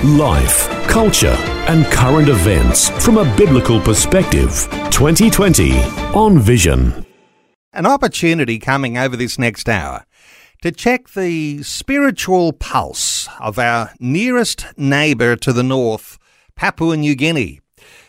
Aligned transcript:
Life, 0.00 0.68
culture, 0.88 1.36
and 1.68 1.84
current 1.86 2.28
events 2.28 2.88
from 3.04 3.18
a 3.18 3.36
biblical 3.36 3.80
perspective. 3.80 4.66
2020 4.90 5.78
on 6.12 6.40
Vision. 6.40 7.06
An 7.72 7.86
opportunity 7.86 8.58
coming 8.58 8.98
over 8.98 9.16
this 9.16 9.38
next 9.38 9.68
hour 9.68 10.04
to 10.62 10.72
check 10.72 11.10
the 11.10 11.62
spiritual 11.62 12.52
pulse 12.52 13.28
of 13.38 13.60
our 13.60 13.92
nearest 14.00 14.66
neighbour 14.76 15.36
to 15.36 15.52
the 15.52 15.62
north, 15.62 16.18
Papua 16.56 16.96
New 16.96 17.14
Guinea. 17.14 17.60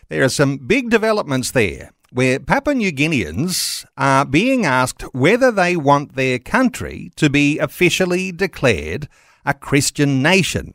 There 0.09 0.23
are 0.23 0.29
some 0.29 0.57
big 0.57 0.89
developments 0.89 1.51
there 1.51 1.91
where 2.11 2.39
Papua 2.39 2.73
New 2.73 2.91
Guineans 2.91 3.85
are 3.97 4.25
being 4.25 4.65
asked 4.65 5.03
whether 5.13 5.51
they 5.51 5.75
want 5.75 6.15
their 6.15 6.39
country 6.39 7.11
to 7.17 7.29
be 7.29 7.59
officially 7.59 8.31
declared 8.31 9.07
a 9.45 9.53
Christian 9.53 10.23
nation. 10.23 10.73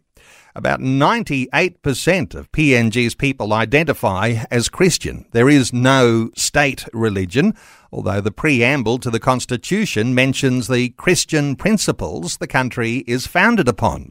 About 0.59 0.81
98% 0.81 2.35
of 2.35 2.51
PNG's 2.51 3.15
people 3.15 3.53
identify 3.53 4.45
as 4.51 4.69
Christian. 4.69 5.25
There 5.31 5.49
is 5.49 5.73
no 5.73 6.31
state 6.35 6.85
religion, 6.93 7.55
although 7.93 8.21
the 8.21 8.33
preamble 8.33 8.99
to 8.99 9.09
the 9.09 9.21
Constitution 9.21 10.17
mentions 10.17 10.67
the 10.67 10.89
Christian 10.89 11.55
principles 11.55 12.39
the 12.39 12.49
country 12.49 13.05
is 13.07 13.29
founded 13.29 13.69
upon. 13.69 14.11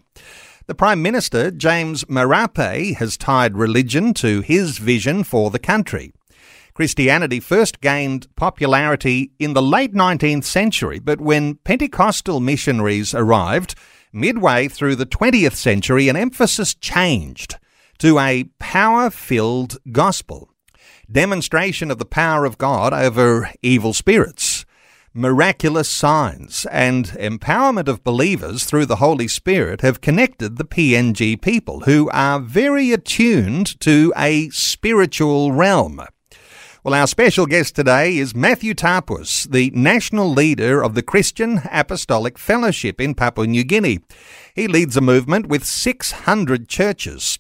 The 0.67 0.73
Prime 0.73 1.01
Minister, 1.01 1.51
James 1.51 2.05
Marape, 2.05 2.95
has 2.95 3.17
tied 3.17 3.57
religion 3.57 4.13
to 4.13 4.39
his 4.39 4.77
vision 4.77 5.25
for 5.25 5.51
the 5.51 5.59
country. 5.59 6.13
Christianity 6.73 7.41
first 7.41 7.81
gained 7.81 8.33
popularity 8.37 9.31
in 9.37 9.53
the 9.53 9.61
late 9.61 9.93
19th 9.93 10.45
century, 10.45 10.99
but 10.99 11.19
when 11.19 11.55
Pentecostal 11.55 12.39
missionaries 12.39 13.13
arrived, 13.13 13.75
midway 14.11 14.67
through 14.67 14.95
the 14.95 15.05
20th 15.05 15.55
century, 15.55 16.09
an 16.09 16.15
emphasis 16.15 16.73
changed 16.73 17.57
to 17.99 18.19
a 18.19 18.45
power 18.59 19.09
filled 19.09 19.77
gospel, 19.91 20.49
demonstration 21.11 21.89
of 21.89 21.97
the 21.97 22.05
power 22.05 22.45
of 22.45 22.57
God 22.57 22.93
over 22.93 23.51
evil 23.61 23.93
spirits, 23.93 24.65
miraculous 25.13 25.89
signs, 25.89 26.67
and 26.71 27.07
empowerment 27.19 27.87
of 27.87 28.03
believers 28.03 28.65
through 28.65 28.85
the 28.85 28.97
Holy 28.97 29.27
Spirit 29.27 29.81
have 29.81 30.01
connected 30.01 30.57
the 30.57 30.65
PNG 30.65 31.41
people, 31.41 31.81
who 31.81 32.09
are 32.11 32.39
very 32.39 32.91
attuned 32.91 33.79
to 33.79 34.13
a 34.15 34.49
spiritual 34.49 35.51
realm. 35.51 36.01
Well, 36.87 36.95
our 36.95 37.07
special 37.07 37.47
guest 37.47 37.75
today 37.75 38.17
is 38.17 38.33
Matthew 38.33 38.73
Tapus, 38.73 39.43
the 39.43 39.71
national 39.71 40.31
leader 40.31 40.81
of 40.81 40.95
the 40.95 41.03
Christian 41.03 41.59
Apostolic 41.69 42.37
Fellowship 42.37 43.01
in 43.01 43.13
Papua 43.13 43.45
New 43.45 43.65
Guinea. 43.65 43.99
He 44.55 44.69
leads 44.69 44.95
a 44.95 45.01
movement 45.01 45.47
with 45.47 45.65
600 45.65 46.69
churches. 46.69 47.39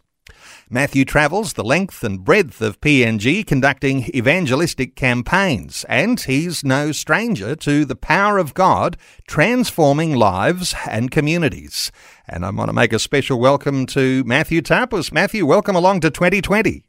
Matthew 0.69 1.05
travels 1.05 1.53
the 1.53 1.63
length 1.63 2.03
and 2.03 2.25
breadth 2.25 2.59
of 2.61 2.81
PNG 2.81 3.47
conducting 3.47 4.13
evangelistic 4.13 4.97
campaigns, 4.97 5.85
and 5.87 6.19
he's 6.19 6.65
no 6.65 6.91
stranger 6.91 7.55
to 7.55 7.85
the 7.85 7.95
power 7.95 8.39
of 8.39 8.53
God 8.53 8.97
transforming 9.29 10.13
lives 10.13 10.75
and 10.89 11.09
communities. 11.09 11.89
And 12.27 12.45
I 12.45 12.49
want 12.49 12.67
to 12.67 12.73
make 12.73 12.91
a 12.91 12.99
special 12.99 13.39
welcome 13.39 13.85
to 13.85 14.25
Matthew 14.25 14.61
Tapus. 14.61 15.13
Matthew, 15.13 15.45
welcome 15.45 15.77
along 15.77 16.01
to 16.01 16.11
2020. 16.11 16.86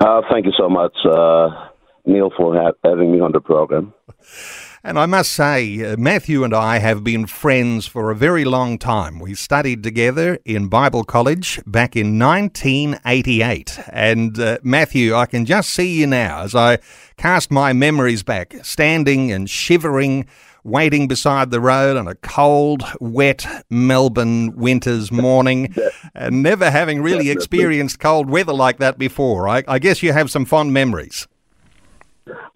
Uh, 0.00 0.22
thank 0.30 0.46
you 0.46 0.52
so 0.58 0.68
much, 0.68 0.94
uh, 1.10 1.68
Neil, 2.04 2.30
for 2.36 2.54
ha- 2.54 2.72
having 2.84 3.12
me 3.12 3.20
on 3.20 3.32
the 3.32 3.40
program. 3.40 3.92
And 4.86 4.98
I 4.98 5.06
must 5.06 5.32
say, 5.32 5.82
uh, 5.82 5.96
Matthew 5.96 6.44
and 6.44 6.52
I 6.52 6.78
have 6.78 7.02
been 7.02 7.26
friends 7.26 7.86
for 7.86 8.10
a 8.10 8.14
very 8.14 8.44
long 8.44 8.76
time. 8.76 9.18
We 9.18 9.34
studied 9.34 9.82
together 9.82 10.38
in 10.44 10.68
Bible 10.68 11.04
college 11.04 11.58
back 11.66 11.96
in 11.96 12.18
1988. 12.18 13.80
And 13.90 14.38
uh, 14.38 14.58
Matthew, 14.62 15.14
I 15.14 15.24
can 15.24 15.46
just 15.46 15.70
see 15.70 16.00
you 16.00 16.06
now 16.06 16.42
as 16.42 16.54
I 16.54 16.80
cast 17.16 17.50
my 17.50 17.72
memories 17.72 18.22
back, 18.22 18.56
standing 18.62 19.32
and 19.32 19.48
shivering 19.48 20.26
waiting 20.64 21.06
beside 21.06 21.50
the 21.50 21.60
road 21.60 21.96
on 21.96 22.08
a 22.08 22.14
cold, 22.16 22.82
wet 23.00 23.46
Melbourne 23.70 24.56
winter's 24.56 25.12
morning, 25.24 25.74
and 26.14 26.42
never 26.42 26.70
having 26.70 27.02
really 27.02 27.30
experienced 27.30 28.00
cold 28.00 28.28
weather 28.28 28.54
like 28.54 28.78
that 28.78 28.98
before. 28.98 29.48
I, 29.48 29.62
I 29.68 29.78
guess 29.78 30.02
you 30.02 30.12
have 30.12 30.30
some 30.30 30.44
fond 30.44 30.72
memories. 30.72 31.28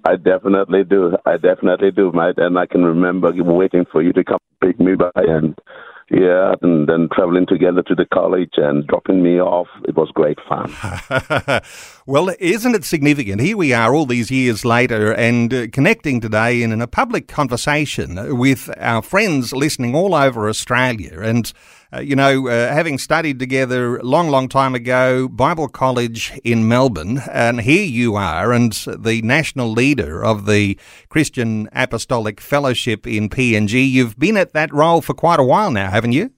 I 0.05 0.17
definitely 0.17 0.85
do. 0.85 1.17
I 1.27 1.37
definitely 1.37 1.91
do, 1.91 2.11
mate. 2.13 2.39
And 2.39 2.59
I 2.59 2.67
can 2.67 2.85
remember 2.85 3.31
waiting 3.35 3.85
for 3.93 4.03
you 4.03 4.13
to 4.15 4.25
come 4.25 4.39
pick 4.63 4.81
me 4.81 4.95
by 4.95 5.11
and 5.15 5.59
yeah, 6.11 6.55
and 6.63 6.89
then 6.89 7.09
traveling 7.13 7.47
together 7.47 7.83
to 7.83 7.95
the 7.95 8.07
college 8.07 8.55
and 8.57 8.87
dropping 8.87 9.23
me 9.23 9.41
off. 9.41 9.69
It 9.87 9.95
was 9.95 10.11
great 10.15 10.39
fun. 10.49 10.73
well, 12.07 12.35
isn't 12.39 12.75
it 12.75 12.85
significant? 12.85 13.43
Here 13.43 13.57
we 13.57 13.75
are 13.75 13.95
all 13.95 14.07
these 14.07 14.31
years 14.31 14.65
later 14.65 15.13
and 15.13 15.53
uh, 15.53 15.67
connecting 15.71 16.21
today 16.21 16.63
in, 16.63 16.73
in 16.73 16.81
a 16.81 16.87
public 16.87 17.29
conversation 17.29 18.39
with 18.39 18.71
our 18.79 19.03
friends 19.03 19.53
listening 19.53 19.95
all 19.95 20.15
over 20.15 20.49
Australia. 20.49 21.21
And 21.21 21.53
uh, 21.93 22.01
you 22.01 22.15
know, 22.15 22.49
uh, 22.49 22.73
having 22.73 22.99
studied 22.99 23.39
together 23.39 23.97
a 23.97 24.03
long, 24.03 24.29
long 24.29 24.49
time 24.49 24.75
ago, 24.75 25.27
Bible 25.27 25.69
College 25.69 26.39
in 26.45 26.69
Melbourne, 26.69 27.21
and 27.31 27.63
here 27.63 27.85
you 27.85 28.15
are, 28.15 28.53
and 28.53 28.73
the 28.73 29.23
national 29.23 29.73
leader 29.73 30.23
of 30.23 30.47
the 30.47 30.79
Christian 31.09 31.69
Apostolic 31.73 32.41
Fellowship 32.41 33.07
in 33.07 33.31
PNG. 33.31 33.91
You've 33.91 34.19
been 34.19 34.37
at 34.37 34.53
that 34.53 34.73
role 34.73 35.01
for 35.01 35.15
quite 35.15 35.41
a 35.41 35.45
while 35.45 35.71
now, 35.71 35.91
haven't 35.91 36.13
you? 36.13 36.31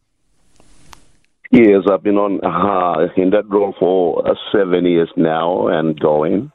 Yes, 1.50 1.82
I've 1.90 2.04
been 2.04 2.16
on 2.16 2.38
uh, 2.44 3.08
in 3.20 3.30
that 3.30 3.48
role 3.48 3.74
for 3.80 4.24
uh, 4.28 4.34
seven 4.52 4.86
years 4.86 5.10
now 5.16 5.66
and 5.66 5.98
going. 5.98 6.52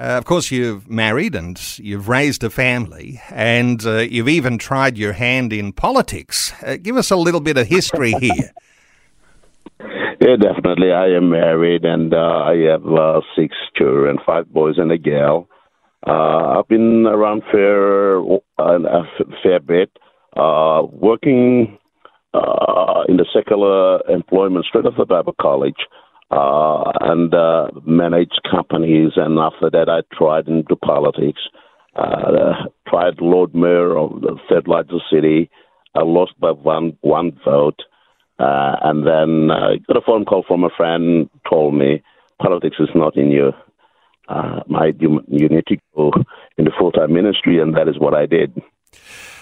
Uh, 0.00 0.16
of 0.16 0.24
course, 0.24 0.50
you've 0.50 0.88
married 0.88 1.34
and 1.34 1.78
you've 1.78 2.08
raised 2.08 2.42
a 2.42 2.48
family, 2.48 3.20
and 3.28 3.84
uh, 3.84 3.98
you've 3.98 4.30
even 4.30 4.56
tried 4.56 4.96
your 4.96 5.12
hand 5.12 5.52
in 5.52 5.74
politics. 5.74 6.54
Uh, 6.62 6.78
give 6.80 6.96
us 6.96 7.10
a 7.10 7.16
little 7.16 7.40
bit 7.40 7.58
of 7.58 7.66
history 7.66 8.12
here. 8.12 8.52
Yeah, 10.22 10.36
definitely. 10.36 10.92
I 10.92 11.06
am 11.16 11.30
married, 11.30 11.82
and 11.82 12.12
uh, 12.12 12.42
I 12.44 12.54
have 12.70 12.84
uh, 12.86 13.22
six 13.34 13.56
children, 13.74 14.18
five 14.26 14.52
boys 14.52 14.74
and 14.76 14.92
a 14.92 14.98
girl. 14.98 15.48
Uh, 16.06 16.58
I've 16.58 16.68
been 16.68 17.06
around 17.06 17.42
fair 17.50 18.18
a 18.18 19.02
fair 19.42 19.60
bit, 19.60 19.90
working 20.36 21.78
in 22.34 23.16
the 23.16 23.24
secular 23.32 24.06
employment 24.10 24.66
straight 24.66 24.84
off 24.84 24.98
the 24.98 25.06
Bible 25.06 25.34
College 25.40 25.86
uh, 26.30 26.92
and 27.00 27.34
uh, 27.34 27.68
managed 27.86 28.40
companies. 28.50 29.12
And 29.16 29.38
after 29.38 29.70
that, 29.70 29.88
I 29.88 30.00
tried 30.16 30.48
into 30.48 30.76
politics. 30.76 31.40
Uh, 31.96 32.66
tried 32.88 33.20
Lord 33.20 33.54
Mayor 33.54 33.98
of 33.98 34.20
the 34.20 34.36
third 34.48 34.68
largest 34.68 35.04
city. 35.12 35.50
I 35.94 36.02
lost 36.02 36.38
by 36.38 36.52
one 36.52 36.96
one 37.00 37.36
vote, 37.44 37.80
uh, 38.38 38.76
and 38.82 39.04
then 39.04 39.50
I 39.50 39.78
got 39.88 39.96
a 39.96 40.06
phone 40.06 40.24
call 40.24 40.44
from 40.46 40.62
a 40.62 40.70
friend. 40.76 41.28
Told 41.50 41.74
me 41.74 42.00
politics 42.40 42.76
is 42.78 42.90
not 42.94 43.16
in 43.16 43.32
you. 43.32 43.52
Uh, 44.28 44.60
my, 44.68 44.92
you, 45.00 45.20
you 45.26 45.48
need 45.48 45.66
to 45.66 45.76
go 45.96 46.12
into 46.56 46.70
full 46.78 46.92
time 46.92 47.12
ministry, 47.12 47.60
and 47.60 47.76
that 47.76 47.88
is 47.88 47.98
what 47.98 48.14
I 48.14 48.26
did 48.26 48.54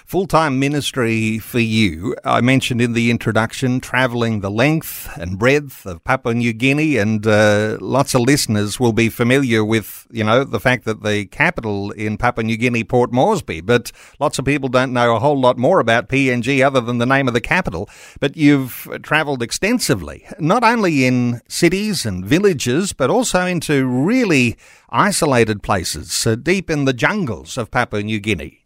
full 0.08 0.26
time 0.26 0.58
ministry 0.58 1.38
for 1.38 1.58
you. 1.58 2.16
I 2.24 2.40
mentioned 2.40 2.80
in 2.80 2.94
the 2.94 3.10
introduction 3.10 3.78
travelling 3.78 4.40
the 4.40 4.50
length 4.50 5.06
and 5.18 5.38
breadth 5.38 5.84
of 5.84 6.02
Papua 6.02 6.34
New 6.34 6.54
Guinea, 6.54 6.96
and 6.96 7.26
uh, 7.26 7.76
lots 7.82 8.14
of 8.14 8.22
listeners 8.22 8.80
will 8.80 8.94
be 8.94 9.10
familiar 9.10 9.62
with, 9.62 10.06
you 10.10 10.24
know, 10.24 10.44
the 10.44 10.60
fact 10.60 10.86
that 10.86 11.02
the 11.02 11.26
capital 11.26 11.90
in 11.90 12.16
Papua 12.16 12.42
New 12.42 12.56
Guinea, 12.56 12.84
Port 12.84 13.12
Moresby, 13.12 13.60
but 13.60 13.92
lots 14.18 14.38
of 14.38 14.46
people 14.46 14.70
don't 14.70 14.94
know 14.94 15.14
a 15.14 15.18
whole 15.20 15.38
lot 15.38 15.58
more 15.58 15.78
about 15.78 16.08
PNG 16.08 16.64
other 16.64 16.80
than 16.80 16.96
the 16.96 17.04
name 17.04 17.28
of 17.28 17.34
the 17.34 17.40
capital. 17.42 17.86
But 18.18 18.34
you've 18.34 18.88
travelled 19.02 19.42
extensively, 19.42 20.26
not 20.38 20.64
only 20.64 21.04
in 21.04 21.42
cities 21.48 22.06
and 22.06 22.24
villages, 22.24 22.94
but 22.94 23.10
also 23.10 23.44
into 23.44 23.86
really 23.86 24.56
isolated 24.88 25.62
places, 25.62 26.26
uh, 26.26 26.34
deep 26.34 26.70
in 26.70 26.86
the 26.86 26.94
jungles 26.94 27.58
of 27.58 27.70
Papua 27.70 28.02
New 28.02 28.20
Guinea. 28.20 28.64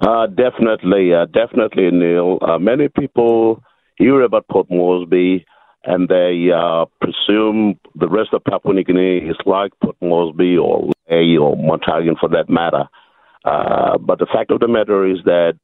Uh, 0.00 0.26
definitely, 0.26 1.14
uh, 1.14 1.26
definitely, 1.26 1.90
Neil. 1.90 2.38
Uh, 2.42 2.58
many 2.58 2.88
people 2.88 3.62
hear 3.96 4.22
about 4.22 4.46
Port 4.48 4.70
Moresby 4.70 5.44
and 5.84 6.08
they 6.08 6.50
uh, 6.54 6.84
presume 7.00 7.78
the 7.94 8.08
rest 8.08 8.30
of 8.32 8.44
Papua 8.44 8.74
New 8.74 8.84
Guinea 8.84 9.18
is 9.18 9.36
like 9.46 9.72
Port 9.82 9.96
Moresby 10.02 10.58
or 10.58 10.90
Lae 11.08 11.36
or 11.36 11.56
Mount 11.56 11.84
Hagen 11.86 12.16
for 12.20 12.28
that 12.30 12.50
matter. 12.50 12.84
Uh, 13.44 13.96
but 13.98 14.18
the 14.18 14.26
fact 14.26 14.50
of 14.50 14.60
the 14.60 14.68
matter 14.68 15.06
is 15.06 15.18
that 15.24 15.54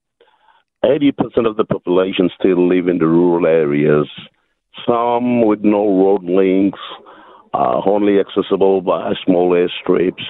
80% 0.84 1.46
of 1.46 1.56
the 1.56 1.64
population 1.64 2.30
still 2.38 2.68
live 2.68 2.88
in 2.88 2.98
the 2.98 3.06
rural 3.06 3.46
areas, 3.46 4.08
some 4.86 5.44
with 5.44 5.60
no 5.62 5.84
road 5.98 6.24
links, 6.24 6.78
uh, 7.52 7.82
only 7.84 8.18
accessible 8.18 8.80
by 8.80 9.12
small 9.26 9.50
airstrips, 9.50 10.22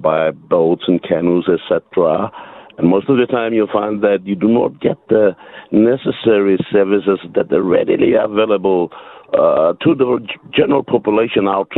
by 0.00 0.30
boats 0.30 0.84
and 0.86 1.02
canoes, 1.02 1.48
etc. 1.48 2.30
And 2.78 2.88
most 2.88 3.08
of 3.08 3.16
the 3.16 3.26
time, 3.26 3.52
you 3.52 3.66
find 3.72 4.02
that 4.02 4.24
you 4.24 4.36
do 4.36 4.46
not 4.46 4.80
get 4.80 4.96
the 5.08 5.36
necessary 5.72 6.56
services 6.70 7.18
that 7.34 7.52
are 7.52 7.62
readily 7.62 8.12
available 8.14 8.90
uh, 9.34 9.72
to 9.82 9.94
the 9.94 10.20
general 10.54 10.84
population 10.84 11.48
out 11.48 11.72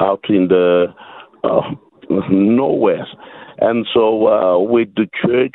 out 0.00 0.24
in 0.28 0.48
the 0.48 0.86
uh, 1.44 1.70
nowhere. 2.30 3.06
And 3.58 3.86
so, 3.94 4.26
uh, 4.26 4.58
with 4.58 4.88
the 4.96 5.06
church 5.24 5.54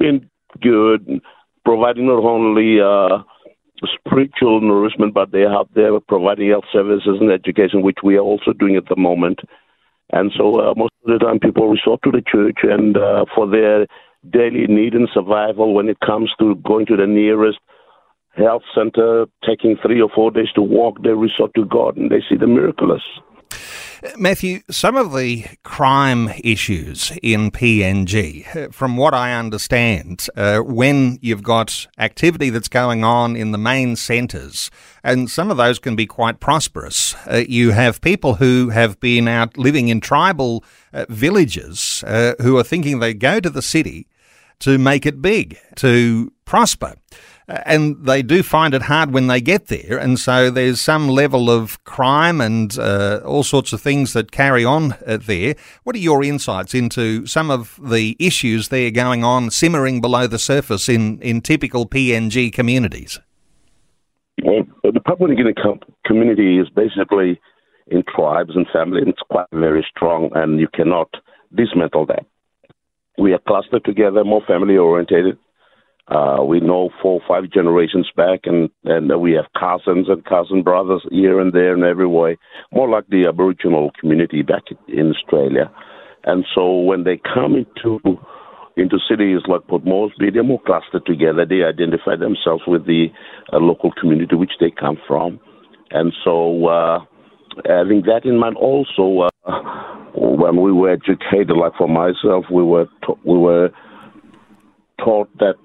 being 0.00 0.28
good, 0.60 1.20
providing 1.64 2.06
not 2.06 2.24
only 2.24 2.80
uh, 2.80 3.22
spiritual 4.00 4.60
nourishment, 4.60 5.14
but 5.14 5.30
they 5.30 5.42
have 5.42 5.66
there 5.76 5.98
providing 6.00 6.50
health 6.50 6.64
services 6.72 7.18
and 7.20 7.30
education, 7.30 7.82
which 7.82 7.98
we 8.02 8.16
are 8.16 8.20
also 8.20 8.52
doing 8.52 8.76
at 8.76 8.88
the 8.88 8.96
moment. 8.96 9.40
And 10.12 10.32
so, 10.36 10.60
uh, 10.60 10.74
most 10.76 10.92
of 11.06 11.12
the 11.12 11.24
time, 11.24 11.38
people 11.38 11.68
resort 11.68 12.00
to 12.02 12.10
the 12.10 12.22
church 12.26 12.58
and 12.62 12.96
uh, 12.96 13.26
for 13.34 13.48
their 13.48 13.86
daily 14.30 14.66
need 14.66 14.94
and 14.94 15.08
survival 15.12 15.74
when 15.74 15.88
it 15.88 15.98
comes 16.00 16.30
to 16.38 16.54
going 16.56 16.86
to 16.86 16.96
the 16.96 17.06
nearest 17.06 17.58
health 18.36 18.62
center, 18.74 19.26
taking 19.46 19.76
three 19.82 20.00
or 20.00 20.10
four 20.14 20.30
days 20.30 20.48
to 20.54 20.62
walk, 20.62 21.02
they 21.02 21.10
resort 21.10 21.52
to 21.54 21.64
God 21.64 21.96
and 21.96 22.10
they 22.10 22.22
see 22.28 22.36
the 22.36 22.46
miraculous. 22.46 23.02
Matthew, 24.18 24.60
some 24.70 24.96
of 24.96 25.14
the 25.14 25.46
crime 25.62 26.30
issues 26.42 27.10
in 27.22 27.50
PNG, 27.50 28.72
from 28.72 28.98
what 28.98 29.14
I 29.14 29.32
understand, 29.32 30.26
uh, 30.36 30.58
when 30.58 31.18
you've 31.22 31.42
got 31.42 31.86
activity 31.96 32.50
that's 32.50 32.68
going 32.68 33.02
on 33.02 33.34
in 33.34 33.52
the 33.52 33.58
main 33.58 33.96
centres, 33.96 34.70
and 35.02 35.30
some 35.30 35.50
of 35.50 35.56
those 35.56 35.78
can 35.78 35.96
be 35.96 36.04
quite 36.04 36.38
prosperous. 36.38 37.14
Uh, 37.26 37.44
you 37.48 37.70
have 37.70 38.02
people 38.02 38.34
who 38.34 38.68
have 38.68 39.00
been 39.00 39.26
out 39.26 39.56
living 39.56 39.88
in 39.88 40.00
tribal 40.00 40.62
uh, 40.92 41.06
villages 41.08 42.04
uh, 42.06 42.34
who 42.42 42.58
are 42.58 42.64
thinking 42.64 42.98
they 42.98 43.14
go 43.14 43.40
to 43.40 43.48
the 43.48 43.62
city 43.62 44.06
to 44.60 44.78
make 44.78 45.06
it 45.06 45.20
big, 45.20 45.58
to 45.76 46.32
prosper. 46.44 46.94
And 47.46 48.06
they 48.06 48.22
do 48.22 48.42
find 48.42 48.72
it 48.72 48.82
hard 48.82 49.12
when 49.12 49.26
they 49.26 49.40
get 49.40 49.66
there. 49.66 49.98
And 49.98 50.18
so 50.18 50.50
there's 50.50 50.80
some 50.80 51.08
level 51.08 51.50
of 51.50 51.82
crime 51.84 52.40
and 52.40 52.78
uh, 52.78 53.20
all 53.24 53.42
sorts 53.42 53.74
of 53.74 53.82
things 53.82 54.14
that 54.14 54.32
carry 54.32 54.64
on 54.64 54.92
uh, 55.06 55.18
there. 55.18 55.54
What 55.82 55.94
are 55.94 55.98
your 55.98 56.24
insights 56.24 56.74
into 56.74 57.26
some 57.26 57.50
of 57.50 57.78
the 57.82 58.16
issues 58.18 58.68
there 58.68 58.90
going 58.90 59.24
on, 59.24 59.50
simmering 59.50 60.00
below 60.00 60.26
the 60.26 60.38
surface 60.38 60.88
in, 60.88 61.20
in 61.20 61.42
typical 61.42 61.86
PNG 61.86 62.50
communities? 62.50 63.20
Well, 64.42 64.64
the 64.82 65.00
Papua 65.00 65.28
New 65.28 65.36
Guinea 65.36 65.54
community 66.06 66.58
is 66.58 66.68
basically 66.70 67.38
in 67.88 68.02
tribes 68.14 68.52
and 68.54 68.66
family, 68.72 69.00
and 69.00 69.08
it's 69.08 69.22
quite 69.30 69.46
very 69.52 69.86
strong, 69.94 70.30
and 70.34 70.58
you 70.58 70.68
cannot 70.72 71.08
dismantle 71.54 72.06
that. 72.06 72.24
We 73.18 73.32
are 73.32 73.40
clustered 73.46 73.84
together, 73.84 74.24
more 74.24 74.42
family 74.46 74.76
orientated. 74.76 75.38
Uh, 76.08 76.44
we 76.46 76.60
know 76.60 76.90
four 77.00 77.20
or 77.20 77.26
five 77.26 77.50
generations 77.50 78.10
back, 78.14 78.40
and, 78.44 78.68
and 78.84 79.08
we 79.20 79.32
have 79.32 79.46
cousins 79.58 80.06
and 80.08 80.24
cousin 80.24 80.62
brothers 80.62 81.02
here 81.10 81.40
and 81.40 81.52
there 81.52 81.72
and 81.72 81.84
every 81.84 82.06
way, 82.06 82.36
more 82.72 82.88
like 82.88 83.06
the 83.08 83.26
Aboriginal 83.26 83.90
community 83.98 84.42
back 84.42 84.64
in 84.88 85.14
Australia. 85.14 85.70
And 86.24 86.44
so 86.54 86.80
when 86.80 87.04
they 87.04 87.20
come 87.34 87.54
into 87.54 88.18
into 88.76 88.98
cities 89.08 89.40
like 89.46 89.66
Port 89.68 89.84
Moresby, 89.84 90.30
they're 90.30 90.42
more 90.42 90.60
clustered 90.60 91.06
together. 91.06 91.46
They 91.46 91.62
identify 91.62 92.16
themselves 92.16 92.64
with 92.66 92.86
the 92.86 93.06
uh, 93.52 93.58
local 93.58 93.92
community 93.92 94.34
which 94.34 94.50
they 94.58 94.72
come 94.72 94.98
from. 95.06 95.38
And 95.90 96.12
so, 96.24 96.66
uh, 96.66 96.98
having 97.66 98.02
that 98.02 98.24
in 98.24 98.38
mind, 98.38 98.56
also, 98.56 99.28
uh, 99.28 99.52
when 100.14 100.60
we 100.60 100.72
were 100.72 100.90
educated, 100.90 101.56
like 101.56 101.74
for 101.76 101.88
myself, 101.88 102.44
we 102.50 102.62
were 102.62 102.86
ta- 103.04 103.18
we 103.24 103.36
were 103.36 103.70
taught 104.98 105.28
that 105.38 105.56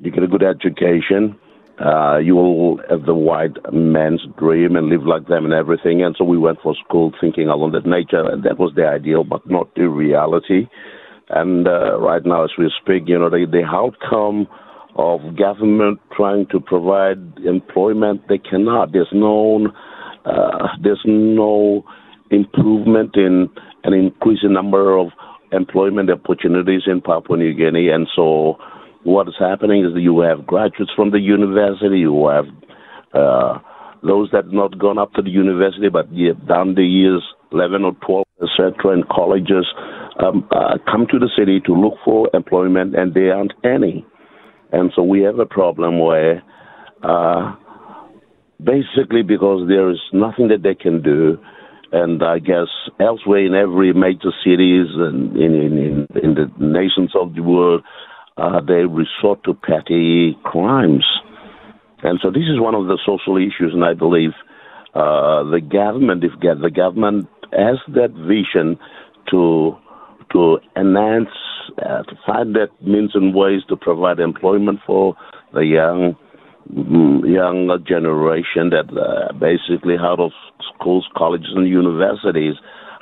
you 0.00 0.10
get 0.10 0.22
a 0.22 0.28
good 0.28 0.42
education, 0.42 1.36
uh, 1.84 2.18
you 2.18 2.34
will 2.34 2.80
have 2.90 3.06
the 3.06 3.14
white 3.14 3.56
man's 3.72 4.24
dream 4.38 4.76
and 4.76 4.88
live 4.88 5.06
like 5.06 5.26
them 5.28 5.44
and 5.44 5.54
everything. 5.54 6.02
And 6.02 6.14
so 6.16 6.24
we 6.24 6.38
went 6.38 6.58
for 6.62 6.74
school 6.74 7.12
thinking 7.20 7.48
along 7.48 7.72
that 7.72 7.86
nature, 7.86 8.24
and 8.28 8.42
that 8.44 8.58
was 8.58 8.72
the 8.74 8.86
ideal, 8.86 9.24
but 9.24 9.48
not 9.48 9.74
the 9.74 9.88
reality. 9.88 10.68
And 11.30 11.68
uh, 11.68 11.98
right 12.00 12.24
now, 12.24 12.44
as 12.44 12.50
we 12.58 12.72
speak, 12.80 13.04
you 13.06 13.18
know, 13.18 13.30
the, 13.30 13.46
the 13.50 13.64
outcome 13.64 14.48
of 14.96 15.36
government 15.36 16.00
trying 16.16 16.46
to 16.46 16.58
provide 16.58 17.18
employment, 17.44 18.22
they 18.28 18.38
cannot. 18.38 18.92
There's 18.92 19.12
no, 19.12 19.68
uh, 20.28 20.68
there's 20.82 21.02
no 21.04 21.84
improvement 22.30 23.16
in 23.16 23.48
an 23.84 23.94
increasing 23.94 24.52
number 24.52 24.96
of 24.96 25.08
employment 25.52 26.10
opportunities 26.10 26.82
in 26.86 27.00
Papua 27.00 27.38
New 27.38 27.54
Guinea, 27.54 27.88
and 27.88 28.06
so 28.14 28.56
what 29.04 29.28
is 29.28 29.34
happening 29.38 29.84
is 29.84 29.94
that 29.94 30.00
you 30.00 30.20
have 30.20 30.46
graduates 30.46 30.92
from 30.94 31.10
the 31.10 31.20
university, 31.20 32.00
you 32.00 32.28
have 32.28 32.46
uh, 33.14 33.58
those 34.02 34.28
that 34.32 34.44
have 34.44 34.52
not 34.52 34.78
gone 34.78 34.98
up 34.98 35.12
to 35.14 35.22
the 35.22 35.30
university 35.30 35.88
but 35.88 36.06
yet 36.12 36.46
done 36.46 36.74
the 36.74 36.84
years 36.84 37.22
11 37.52 37.84
or 37.84 37.92
12, 38.06 38.24
etc., 38.42 38.92
in 38.94 39.04
colleges, 39.10 39.66
um, 40.20 40.46
uh, 40.50 40.78
come 40.90 41.06
to 41.10 41.18
the 41.18 41.30
city 41.36 41.60
to 41.64 41.72
look 41.72 41.94
for 42.04 42.28
employment, 42.34 42.94
and 42.94 43.14
there 43.14 43.34
aren't 43.34 43.54
any. 43.64 44.04
And 44.72 44.92
so 44.94 45.02
we 45.02 45.22
have 45.22 45.38
a 45.38 45.46
problem 45.46 45.98
where 45.98 46.42
uh, 47.02 47.54
basically 48.62 49.22
because 49.22 49.68
there 49.68 49.90
is 49.90 50.00
nothing 50.12 50.48
that 50.48 50.62
they 50.62 50.74
can 50.74 51.02
do, 51.02 51.38
and 51.92 52.22
I 52.22 52.38
guess 52.38 52.68
elsewhere 53.00 53.44
in 53.46 53.54
every 53.54 53.92
major 53.92 54.32
cities 54.44 54.88
and 54.94 55.36
in, 55.36 55.54
in, 55.54 55.78
in, 55.78 56.06
in 56.22 56.34
the 56.34 56.50
nations 56.58 57.12
of 57.14 57.34
the 57.34 57.42
world, 57.42 57.82
uh, 58.36 58.60
they 58.60 58.84
resort 58.84 59.42
to 59.44 59.54
petty 59.54 60.36
crimes. 60.44 61.04
And 62.02 62.20
so 62.22 62.30
this 62.30 62.42
is 62.42 62.60
one 62.60 62.74
of 62.74 62.86
the 62.86 62.98
social 63.04 63.36
issues, 63.36 63.72
and 63.72 63.84
I 63.84 63.94
believe 63.94 64.30
uh, 64.94 65.42
the 65.50 65.60
government, 65.60 66.24
if 66.24 66.32
the 66.40 66.70
government 66.70 67.28
has 67.52 67.78
that 67.94 68.12
vision 68.12 68.78
to 69.30 69.76
to 70.32 70.58
enhance, 70.76 71.30
uh, 71.78 72.02
to 72.02 72.14
find 72.26 72.54
that 72.54 72.68
means 72.82 73.12
and 73.14 73.34
ways 73.34 73.62
to 73.68 73.76
provide 73.76 74.18
employment 74.18 74.78
for 74.86 75.16
the 75.54 75.60
young 75.60 76.16
young 76.70 77.68
generation 77.86 78.70
that 78.70 78.88
uh, 78.92 79.32
basically 79.34 79.96
out 79.98 80.20
of 80.20 80.32
schools, 80.74 81.06
colleges, 81.16 81.52
and 81.54 81.68
universities, 81.68 82.54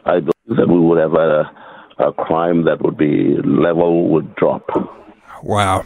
I 0.05 0.21
believe 0.21 0.57
that 0.59 0.69
we 0.69 0.79
would 0.79 0.99
have 0.99 1.15
a, 1.15 1.51
a 1.99 2.13
crime 2.13 2.65
that 2.65 2.83
would 2.83 2.97
be 2.97 3.37
level 3.45 4.09
would 4.11 4.35
drop. 4.37 4.69
Wow. 5.43 5.85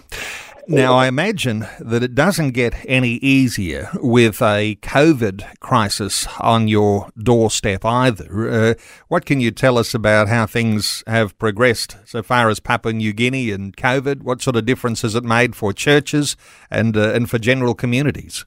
Now, 0.69 0.95
I 0.95 1.07
imagine 1.09 1.67
that 1.81 2.03
it 2.03 2.15
doesn't 2.15 2.53
get 2.53 2.75
any 2.87 3.15
easier 3.15 3.89
with 3.95 4.41
a 4.41 4.77
COVID 4.77 5.59
crisis 5.61 6.27
on 6.39 6.69
your 6.69 7.09
doorstep 7.19 7.85
either. 7.85 8.51
Uh, 8.51 8.75
what 9.09 9.25
can 9.25 9.41
you 9.41 9.51
tell 9.51 9.79
us 9.79 9.95
about 9.95 10.29
how 10.29 10.47
things 10.47 11.03
have 11.07 11.37
progressed 11.39 11.97
so 12.05 12.23
far 12.23 12.49
as 12.49 12.61
Papua 12.61 12.93
New 12.93 13.13
Guinea 13.13 13.51
and 13.51 13.77
COVID? 13.77 14.23
What 14.23 14.43
sort 14.43 14.57
of 14.57 14.65
difference 14.65 15.03
has 15.03 15.15
it 15.15 15.25
made 15.25 15.57
for 15.57 15.73
churches 15.73 16.37
and, 16.71 16.97
uh, 16.97 17.13
and 17.13 17.29
for 17.29 17.39
general 17.39 17.75
communities? 17.75 18.45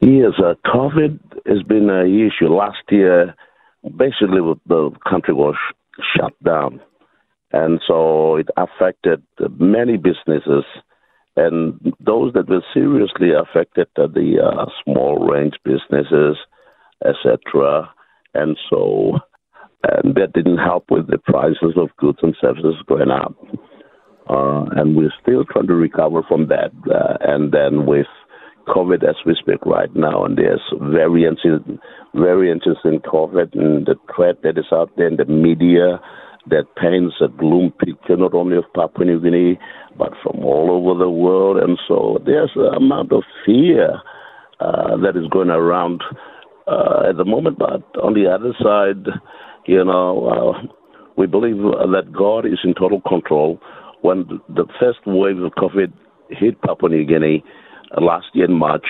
Yes, 0.00 0.32
uh, 0.38 0.54
COVID 0.66 1.18
has 1.46 1.62
been 1.64 1.90
an 1.90 2.06
issue. 2.06 2.48
Last 2.48 2.78
year, 2.90 3.34
basically, 3.82 4.40
the 4.66 4.90
country 5.08 5.34
was 5.34 5.56
shut 6.16 6.32
down 6.42 6.80
and 7.52 7.80
so 7.86 8.36
it 8.36 8.48
affected 8.56 9.22
many 9.58 9.96
businesses. 9.96 10.64
And 11.36 11.94
those 12.00 12.32
that 12.34 12.48
were 12.48 12.64
seriously 12.74 13.30
affected 13.32 13.86
are 13.96 14.08
the 14.08 14.38
uh, 14.44 14.66
small 14.84 15.18
range 15.28 15.54
businesses, 15.64 16.36
etc. 17.04 17.90
And 18.34 18.58
so, 18.68 19.18
and 19.84 20.14
that 20.16 20.32
didn't 20.34 20.58
help 20.58 20.86
with 20.90 21.06
the 21.06 21.18
prices 21.18 21.74
of 21.76 21.96
goods 21.96 22.18
and 22.22 22.36
services 22.40 22.74
going 22.86 23.10
up. 23.10 23.34
Uh, 24.28 24.64
and 24.76 24.94
we're 24.94 25.14
still 25.22 25.44
trying 25.44 25.68
to 25.68 25.74
recover 25.74 26.22
from 26.28 26.48
that. 26.48 26.72
Uh, 26.90 27.16
and 27.20 27.52
then 27.52 27.86
with 27.86 28.06
COVID 28.66 29.08
as 29.08 29.16
we 29.24 29.34
speak 29.40 29.64
right 29.64 29.94
now, 29.94 30.24
and 30.24 30.36
there's 30.36 30.60
variants 30.78 31.40
in, 31.44 31.78
variants 32.14 32.66
in 32.84 32.98
COVID 32.98 33.54
and 33.54 33.86
the 33.86 33.94
threat 34.14 34.42
that 34.42 34.58
is 34.58 34.66
out 34.70 34.90
there 34.96 35.06
in 35.06 35.16
the 35.16 35.24
media 35.24 36.00
that 36.50 36.66
paints 36.76 37.16
a 37.20 37.28
gloom 37.28 37.72
picture 37.72 38.16
not 38.16 38.34
only 38.34 38.56
of 38.56 38.64
Papua 38.74 39.04
New 39.06 39.20
Guinea 39.20 39.58
but 39.98 40.12
from 40.22 40.44
all 40.44 40.70
over 40.70 40.98
the 40.98 41.10
world. 41.10 41.58
And 41.58 41.78
so 41.88 42.18
there's 42.24 42.52
an 42.54 42.74
amount 42.74 43.12
of 43.12 43.22
fear 43.44 44.00
uh, 44.60 44.96
that 44.98 45.16
is 45.16 45.28
going 45.30 45.50
around 45.50 46.02
uh, 46.66 47.08
at 47.08 47.16
the 47.16 47.24
moment. 47.24 47.58
But 47.58 47.82
on 48.00 48.14
the 48.14 48.30
other 48.30 48.54
side, 48.62 49.12
you 49.66 49.84
know, 49.84 50.28
uh, 50.64 50.68
we 51.16 51.26
believe 51.26 51.56
that 51.56 52.12
God 52.16 52.46
is 52.46 52.60
in 52.64 52.74
total 52.74 53.00
control. 53.02 53.60
When 54.02 54.40
the 54.48 54.66
first 54.78 55.00
wave 55.06 55.38
of 55.38 55.52
COVID 55.52 55.92
hit 56.30 56.60
Papua 56.62 56.90
New 56.90 57.04
Guinea 57.04 57.44
uh, 57.96 58.00
last 58.00 58.26
year 58.34 58.44
in 58.44 58.54
March, 58.54 58.86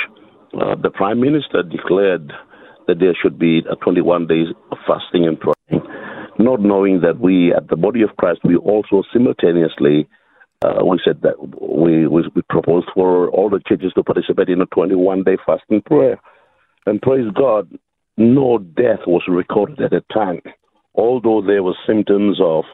uh, 0.54 0.74
the 0.76 0.90
Prime 0.90 1.20
Minister 1.20 1.62
declared 1.62 2.32
that 2.86 2.98
there 3.00 3.14
should 3.20 3.38
be 3.38 3.62
a 3.70 3.76
21 3.76 4.26
days 4.26 4.48
of 4.72 4.78
fasting 4.86 5.26
and 5.26 5.38
praying, 5.38 5.54
not 6.38 6.60
knowing 6.60 7.00
that 7.00 7.18
we, 7.20 7.52
at 7.54 7.68
the 7.68 7.76
body 7.76 8.02
of 8.02 8.16
Christ, 8.16 8.40
we 8.44 8.56
also 8.56 9.02
simultaneously 9.12 10.08
uh, 10.62 10.84
we 10.84 11.00
said 11.04 11.22
that 11.22 11.36
we, 11.60 12.08
we, 12.08 12.24
proposed 12.50 12.88
for 12.92 13.30
all 13.30 13.48
the 13.48 13.60
churches 13.68 13.92
to 13.94 14.02
participate 14.02 14.48
in 14.48 14.60
a 14.60 14.66
21 14.66 15.22
day 15.22 15.36
fasting 15.46 15.80
prayer. 15.82 16.20
And 16.84 17.00
praise 17.00 17.30
God, 17.34 17.70
no 18.16 18.58
death 18.58 19.00
was 19.06 19.22
recorded 19.28 19.80
at 19.80 19.90
the 19.90 20.02
time. 20.12 20.40
Although 20.94 21.42
there 21.46 21.62
were 21.62 21.74
symptoms 21.86 22.40
of 22.42 22.64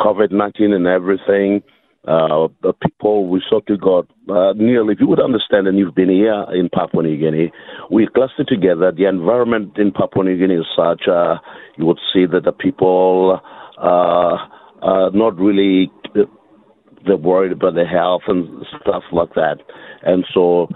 COVID 0.00 0.32
19 0.32 0.72
and 0.72 0.86
everything, 0.86 1.62
uh, 2.08 2.48
the 2.62 2.72
people 2.72 3.28
we 3.28 3.42
sought 3.48 3.66
to 3.66 3.76
God. 3.76 4.08
Uh, 4.28 4.54
Neil, 4.56 4.88
if 4.88 4.98
you 4.98 5.06
would 5.06 5.20
understand, 5.20 5.68
and 5.68 5.76
you've 5.78 5.94
been 5.94 6.08
here 6.08 6.46
in 6.54 6.70
Papua 6.70 7.02
New 7.02 7.18
Guinea, 7.18 7.52
we 7.90 8.08
clustered 8.14 8.48
together. 8.48 8.90
The 8.90 9.04
environment 9.04 9.76
in 9.76 9.92
Papua 9.92 10.24
New 10.24 10.38
Guinea 10.38 10.54
is 10.54 10.66
such, 10.74 11.02
uh, 11.06 11.36
you 11.76 11.84
would 11.84 12.00
see 12.12 12.24
that 12.24 12.44
the 12.44 12.52
people 12.52 13.40
are 13.76 15.10
not 15.12 15.36
really 15.36 15.90
they're 17.06 17.16
worried 17.16 17.52
about 17.52 17.74
their 17.74 17.88
health 17.88 18.22
and 18.26 18.64
stuff 18.80 19.02
like 19.12 19.34
that. 19.34 19.58
And 20.02 20.24
so 20.32 20.68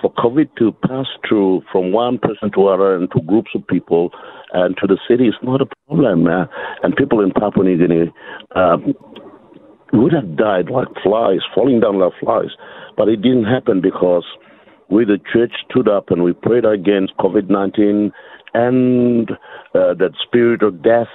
for 0.00 0.12
COVID 0.14 0.48
to 0.58 0.72
pass 0.86 1.06
through 1.28 1.62
from 1.70 1.92
one 1.92 2.18
person 2.18 2.50
to 2.54 2.68
another 2.68 2.94
and 2.94 3.10
to 3.12 3.20
groups 3.22 3.50
of 3.54 3.66
people 3.66 4.10
and 4.52 4.76
to 4.76 4.86
the 4.86 4.98
city 5.08 5.28
is 5.28 5.34
not 5.42 5.60
a 5.60 5.66
problem. 5.86 6.26
Uh, 6.26 6.44
and 6.82 6.94
people 6.96 7.20
in 7.20 7.32
Papua 7.32 7.64
New 7.64 7.78
Guinea 7.78 8.12
um, 8.54 8.94
would 9.92 10.12
have 10.12 10.36
died 10.36 10.70
like 10.70 10.88
flies, 11.02 11.40
falling 11.54 11.80
down 11.80 11.98
like 11.98 12.12
flies. 12.20 12.50
But 12.96 13.08
it 13.08 13.22
didn't 13.22 13.44
happen 13.44 13.80
because 13.80 14.24
we, 14.88 15.04
the 15.04 15.18
church, 15.32 15.52
stood 15.70 15.88
up 15.88 16.10
and 16.10 16.22
we 16.22 16.32
prayed 16.32 16.64
against 16.64 17.16
COVID 17.18 17.48
19 17.48 18.12
and 18.54 19.30
uh, 19.30 19.94
that 19.94 20.12
spirit 20.22 20.62
of 20.62 20.82
death 20.82 21.08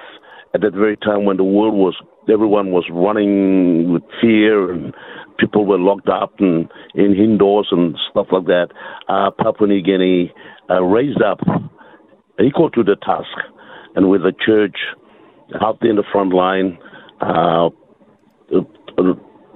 at 0.54 0.62
that 0.62 0.74
very 0.74 0.98
time 0.98 1.26
when 1.26 1.38
the 1.38 1.44
world 1.44 1.76
was 1.76 1.96
everyone 2.30 2.72
was 2.72 2.86
running 2.92 3.94
with 3.94 4.04
fear 4.20 4.72
and 4.72 4.94
people 5.40 5.66
were 5.66 5.78
locked 5.78 6.10
up 6.10 6.34
and 6.40 6.70
in 6.96 7.16
indoors 7.16 7.68
and 7.72 7.96
stuff 8.10 8.28
like 8.32 8.46
that. 8.46 8.68
Uh, 9.08 9.32
Papua 9.32 9.68
New 9.68 9.82
Guinea 9.82 10.34
uh, 10.70 10.82
raised 10.82 11.22
up 11.22 11.40
equal 12.44 12.70
to 12.72 12.84
the 12.84 12.96
task, 12.98 13.30
and 13.96 14.10
with 14.10 14.22
the 14.22 14.34
church 14.46 14.76
out 15.62 15.80
there 15.82 15.90
in 15.90 15.96
the 15.96 16.04
front 16.12 16.34
line, 16.34 16.78
uh, 17.22 17.70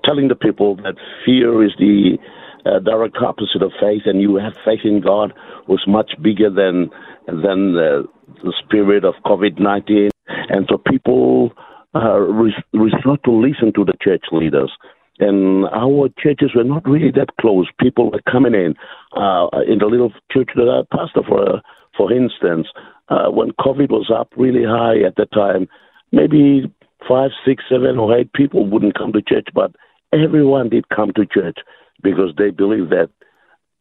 telling 0.03 0.27
the 0.27 0.35
people 0.35 0.75
that 0.77 0.95
fear 1.25 1.63
is 1.63 1.71
the 1.77 2.17
uh, 2.65 2.79
direct 2.79 3.17
opposite 3.17 3.61
of 3.61 3.71
faith, 3.79 4.03
and 4.05 4.21
you 4.21 4.35
have 4.35 4.53
faith 4.65 4.81
in 4.83 5.01
God 5.01 5.33
was 5.67 5.83
much 5.87 6.11
bigger 6.21 6.49
than 6.49 6.89
than 7.27 7.73
the, 7.73 8.07
the 8.43 8.53
spirit 8.63 9.03
of 9.03 9.13
COVID 9.25 9.59
nineteen, 9.59 10.09
and 10.27 10.67
so 10.69 10.77
people 10.77 11.51
uh, 11.95 12.19
resort 12.19 13.23
to 13.25 13.31
listen 13.31 13.73
to 13.73 13.85
the 13.85 13.93
church 14.01 14.25
leaders. 14.31 14.71
And 15.19 15.65
our 15.65 16.09
churches 16.17 16.51
were 16.55 16.63
not 16.63 16.87
really 16.87 17.11
that 17.11 17.35
close. 17.39 17.67
People 17.79 18.09
were 18.11 18.21
coming 18.31 18.55
in 18.55 18.75
uh, 19.15 19.47
in 19.67 19.77
the 19.77 19.85
little 19.85 20.11
church 20.31 20.49
that 20.55 20.67
I 20.67 20.95
pastor 20.95 21.21
for, 21.27 21.61
for 21.95 22.11
instance, 22.11 22.67
uh, 23.09 23.29
when 23.29 23.51
COVID 23.51 23.89
was 23.89 24.09
up 24.09 24.33
really 24.35 24.63
high 24.63 25.05
at 25.05 25.17
the 25.17 25.25
time, 25.27 25.67
maybe 26.11 26.73
five, 27.07 27.31
six, 27.45 27.63
seven, 27.69 27.97
or 27.97 28.17
eight 28.17 28.31
people 28.33 28.67
wouldn't 28.67 28.97
come 28.97 29.11
to 29.13 29.21
church, 29.21 29.47
but 29.53 29.75
everyone 30.13 30.69
did 30.69 30.89
come 30.89 31.11
to 31.13 31.25
church 31.25 31.57
because 32.03 32.33
they 32.37 32.49
believed 32.49 32.91
that 32.91 33.09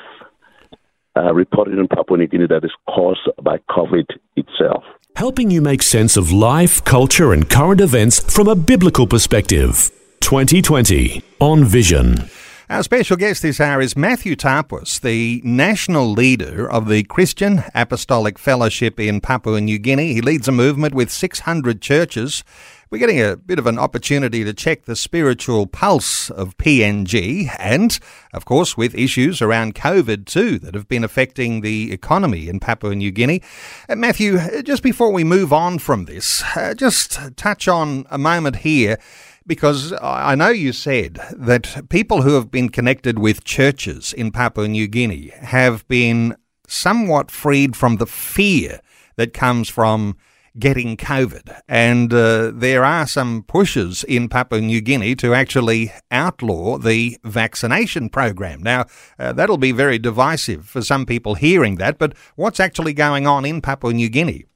uh, 1.17 1.33
reported 1.33 1.79
in 1.79 1.89
Papua 1.89 2.19
New 2.19 2.27
Guinea 2.27 2.47
that 2.49 2.65
is 2.65 2.73
caused 2.89 3.29
by 3.43 3.59
COVID 3.71 4.07
itself. 4.37 4.85
Helping 5.17 5.51
you 5.51 5.63
make 5.63 5.83
sense 5.83 6.17
of 6.17 6.31
life, 6.31 6.85
culture, 6.85 7.33
and 7.33 7.49
current 7.49 7.81
events 7.81 8.21
from 8.35 8.49
a 8.49 8.55
biblical 8.55 9.07
perspective. 9.07 9.91
2020 10.21 11.23
on 11.41 11.65
Vision. 11.65 12.29
Our 12.69 12.83
special 12.83 13.17
guest 13.17 13.43
this 13.43 13.61
hour 13.61 13.81
is 13.81 13.97
Matthew 13.97 14.35
Tapus, 14.35 14.99
the 14.99 15.41
national 15.45 16.11
leader 16.11 16.69
of 16.69 16.89
the 16.89 17.05
Christian 17.05 17.63
Apostolic 17.77 18.41
Fellowship 18.41 18.99
in 18.99 19.21
Papua 19.21 19.61
New 19.61 19.79
Guinea. 19.79 20.15
He 20.15 20.21
leads 20.21 20.49
a 20.49 20.53
movement 20.53 20.93
with 20.93 21.09
600 21.13 21.81
churches 21.81 22.43
we're 22.91 22.99
getting 22.99 23.21
a 23.21 23.37
bit 23.37 23.59
of 23.59 23.67
an 23.67 23.79
opportunity 23.79 24.45
to 24.45 24.55
check 24.55 24.85
the 24.85 24.95
spiritual 24.95 25.67
pulse 25.67 26.31
of 26.31 26.57
PNG 26.57 27.51
and, 27.59 27.99
of 28.33 28.45
course, 28.45 28.77
with 28.77 28.95
issues 28.95 29.43
around 29.43 29.75
COVID 29.75 30.25
too 30.27 30.59
that 30.61 30.75
have 30.75 30.87
been 30.87 31.03
affecting 31.03 31.63
the 31.63 31.93
economy 31.93 32.49
in 32.49 32.61
Papua 32.61 32.95
New 32.95 33.11
Guinea. 33.11 33.43
Uh, 33.89 33.97
Matthew, 33.97 34.37
uh, 34.39 34.63
just 34.63 34.85
before 34.85 35.11
we 35.13 35.25
move 35.25 35.53
on 35.53 35.81
from 35.81 36.05
this, 36.05 36.45
uh, 36.55 36.75
just 36.75 37.19
touch 37.37 37.67
on 37.67 38.07
a 38.09 38.19
moment 38.19 38.57
here 38.57 38.99
because 39.47 39.93
I 40.01 40.35
know 40.35 40.51
you 40.51 40.73
said 40.73 41.21
that 41.33 41.89
people 41.89 42.23
who 42.23 42.35
have 42.35 42.51
been 42.51 42.69
connected 42.69 43.19
with 43.19 43.45
churches 43.45 44.13
in 44.13 44.31
Papua 44.31 44.69
New 44.69 44.87
Guinea 44.87 45.33
have 45.41 45.87
been 45.89 46.37
somewhat 46.69 47.31
freed 47.31 47.77
from 47.77 47.97
the 47.97 48.07
fear 48.07 48.81
that 49.17 49.33
comes 49.33 49.69
from 49.69 50.17
getting 50.59 50.97
COVID. 50.97 51.61
And 51.69 52.13
uh, 52.13 52.53
there 52.55 52.85
are 52.85 53.07
some 53.07 53.43
pushes 53.43 54.05
in 54.05 54.29
Papua 54.29 54.61
New 54.61 54.81
Guinea 54.81 55.15
to 55.17 55.35
actually 55.35 55.93
outlaw 56.11 56.79
the 56.79 57.19
vaccination 57.25 58.09
program. 58.09 58.63
Now, 58.63 58.87
uh, 59.19 59.33
that'll 59.33 59.59
be 59.59 59.73
very 59.73 59.99
divisive 59.99 60.67
for 60.67 60.83
some 60.83 61.07
people 61.07 61.35
hearing 61.35 61.77
that, 61.77 61.99
but 61.99 62.15
what's 62.37 62.61
actually 62.61 62.95
going 62.95 63.27
on 63.27 63.45
in 63.45 63.61
Papua 63.61 63.93
New 63.93 64.09
Guinea? 64.09 64.47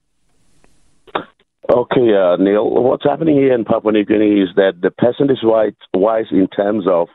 Okay, 1.73 2.15
uh, 2.15 2.37
Neil. 2.37 2.69
What's 2.69 3.05
happening 3.05 3.37
here 3.37 3.55
in 3.55 3.65
Papua 3.65 3.93
New 3.93 4.05
Guinea 4.05 4.41
is 4.41 4.49
that 4.57 4.81
the 4.83 4.91
percentage 4.91 5.39
wise 5.45 6.27
in 6.33 6.49
terms 6.49 6.85
of 6.89 7.09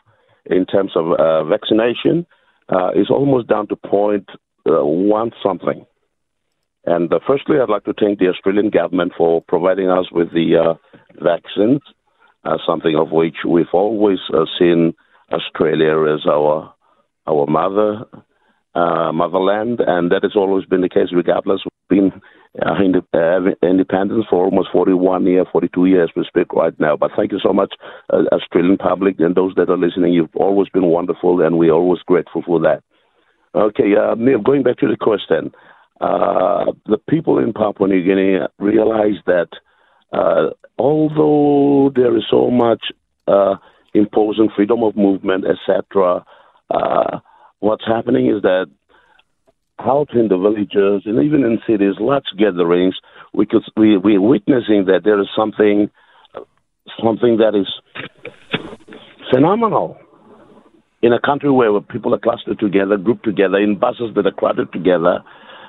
in 0.46 0.66
terms 0.66 0.92
of 0.96 1.12
uh, 1.20 1.44
vaccination 1.44 2.26
uh, 2.70 2.92
is 2.96 3.10
almost 3.10 3.48
down 3.48 3.68
to 3.68 3.76
point 3.76 4.30
uh, 4.68 4.86
one 4.86 5.32
something. 5.44 5.86
And 6.86 7.12
uh, 7.12 7.20
firstly, 7.26 7.58
I'd 7.62 7.70
like 7.70 7.86
to 7.86 7.94
thank 8.00 8.20
the 8.20 8.28
Australian 8.28 8.70
government 8.70 9.14
for 9.18 9.42
providing 9.42 9.90
us 9.90 10.06
with 10.12 10.32
the 10.32 10.56
uh, 10.56 10.74
vaccines, 11.22 11.82
uh, 12.44 12.58
something 12.66 12.96
of 12.96 13.12
which 13.12 13.38
we've 13.48 13.74
always 13.74 14.20
uh, 14.34 14.46
seen 14.60 14.94
Australia 15.32 16.14
as 16.14 16.26
our 16.28 16.74
our 17.28 17.48
mother 17.48 18.06
uh, 18.76 19.12
motherland, 19.12 19.80
and 19.86 20.12
that 20.12 20.22
has 20.22 20.36
always 20.36 20.66
been 20.66 20.82
the 20.82 20.90
case, 20.90 21.10
regardless 21.12 21.62
We've 21.90 22.12
been 22.12 22.22
uh, 22.66 22.76
independence 23.64 24.26
for 24.30 24.46
almost 24.46 24.70
41 24.72 25.26
years, 25.26 25.48
42 25.52 25.86
years 25.86 26.12
we 26.16 26.24
speak 26.26 26.54
right 26.54 26.78
now. 26.80 26.96
But 26.96 27.12
thank 27.16 27.32
you 27.32 27.40
so 27.44 27.54
much, 27.54 27.74
Australian 28.12 28.78
public 28.78 29.20
and 29.20 29.36
those 29.36 29.54
that 29.56 29.70
are 29.70 29.78
listening. 29.78 30.14
You've 30.14 30.36
always 30.36 30.70
been 30.70 30.86
wonderful, 30.86 31.42
and 31.42 31.58
we're 31.58 31.74
always 31.74 32.02
grateful 32.02 32.44
for 32.46 32.60
that. 32.62 32.84
Okay, 33.54 33.96
uh, 33.96 34.16
Neil, 34.16 34.42
going 34.42 34.64
back 34.64 34.78
to 34.78 34.88
the 34.88 34.98
question, 34.98 35.52
uh, 36.02 36.66
the 36.86 36.98
people 37.10 37.40
in 37.40 37.54
Papua 37.54 37.88
New 37.88 38.04
Guinea 38.04 38.40
realize 38.60 39.16
that 39.26 39.48
uh, 40.12 40.50
although 40.78 41.92
there 41.96 42.16
is 42.18 42.24
so 42.30 42.50
much 42.50 42.84
uh, 43.28 43.56
imposing 43.94 44.50
freedom 44.56 44.84
of 44.84 44.96
movement, 44.96 45.46
etc., 45.46 46.26
uh, 46.70 47.20
what's 47.60 47.86
happening 47.86 48.28
is 48.28 48.42
that 48.42 48.68
out 49.80 50.14
in 50.14 50.28
the 50.28 50.38
villages 50.38 51.04
and 51.06 51.24
even 51.24 51.44
in 51.44 51.60
cities, 51.68 51.96
large 52.00 52.26
gatherings, 52.38 52.96
we 53.34 53.46
could 53.46 53.64
we 53.76 53.98
we're 53.98 54.22
witnessing 54.22 54.86
that 54.86 55.02
there 55.04 55.20
is 55.20 55.28
something 55.36 55.90
something 57.04 57.38
that 57.38 57.56
is 57.56 57.68
phenomenal 59.34 59.98
in 61.02 61.14
a 61.14 61.20
country 61.20 61.52
where 61.52 61.80
people 61.82 62.14
are 62.16 62.20
clustered 62.20 62.60
together, 62.60 62.98
grouped 62.98 63.26
together 63.26 63.58
in 63.58 63.78
buses 63.78 64.12
that 64.16 64.26
are 64.26 64.32
crowded 64.32 64.72
together. 64.72 65.24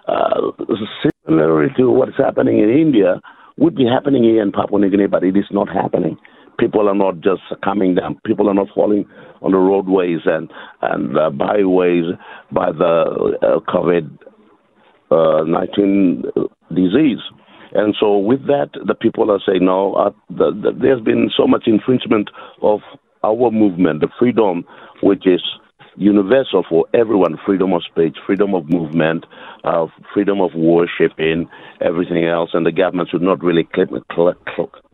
Uh, 0.06 0.52
similar 1.26 1.68
to 1.76 1.90
what's 1.90 2.16
happening 2.16 2.58
in 2.58 2.70
India 2.70 3.20
would 3.56 3.74
be 3.74 3.84
happening 3.86 4.22
here 4.22 4.42
in 4.42 4.52
Papua 4.52 4.78
New 4.80 4.90
Guinea, 4.90 5.06
but 5.06 5.24
it 5.24 5.36
is 5.36 5.46
not 5.50 5.68
happening. 5.68 6.16
People 6.58 6.88
are 6.88 6.94
not 6.94 7.20
just 7.20 7.42
coming 7.62 7.94
down. 7.94 8.18
People 8.24 8.48
are 8.48 8.54
not 8.54 8.68
falling 8.74 9.04
on 9.42 9.52
the 9.52 9.58
roadways 9.58 10.20
and 10.24 10.50
and 10.82 11.18
uh, 11.18 11.30
byways 11.30 12.04
by 12.52 12.72
the 12.72 13.36
uh, 13.42 13.60
COVID 13.70 14.18
uh, 15.10 15.44
nineteen 15.44 16.22
disease. 16.74 17.18
And 17.72 17.94
so, 17.98 18.16
with 18.16 18.46
that, 18.46 18.70
the 18.86 18.94
people 18.94 19.30
are 19.30 19.40
saying, 19.44 19.64
no, 19.64 19.94
uh, 19.94 20.10
the, 20.30 20.50
the, 20.52 20.70
there's 20.80 21.00
been 21.02 21.30
so 21.36 21.46
much 21.46 21.64
infringement 21.66 22.30
of 22.62 22.80
our 23.22 23.50
movement, 23.50 24.00
the 24.00 24.08
freedom, 24.18 24.64
which 25.02 25.26
is 25.26 25.42
universal 25.96 26.64
for 26.68 26.86
everyone 26.94 27.38
freedom 27.44 27.72
of 27.72 27.82
speech, 27.84 28.16
freedom 28.26 28.54
of 28.54 28.68
movement, 28.70 29.24
uh, 29.64 29.86
freedom 30.12 30.40
of 30.40 30.50
worshiping, 30.54 31.48
everything 31.80 32.24
else. 32.24 32.50
And 32.52 32.64
the 32.64 32.72
government 32.72 33.08
should 33.10 33.22
not 33.22 33.42
really 33.42 33.64
clamp, 33.64 33.92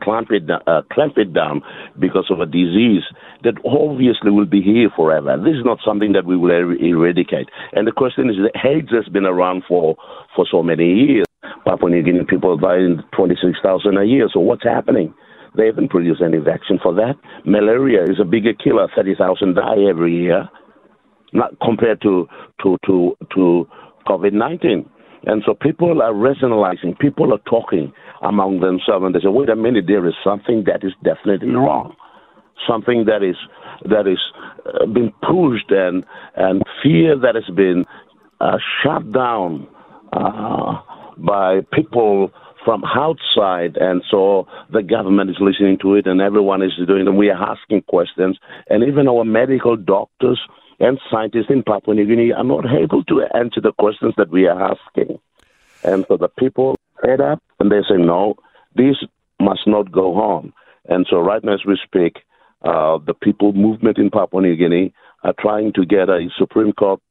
clamp, 0.01 0.27
it, 0.31 0.49
uh, 0.49 0.81
clamp 0.91 1.17
it 1.17 1.33
down 1.33 1.61
because 1.99 2.27
of 2.29 2.39
a 2.39 2.45
disease 2.45 3.03
that 3.43 3.55
obviously 3.65 4.31
will 4.31 4.45
be 4.45 4.61
here 4.61 4.89
forever. 4.95 5.37
This 5.37 5.55
is 5.55 5.65
not 5.65 5.79
something 5.85 6.13
that 6.13 6.25
we 6.25 6.37
will 6.37 6.51
er- 6.51 6.73
eradicate. 6.73 7.49
And 7.73 7.87
the 7.87 7.91
question 7.91 8.29
is 8.29 8.37
that 8.37 8.65
AIDS 8.65 8.91
has 8.91 9.07
been 9.11 9.25
around 9.25 9.63
for, 9.67 9.95
for 10.35 10.45
so 10.49 10.63
many 10.63 10.85
years. 10.85 11.25
Papua 11.65 11.89
New 11.89 12.03
Guinea 12.03 12.25
people 12.27 12.57
dying 12.57 13.01
26,000 13.15 13.97
a 13.97 14.05
year. 14.05 14.29
So 14.33 14.39
what's 14.39 14.63
happening? 14.63 15.13
They 15.55 15.67
haven't 15.67 15.89
produced 15.89 16.21
any 16.21 16.39
vaccine 16.39 16.79
for 16.81 16.93
that. 16.95 17.13
Malaria 17.45 18.03
is 18.03 18.19
a 18.19 18.25
bigger 18.25 18.53
killer. 18.53 18.87
30,000 18.95 19.53
die 19.53 19.83
every 19.87 20.15
year 20.15 20.49
not 21.33 21.51
compared 21.61 22.01
to 22.01 22.27
to 22.61 22.77
to 22.85 23.15
to 23.35 23.67
COVID 24.07 24.33
nineteen. 24.33 24.89
And 25.25 25.41
so 25.45 25.53
people 25.53 26.01
are 26.01 26.13
rationalizing, 26.13 26.95
people 26.99 27.33
are 27.33 27.39
talking 27.49 27.93
among 28.21 28.59
themselves, 28.59 29.05
and 29.05 29.15
they 29.15 29.21
say, 29.21 29.29
"Wait 29.29 29.49
a 29.49 29.55
minute, 29.55 29.85
there 29.87 30.05
is 30.05 30.13
something 30.23 30.65
that 30.65 30.83
is 30.83 30.91
definitely 31.03 31.55
wrong, 31.55 31.95
something 32.67 33.05
that 33.05 33.23
is 33.23 33.37
that 33.85 34.05
is 34.07 34.19
uh, 34.65 34.85
been 34.85 35.13
pushed, 35.21 35.71
and 35.71 36.05
and 36.35 36.61
fear 36.81 37.17
that 37.17 37.35
has 37.35 37.49
been 37.55 37.85
uh, 38.41 38.57
shut 38.81 39.11
down 39.13 39.67
uh, 40.11 40.81
by 41.17 41.61
people 41.71 42.29
from 42.65 42.83
outside, 42.85 43.77
and 43.77 44.03
so 44.09 44.47
the 44.71 44.83
government 44.83 45.29
is 45.29 45.37
listening 45.39 45.77
to 45.81 45.95
it, 45.95 46.05
and 46.05 46.21
everyone 46.21 46.61
is 46.61 46.71
doing, 46.87 47.07
and 47.07 47.17
we 47.17 47.29
are 47.29 47.41
asking 47.51 47.81
questions, 47.83 48.37
and 48.69 48.83
even 48.83 49.07
our 49.07 49.23
medical 49.23 49.77
doctors." 49.77 50.39
And 50.79 50.99
scientists 51.09 51.49
in 51.49 51.63
Papua 51.63 51.95
New 51.95 52.05
Guinea 52.05 52.33
are 52.33 52.43
not 52.43 52.65
able 52.71 53.03
to 53.05 53.23
answer 53.35 53.61
the 53.61 53.73
questions 53.73 54.13
that 54.17 54.29
we 54.29 54.47
are 54.47 54.71
asking. 54.71 55.19
And 55.83 56.05
so 56.07 56.17
the 56.17 56.29
people 56.29 56.75
fed 57.01 57.21
up 57.21 57.41
and 57.59 57.71
they 57.71 57.81
say, 57.87 57.97
no, 57.97 58.35
this 58.75 58.97
must 59.39 59.67
not 59.67 59.91
go 59.91 60.15
on. 60.15 60.53
And 60.89 61.05
so 61.09 61.19
right 61.19 61.43
now 61.43 61.53
as 61.53 61.65
we 61.65 61.77
speak, 61.83 62.23
uh, 62.63 62.97
the 62.97 63.13
people 63.13 63.53
movement 63.53 63.97
in 63.97 64.09
Papua 64.09 64.41
New 64.41 64.55
Guinea 64.55 64.93
are 65.23 65.33
trying 65.39 65.73
to 65.73 65.85
get 65.85 66.09
a 66.09 66.29
Supreme 66.37 66.73
Court 66.73 67.01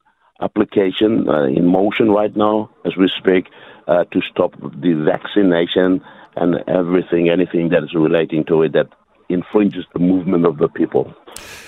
application 0.40 1.28
uh, 1.28 1.44
in 1.44 1.66
motion 1.66 2.10
right 2.10 2.34
now 2.34 2.70
as 2.84 2.96
we 2.96 3.10
speak 3.16 3.46
uh, 3.86 4.04
to 4.04 4.20
stop 4.22 4.52
the 4.60 4.94
vaccination 5.04 6.02
and 6.36 6.56
everything, 6.68 7.28
anything 7.28 7.68
that 7.68 7.84
is 7.84 7.94
relating 7.94 8.44
to 8.44 8.62
it 8.62 8.72
that 8.72 8.88
infringes 9.28 9.84
the 9.92 9.98
movement 9.98 10.46
of 10.46 10.58
the 10.58 10.68
people 10.68 11.12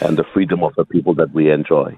and 0.00 0.16
the 0.16 0.24
freedom 0.32 0.62
of 0.62 0.74
the 0.76 0.84
people 0.84 1.14
that 1.14 1.32
we 1.32 1.50
enjoy. 1.50 1.96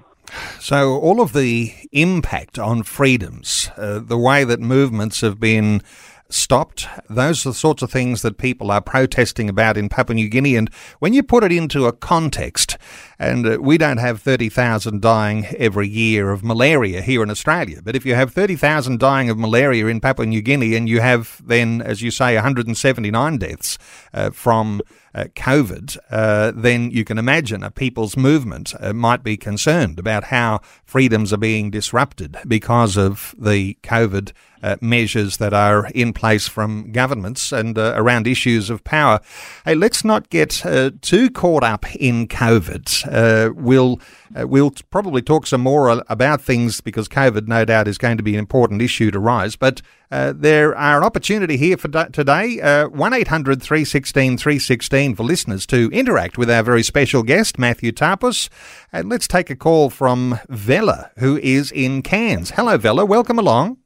So, 0.59 0.99
all 0.99 1.21
of 1.21 1.31
the 1.33 1.73
impact 1.93 2.59
on 2.59 2.83
freedoms, 2.83 3.69
uh, 3.77 3.99
the 3.99 4.17
way 4.17 4.43
that 4.43 4.59
movements 4.59 5.21
have 5.21 5.39
been 5.39 5.81
stopped. 6.29 6.87
Those 7.09 7.45
are 7.45 7.49
the 7.49 7.55
sorts 7.55 7.81
of 7.81 7.91
things 7.91 8.21
that 8.21 8.37
people 8.37 8.71
are 8.71 8.81
protesting 8.81 9.49
about 9.49 9.77
in 9.77 9.89
Papua 9.89 10.15
New 10.15 10.29
Guinea. 10.29 10.55
And 10.55 10.69
when 10.99 11.13
you 11.13 11.23
put 11.23 11.43
it 11.43 11.51
into 11.51 11.85
a 11.85 11.93
context, 11.93 12.77
and 13.19 13.47
uh, 13.47 13.57
we 13.61 13.77
don't 13.77 13.97
have 13.97 14.21
30,000 14.21 15.01
dying 15.01 15.45
every 15.57 15.87
year 15.87 16.31
of 16.31 16.43
malaria 16.43 17.01
here 17.01 17.23
in 17.23 17.29
Australia, 17.29 17.81
but 17.83 17.95
if 17.95 18.05
you 18.05 18.15
have 18.15 18.33
30,000 18.33 18.99
dying 18.99 19.29
of 19.29 19.37
malaria 19.37 19.87
in 19.87 19.99
Papua 19.99 20.25
New 20.25 20.41
Guinea 20.41 20.75
and 20.75 20.89
you 20.89 20.99
have 20.99 21.41
then, 21.45 21.81
as 21.81 22.01
you 22.01 22.11
say, 22.11 22.35
179 22.35 23.37
deaths 23.37 23.77
uh, 24.13 24.29
from 24.31 24.81
uh, 25.17 25.23
COVID, 25.35 25.97
uh, 26.11 26.51
then 26.55 26.91
you 26.91 27.03
can 27.03 27.17
imagine 27.17 27.63
a 27.63 27.71
people's 27.71 28.15
movement 28.15 28.75
uh, 28.79 28.93
might 28.93 29.23
be 29.23 29.35
concerned 29.35 29.97
about 29.97 30.25
how 30.25 30.61
freedoms 30.85 31.33
are 31.33 31.37
being 31.37 31.71
disrupted 31.71 32.37
because 32.47 32.97
of 32.97 33.33
the 33.37 33.77
COVID 33.81 34.31
uh, 34.63 34.75
measures 34.81 35.37
that 35.37 35.53
are 35.53 35.87
in 35.93 36.13
place 36.13 36.47
from 36.47 36.91
governments 36.91 37.51
and 37.51 37.77
uh, 37.77 37.93
around 37.95 38.27
issues 38.27 38.69
of 38.69 38.83
power. 38.83 39.19
Hey, 39.65 39.75
let's 39.75 40.03
not 40.03 40.29
get 40.29 40.65
uh, 40.65 40.91
too 41.01 41.29
caught 41.29 41.63
up 41.63 41.93
in 41.95 42.27
COVID. 42.27 43.55
we'll 43.55 43.99
we'll 44.35 44.71
probably 44.89 45.21
talk 45.21 45.47
some 45.47 45.61
more 45.61 46.03
about 46.09 46.41
things 46.41 46.81
because 46.81 47.07
COVID, 47.07 47.47
no 47.47 47.65
doubt, 47.65 47.87
is 47.87 47.97
going 47.97 48.17
to 48.17 48.23
be 48.23 48.33
an 48.33 48.39
important 48.39 48.81
issue 48.81 49.11
to 49.11 49.19
rise. 49.19 49.55
But 49.55 49.81
uh, 50.11 50.33
there 50.35 50.75
are 50.75 50.97
an 50.97 51.03
opportunity 51.03 51.57
here 51.57 51.77
for 51.77 51.87
today, 51.87 52.61
uh, 52.61 52.87
1 52.89 53.13
800 53.13 53.61
316 53.61 54.37
316 54.37 55.15
for 55.15 55.23
listeners 55.23 55.65
to 55.67 55.89
interact 55.91 56.37
with 56.37 56.49
our 56.49 56.63
very 56.63 56.83
special 56.83 57.23
guest, 57.23 57.59
Matthew 57.59 57.91
Tapus. 57.91 58.49
And 58.91 59.09
let's 59.09 59.27
take 59.27 59.49
a 59.49 59.55
call 59.55 59.89
from 59.89 60.39
Vela, 60.49 61.11
who 61.17 61.37
is 61.37 61.71
in 61.71 62.01
Cairns. 62.01 62.51
Hello, 62.51 62.77
Vela. 62.77 63.05
Welcome 63.05 63.39
along. 63.39 63.77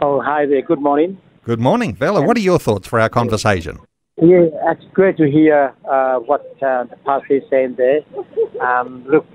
Oh, 0.00 0.20
hi 0.20 0.46
there. 0.46 0.62
Good 0.62 0.80
morning. 0.80 1.18
Good 1.44 1.60
morning, 1.60 1.94
Vela. 1.94 2.22
What 2.22 2.36
are 2.36 2.40
your 2.40 2.58
thoughts 2.58 2.86
for 2.86 3.00
our 3.00 3.08
conversation? 3.08 3.78
Yeah, 4.16 4.46
it's 4.70 4.84
great 4.92 5.16
to 5.16 5.30
hear 5.30 5.74
uh, 5.90 6.16
what 6.18 6.42
uh, 6.62 6.84
the 6.84 6.96
pastor 7.04 7.36
is 7.36 7.42
saying 7.50 7.76
there. 7.76 8.00
Um, 8.62 9.04
look, 9.10 9.26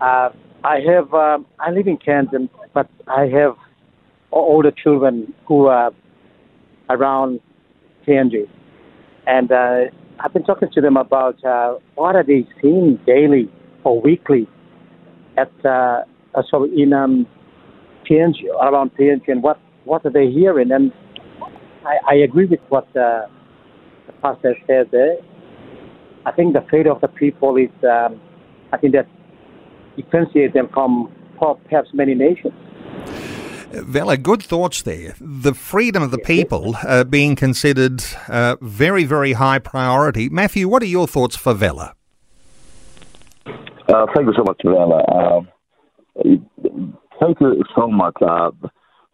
uh, 0.00 0.30
I 0.64 0.80
have 0.86 1.12
um, 1.14 1.46
I 1.60 1.70
live 1.70 1.86
in 1.86 1.96
Cairns, 1.96 2.28
but 2.72 2.88
I 3.06 3.26
have 3.26 3.56
older 4.32 4.70
children 4.72 5.32
who 5.46 5.66
are 5.66 5.92
around 6.90 7.40
PNG. 8.06 8.48
And 9.26 9.50
uh, 9.52 9.84
I've 10.20 10.32
been 10.32 10.44
talking 10.44 10.68
to 10.74 10.80
them 10.80 10.96
about 10.96 11.42
uh, 11.44 11.78
what 11.94 12.16
are 12.16 12.24
they 12.24 12.46
seeing 12.60 12.98
daily 13.06 13.50
or 13.84 14.00
weekly 14.00 14.48
at 15.36 15.50
uh, 15.64 16.02
so 16.50 16.64
in 16.64 16.92
um, 16.92 17.26
PNG, 18.08 18.44
around 18.60 18.92
PNG, 18.98 19.28
and 19.28 19.42
what, 19.42 19.58
what 19.84 20.04
are 20.04 20.10
they 20.10 20.30
hearing? 20.30 20.72
And 20.72 20.92
I, 21.84 21.96
I 22.08 22.14
agree 22.16 22.46
with 22.46 22.60
what 22.68 22.84
uh, 22.96 23.26
the 24.06 24.12
pastor 24.22 24.56
said 24.66 24.90
there. 24.90 25.16
I 26.26 26.32
think 26.32 26.54
the 26.54 26.64
fate 26.70 26.86
of 26.86 27.00
the 27.00 27.08
people 27.08 27.56
is, 27.56 27.70
um, 27.84 28.20
I 28.72 28.78
think 28.78 28.94
that 28.94 29.06
differentiates 29.96 30.54
them 30.54 30.68
from 30.72 31.12
perhaps 31.38 31.90
many 31.92 32.14
nations. 32.14 32.54
Vela, 33.70 34.16
good 34.16 34.42
thoughts 34.42 34.82
there. 34.82 35.16
The 35.20 35.52
freedom 35.52 36.02
of 36.02 36.12
the 36.12 36.18
people 36.18 36.76
uh, 36.86 37.04
being 37.04 37.34
considered 37.34 38.04
uh, 38.28 38.56
very, 38.60 39.04
very 39.04 39.32
high 39.32 39.58
priority. 39.58 40.28
Matthew, 40.28 40.68
what 40.68 40.82
are 40.82 40.86
your 40.86 41.08
thoughts 41.08 41.36
for 41.36 41.54
Vela? 41.54 41.94
Uh, 43.46 44.06
thank 44.14 44.26
you 44.26 44.32
so 44.36 44.44
much, 44.44 44.60
Vela. 44.64 45.02
Uh, 45.02 45.40
thank 47.20 47.40
you 47.40 47.64
so 47.76 47.88
much. 47.88 48.16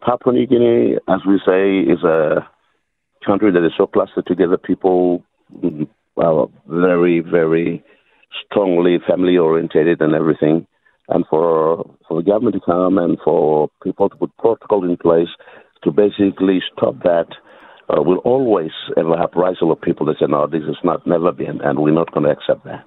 Papua 0.01 0.35
New 0.35 0.47
Guinea, 0.47 0.97
as 1.09 1.21
we 1.27 1.41
say, 1.47 1.81
is 1.81 2.03
a 2.05 2.49
country 3.25 3.53
that 3.53 3.65
is 3.65 3.73
so 3.77 3.87
clustered 3.87 4.27
together. 4.27 4.57
People, 4.57 5.23
mm, 5.55 5.89
well, 6.17 6.51
very, 6.67 7.21
very 7.21 7.85
strongly 8.47 8.99
family 9.07 9.37
orientated 9.37 10.01
and 10.01 10.15
everything 10.15 10.67
and 11.11 11.25
for 11.29 11.85
for 12.09 12.23
the 12.23 12.31
government 12.31 12.55
to 12.55 12.61
come 12.61 12.97
and 12.97 13.19
for 13.25 13.69
people 13.83 14.09
to 14.09 14.17
put 14.17 14.37
protocols 14.39 14.85
in 14.85 14.97
place 14.97 15.29
to 15.83 15.91
basically 15.91 16.61
stop 16.73 16.95
that 17.03 17.27
uh, 17.91 18.01
will 18.01 18.19
always 18.19 18.71
ever 18.97 19.17
have 19.17 19.31
rise 19.35 19.57
of 19.61 19.81
people 19.81 20.07
that 20.07 20.17
say, 20.21 20.27
no, 20.29 20.47
this 20.47 20.63
has 20.67 20.77
not 20.85 21.07
never 21.07 21.33
been, 21.33 21.61
and 21.63 21.79
we're 21.81 21.93
not 21.93 22.13
going 22.13 22.25
to 22.25 22.31
accept 22.31 22.65
that. 22.65 22.85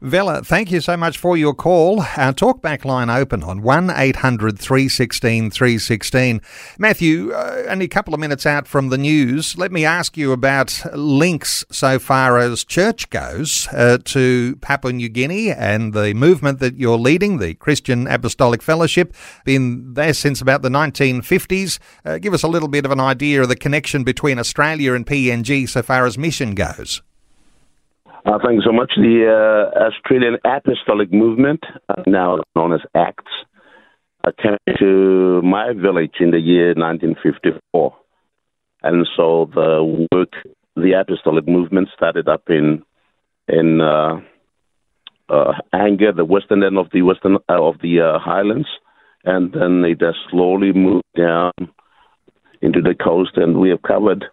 Vela, 0.00 0.42
thank 0.42 0.70
you 0.70 0.80
so 0.80 0.96
much 0.96 1.16
for 1.16 1.36
your 1.36 1.54
call. 1.54 2.00
Our 2.00 2.32
talkback 2.32 2.84
line 2.84 3.08
open 3.08 3.42
on 3.42 3.62
1 3.62 3.90
800 3.90 4.58
316 4.58 5.50
316. 5.50 6.40
Matthew, 6.78 7.32
uh, 7.32 7.64
only 7.68 7.86
a 7.86 7.88
couple 7.88 8.12
of 8.12 8.20
minutes 8.20 8.44
out 8.44 8.66
from 8.66 8.90
the 8.90 8.98
news, 8.98 9.56
let 9.56 9.72
me 9.72 9.84
ask 9.84 10.16
you 10.16 10.32
about 10.32 10.84
links 10.94 11.64
so 11.70 11.98
far 11.98 12.38
as 12.38 12.64
church 12.64 13.08
goes 13.10 13.68
uh, 13.72 13.98
to 14.04 14.56
Papua 14.60 14.92
New 14.92 15.08
Guinea 15.08 15.50
and 15.52 15.94
the 15.94 16.12
movement 16.12 16.58
that 16.58 16.76
you're 16.76 16.98
leading, 16.98 17.38
the 17.38 17.54
Christian 17.54 18.06
Apostolic 18.06 18.62
Fellowship, 18.62 19.14
been 19.44 19.94
there 19.94 20.12
since 20.12 20.40
about 20.40 20.62
the 20.62 20.68
1950s. 20.68 21.78
Uh, 22.04 22.18
give 22.18 22.34
us 22.34 22.42
a 22.42 22.48
little 22.48 22.68
bit 22.68 22.84
of 22.84 22.90
an 22.90 23.00
idea 23.00 23.42
of 23.42 23.48
the 23.48 23.56
connection 23.56 24.04
between 24.04 24.38
Australia 24.38 24.92
and 24.92 25.06
PNG 25.06 25.68
so 25.68 25.82
far 25.82 26.04
as 26.04 26.18
mission 26.18 26.54
goes. 26.54 27.00
Uh, 28.24 28.38
thank 28.42 28.54
you 28.54 28.62
so 28.64 28.72
much. 28.72 28.90
The 28.96 29.26
uh, 29.28 29.84
Australian 29.84 30.38
Apostolic 30.46 31.12
Movement, 31.12 31.60
uh, 31.90 32.02
now 32.06 32.38
known 32.56 32.72
as 32.72 32.80
ACTS, 32.94 33.30
uh, 34.26 34.30
came 34.42 34.56
to 34.78 35.42
my 35.42 35.74
village 35.74 36.14
in 36.20 36.30
the 36.30 36.40
year 36.40 36.68
1954. 36.68 37.94
And 38.82 39.06
so 39.14 39.50
the 39.54 40.06
work, 40.10 40.32
the 40.74 40.92
Apostolic 40.98 41.46
Movement 41.46 41.88
started 41.94 42.26
up 42.26 42.44
in 42.48 42.82
in 43.46 43.82
uh, 43.82 44.20
uh, 45.28 45.52
Enga, 45.74 46.16
the 46.16 46.24
western 46.24 46.62
end 46.62 46.78
of 46.78 46.86
the 46.94 47.02
western 47.02 47.36
of 47.50 47.74
the 47.82 48.18
Highlands, 48.24 48.68
and 49.24 49.52
then 49.52 49.84
it 49.84 50.00
has 50.00 50.14
slowly 50.30 50.72
moved 50.72 51.04
down 51.14 51.52
into 52.62 52.80
the 52.80 52.94
coast, 52.94 53.32
and 53.36 53.60
we 53.60 53.68
have 53.68 53.82
covered 53.82 54.24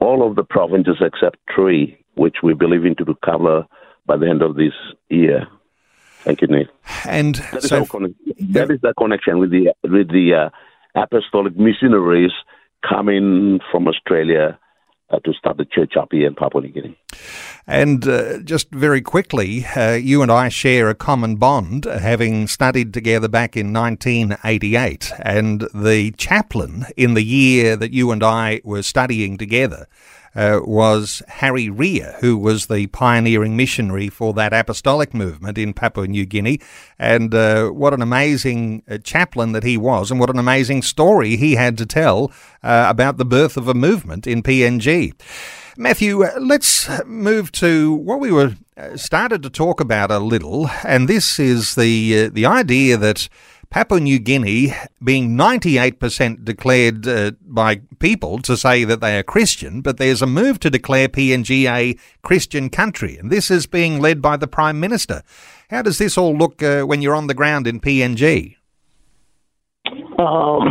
all 0.00 0.28
of 0.28 0.36
the 0.36 0.44
provinces 0.44 0.96
except 1.00 1.38
three 1.54 2.01
which 2.14 2.36
we 2.42 2.54
believe 2.54 2.84
in 2.84 2.94
to 2.96 3.16
cover 3.24 3.66
by 4.06 4.16
the 4.16 4.28
end 4.28 4.42
of 4.42 4.56
this 4.56 4.72
year. 5.08 5.46
Thank 6.24 6.40
you, 6.40 6.48
Nate. 6.48 6.68
And 7.04 7.36
that 7.36 7.64
is, 7.64 7.68
so, 7.68 7.84
con- 7.84 8.14
that 8.38 8.70
is 8.70 8.80
the 8.80 8.94
connection 8.96 9.38
with 9.38 9.50
the 9.50 9.74
with 9.82 10.08
the 10.08 10.34
uh, 10.34 10.50
apostolic 11.00 11.56
missionaries 11.56 12.32
coming 12.88 13.60
from 13.70 13.88
Australia 13.88 14.58
uh, 15.10 15.18
to 15.24 15.32
start 15.34 15.56
the 15.56 15.64
church 15.64 15.96
up 15.96 16.08
here 16.10 16.26
in 16.26 16.34
Papua 16.34 16.62
New 16.62 16.68
Guinea. 16.68 16.98
And 17.66 18.06
uh, 18.08 18.38
just 18.38 18.70
very 18.70 19.00
quickly, 19.00 19.64
uh, 19.76 19.92
you 19.92 20.22
and 20.22 20.32
I 20.32 20.48
share 20.48 20.88
a 20.88 20.94
common 20.94 21.36
bond, 21.36 21.84
having 21.84 22.48
studied 22.48 22.92
together 22.92 23.28
back 23.28 23.56
in 23.56 23.72
1988. 23.72 25.12
And 25.20 25.68
the 25.74 26.12
chaplain 26.12 26.86
in 26.96 27.14
the 27.14 27.22
year 27.22 27.76
that 27.76 27.92
you 27.92 28.10
and 28.10 28.22
I 28.22 28.60
were 28.64 28.82
studying 28.82 29.38
together 29.38 29.86
uh, 30.34 30.60
was 30.64 31.22
Harry 31.28 31.68
Rea, 31.68 32.14
who 32.20 32.36
was 32.36 32.66
the 32.66 32.86
pioneering 32.88 33.56
missionary 33.56 34.08
for 34.08 34.32
that 34.34 34.52
apostolic 34.52 35.12
movement 35.14 35.58
in 35.58 35.74
Papua 35.74 36.06
New 36.06 36.26
Guinea. 36.26 36.60
And 36.98 37.34
uh, 37.34 37.68
what 37.68 37.94
an 37.94 38.02
amazing 38.02 38.82
uh, 38.88 38.98
chaplain 38.98 39.52
that 39.52 39.64
he 39.64 39.76
was, 39.76 40.10
and 40.10 40.18
what 40.18 40.30
an 40.30 40.38
amazing 40.38 40.82
story 40.82 41.36
he 41.36 41.54
had 41.54 41.76
to 41.78 41.86
tell 41.86 42.32
uh, 42.62 42.86
about 42.88 43.18
the 43.18 43.24
birth 43.24 43.56
of 43.56 43.68
a 43.68 43.74
movement 43.74 44.26
in 44.26 44.42
PNG. 44.42 45.12
Matthew, 45.76 46.22
uh, 46.22 46.32
let's 46.38 46.88
move 47.06 47.50
to 47.52 47.94
what 47.94 48.20
we 48.20 48.30
were 48.30 48.56
started 48.96 49.42
to 49.42 49.50
talk 49.50 49.80
about 49.80 50.10
a 50.10 50.18
little, 50.18 50.68
and 50.84 51.08
this 51.08 51.38
is 51.38 51.74
the 51.74 52.28
the 52.28 52.46
idea 52.46 52.96
that 52.96 53.28
Papua 53.72 54.00
New 54.00 54.18
Guinea 54.18 54.74
being 55.02 55.30
98% 55.30 56.44
declared 56.44 57.08
uh, 57.08 57.30
by 57.40 57.76
people 58.00 58.38
to 58.40 58.54
say 58.54 58.84
that 58.84 59.00
they 59.00 59.18
are 59.18 59.22
Christian, 59.22 59.80
but 59.80 59.96
there's 59.96 60.20
a 60.20 60.26
move 60.26 60.60
to 60.60 60.68
declare 60.68 61.08
PNG 61.08 61.64
a 61.64 61.96
Christian 62.20 62.68
country, 62.68 63.16
and 63.16 63.30
this 63.30 63.50
is 63.50 63.66
being 63.66 63.98
led 63.98 64.20
by 64.20 64.36
the 64.36 64.46
Prime 64.46 64.78
Minister. 64.78 65.22
How 65.70 65.80
does 65.80 65.96
this 65.96 66.18
all 66.18 66.36
look 66.36 66.62
uh, 66.62 66.82
when 66.82 67.00
you're 67.00 67.14
on 67.14 67.28
the 67.28 67.34
ground 67.34 67.66
in 67.66 67.80
PNG? 67.80 68.56
Um, 70.18 70.68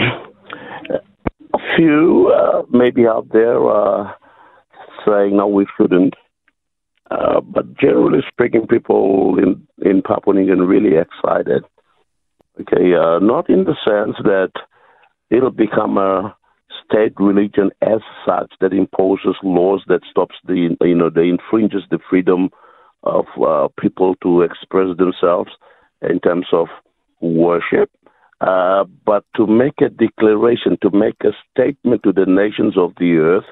a 1.55 1.59
few 1.75 2.31
uh, 2.31 2.61
maybe 2.69 3.07
out 3.07 3.27
there 3.33 3.67
uh, 3.67 4.11
saying 5.07 5.37
no, 5.37 5.47
we 5.47 5.65
shouldn't. 5.75 6.13
Uh, 7.09 7.41
but 7.41 7.65
generally 7.79 8.21
speaking, 8.31 8.67
people 8.67 9.39
in, 9.39 9.67
in 9.83 10.03
Papua 10.03 10.35
New 10.35 10.45
Guinea 10.45 10.61
are 10.61 10.67
really 10.67 10.97
excited 10.97 11.63
Okay, 12.59 12.93
uh, 12.93 13.19
not 13.19 13.49
in 13.49 13.63
the 13.63 13.75
sense 13.85 14.17
that 14.23 14.51
it'll 15.29 15.51
become 15.51 15.97
a 15.97 16.35
state 16.83 17.13
religion 17.17 17.71
as 17.81 18.01
such 18.25 18.51
that 18.59 18.73
imposes 18.73 19.35
laws 19.43 19.81
that 19.87 20.01
stops 20.09 20.35
the 20.45 20.75
you 20.81 20.95
know 20.95 21.09
that 21.09 21.21
infringes 21.21 21.83
the 21.89 21.99
freedom 22.09 22.49
of 23.03 23.25
uh, 23.41 23.67
people 23.79 24.15
to 24.21 24.41
express 24.41 24.95
themselves 24.97 25.51
in 26.01 26.19
terms 26.19 26.47
of 26.51 26.67
worship, 27.21 27.89
uh, 28.41 28.83
but 29.05 29.23
to 29.35 29.47
make 29.47 29.81
a 29.81 29.89
declaration, 29.89 30.77
to 30.81 30.89
make 30.91 31.15
a 31.23 31.31
statement 31.51 32.03
to 32.03 32.11
the 32.11 32.25
nations 32.25 32.77
of 32.77 32.93
the 32.99 33.17
earth 33.17 33.45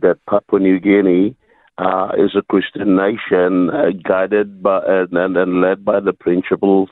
that 0.00 0.24
Papua 0.28 0.60
New 0.60 0.80
Guinea 0.80 1.36
uh, 1.78 2.10
is 2.18 2.34
a 2.36 2.42
Christian 2.42 2.96
nation 2.96 3.70
uh, 3.70 3.90
guided 4.06 4.62
by 4.62 4.80
and, 4.86 5.36
and 5.36 5.60
led 5.60 5.84
by 5.84 6.00
the 6.00 6.12
principles 6.12 6.88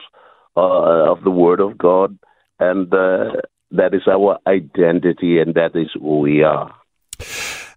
uh, 0.57 1.11
of 1.11 1.23
the 1.23 1.31
Word 1.31 1.59
of 1.59 1.77
God, 1.77 2.17
and 2.59 2.91
uh, 2.93 3.31
that 3.71 3.93
is 3.93 4.07
our 4.07 4.39
identity, 4.47 5.39
and 5.39 5.53
that 5.53 5.75
is 5.75 5.89
who 5.93 6.19
we 6.19 6.43
are. 6.43 6.73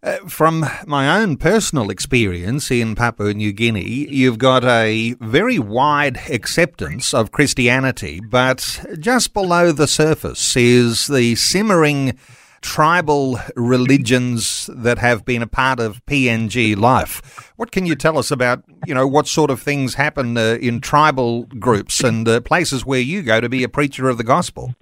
Uh, 0.03 0.16
from 0.27 0.64
my 0.87 1.21
own 1.21 1.37
personal 1.37 1.90
experience 1.90 2.71
in 2.71 2.95
Papua 2.95 3.35
New 3.35 3.53
Guinea, 3.53 4.09
you've 4.09 4.38
got 4.38 4.64
a 4.64 5.14
very 5.21 5.59
wide 5.59 6.16
acceptance 6.31 7.12
of 7.12 7.33
Christianity, 7.33 8.19
but 8.31 8.83
just 8.99 9.35
below 9.35 9.73
the 9.73 9.87
surface 9.87 10.57
is 10.57 11.07
the 11.07 11.35
simmering 11.35 12.19
tribal 12.61 13.38
religions 13.57 14.68
that 14.73 14.99
have 14.99 15.25
been 15.25 15.42
a 15.42 15.46
part 15.46 15.81
of 15.81 16.05
PNG 16.07 16.77
life. 16.77 17.53
What 17.57 17.70
can 17.73 17.87
you 17.87 17.94
tell 17.94 18.18
us 18.18 18.31
about, 18.31 18.62
you 18.87 18.94
know, 18.94 19.07
what 19.07 19.27
sort 19.27 19.51
of 19.51 19.61
things 19.61 19.94
happen 19.94 20.37
uh, 20.37 20.59
in 20.61 20.81
tribal 20.81 21.44
groups 21.59 22.03
and 22.03 22.29
uh, 22.29 22.40
places 22.40 22.85
where 22.85 23.01
you 23.01 23.23
go 23.23 23.40
to 23.40 23.49
be 23.49 23.64
a 23.64 23.68
preacher 23.68 24.09
of 24.09 24.18
the 24.18 24.25
gospel? 24.25 24.75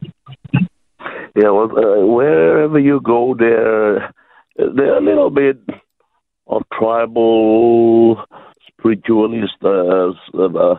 Yeah, 1.35 1.51
well, 1.51 1.71
uh, 1.71 2.07
wherever 2.07 2.79
you 2.79 3.01
go, 3.01 3.35
there, 3.39 4.13
there 4.57 4.95
are 4.95 4.99
a 4.99 5.05
little 5.05 5.31
bit 5.31 5.59
of 6.49 6.63
tribal 6.77 8.25
spiritualist 8.67 9.55
uh, 9.63 10.11
uh, 10.35 10.77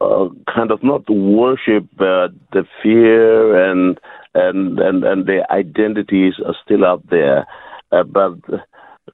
uh, 0.00 0.28
kind 0.54 0.70
of 0.70 0.82
not 0.82 1.08
worship, 1.08 1.88
but 1.96 2.28
the 2.52 2.64
fear 2.82 3.70
and 3.70 3.98
and 4.34 4.78
and 4.78 5.04
and 5.04 5.26
their 5.26 5.50
identities 5.50 6.34
are 6.44 6.56
still 6.64 6.84
out 6.84 7.02
there. 7.10 7.46
Uh, 7.90 8.02
but 8.02 8.34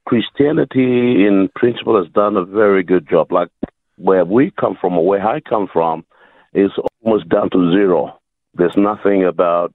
Christianity, 0.06 1.24
in 1.26 1.48
principle, 1.54 2.02
has 2.02 2.12
done 2.12 2.36
a 2.36 2.44
very 2.44 2.82
good 2.82 3.08
job. 3.08 3.32
Like 3.32 3.48
where 3.96 4.24
we 4.24 4.52
come 4.58 4.76
from, 4.80 4.98
or 4.98 5.06
where 5.06 5.26
I 5.26 5.40
come 5.40 5.68
from, 5.72 6.04
is 6.52 6.70
almost 7.02 7.28
down 7.28 7.50
to 7.50 7.72
zero. 7.72 8.18
There's 8.54 8.76
nothing 8.76 9.24
about 9.24 9.74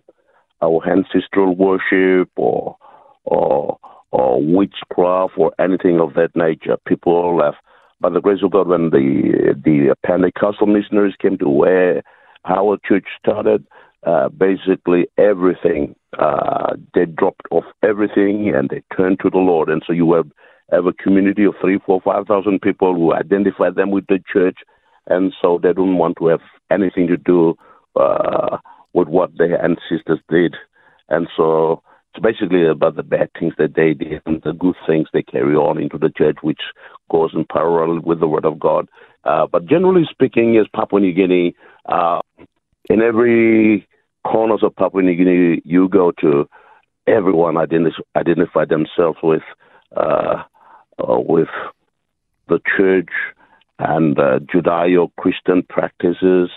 our 0.61 0.81
ancestral 0.89 1.55
worship 1.55 2.29
or 2.35 2.77
or 3.23 3.77
or 4.11 4.41
witchcraft 4.41 5.33
or 5.37 5.53
anything 5.59 5.99
of 5.99 6.13
that 6.15 6.35
nature. 6.35 6.77
People 6.87 7.37
left. 7.37 7.57
By 8.01 8.09
the 8.09 8.21
grace 8.21 8.39
of 8.43 8.51
God, 8.51 8.67
when 8.67 8.91
the 8.91 9.55
the 9.63 9.95
Pentecostal 10.05 10.67
missionaries 10.67 11.15
came 11.21 11.37
to 11.39 11.49
where 11.49 12.01
our 12.45 12.77
church 12.87 13.05
started, 13.19 13.65
uh, 14.05 14.29
basically 14.29 15.07
everything. 15.17 15.95
Uh, 16.17 16.75
they 16.93 17.05
dropped 17.05 17.45
off 17.51 17.65
everything 17.83 18.53
and 18.55 18.69
they 18.69 18.81
turned 18.95 19.19
to 19.19 19.29
the 19.29 19.37
Lord. 19.37 19.69
And 19.69 19.83
so 19.85 19.93
you 19.93 20.13
have, 20.13 20.27
have 20.71 20.85
a 20.85 20.93
community 20.93 21.45
of 21.45 21.55
three, 21.61 21.79
four, 21.85 22.01
five 22.01 22.27
thousand 22.27 22.61
people 22.61 22.93
who 22.95 23.13
identify 23.13 23.69
them 23.69 23.91
with 23.91 24.07
the 24.07 24.19
church, 24.31 24.57
and 25.07 25.33
so 25.41 25.59
they 25.61 25.73
don't 25.73 25.97
want 25.97 26.17
to 26.19 26.27
have 26.27 26.41
anything 26.71 27.07
to 27.07 27.17
do 27.17 27.55
uh, 27.99 28.57
with 28.93 29.07
what 29.07 29.31
their 29.37 29.63
ancestors 29.63 30.19
did. 30.29 30.55
And 31.09 31.27
so 31.35 31.81
it's 32.13 32.23
basically 32.23 32.67
about 32.67 32.95
the 32.95 33.03
bad 33.03 33.29
things 33.39 33.53
that 33.57 33.75
they 33.75 33.93
did 33.93 34.21
and 34.25 34.41
the 34.43 34.53
good 34.53 34.75
things 34.87 35.07
they 35.11 35.23
carry 35.23 35.55
on 35.55 35.81
into 35.81 35.97
the 35.97 36.11
church, 36.15 36.37
which 36.41 36.61
goes 37.11 37.31
in 37.33 37.45
parallel 37.45 38.01
with 38.01 38.19
the 38.19 38.27
Word 38.27 38.45
of 38.45 38.59
God. 38.59 38.87
Uh, 39.23 39.45
but 39.51 39.65
generally 39.65 40.03
speaking, 40.09 40.53
yes, 40.53 40.65
Papua 40.73 41.01
New 41.01 41.13
Guinea, 41.13 41.55
uh, 41.85 42.21
in 42.89 43.01
every 43.01 43.87
corners 44.25 44.61
of 44.63 44.75
Papua 44.75 45.03
New 45.03 45.15
Guinea 45.15 45.61
you 45.63 45.87
go 45.87 46.11
to, 46.19 46.47
everyone 47.07 47.57
identify, 47.57 48.65
themselves 48.65 49.17
with 49.23 49.43
uh, 49.95 50.43
uh, 50.99 51.19
with 51.19 51.47
the 52.47 52.59
church 52.77 53.09
and 53.79 54.19
uh, 54.19 54.39
Judeo-Christian 54.39 55.63
practices, 55.69 56.49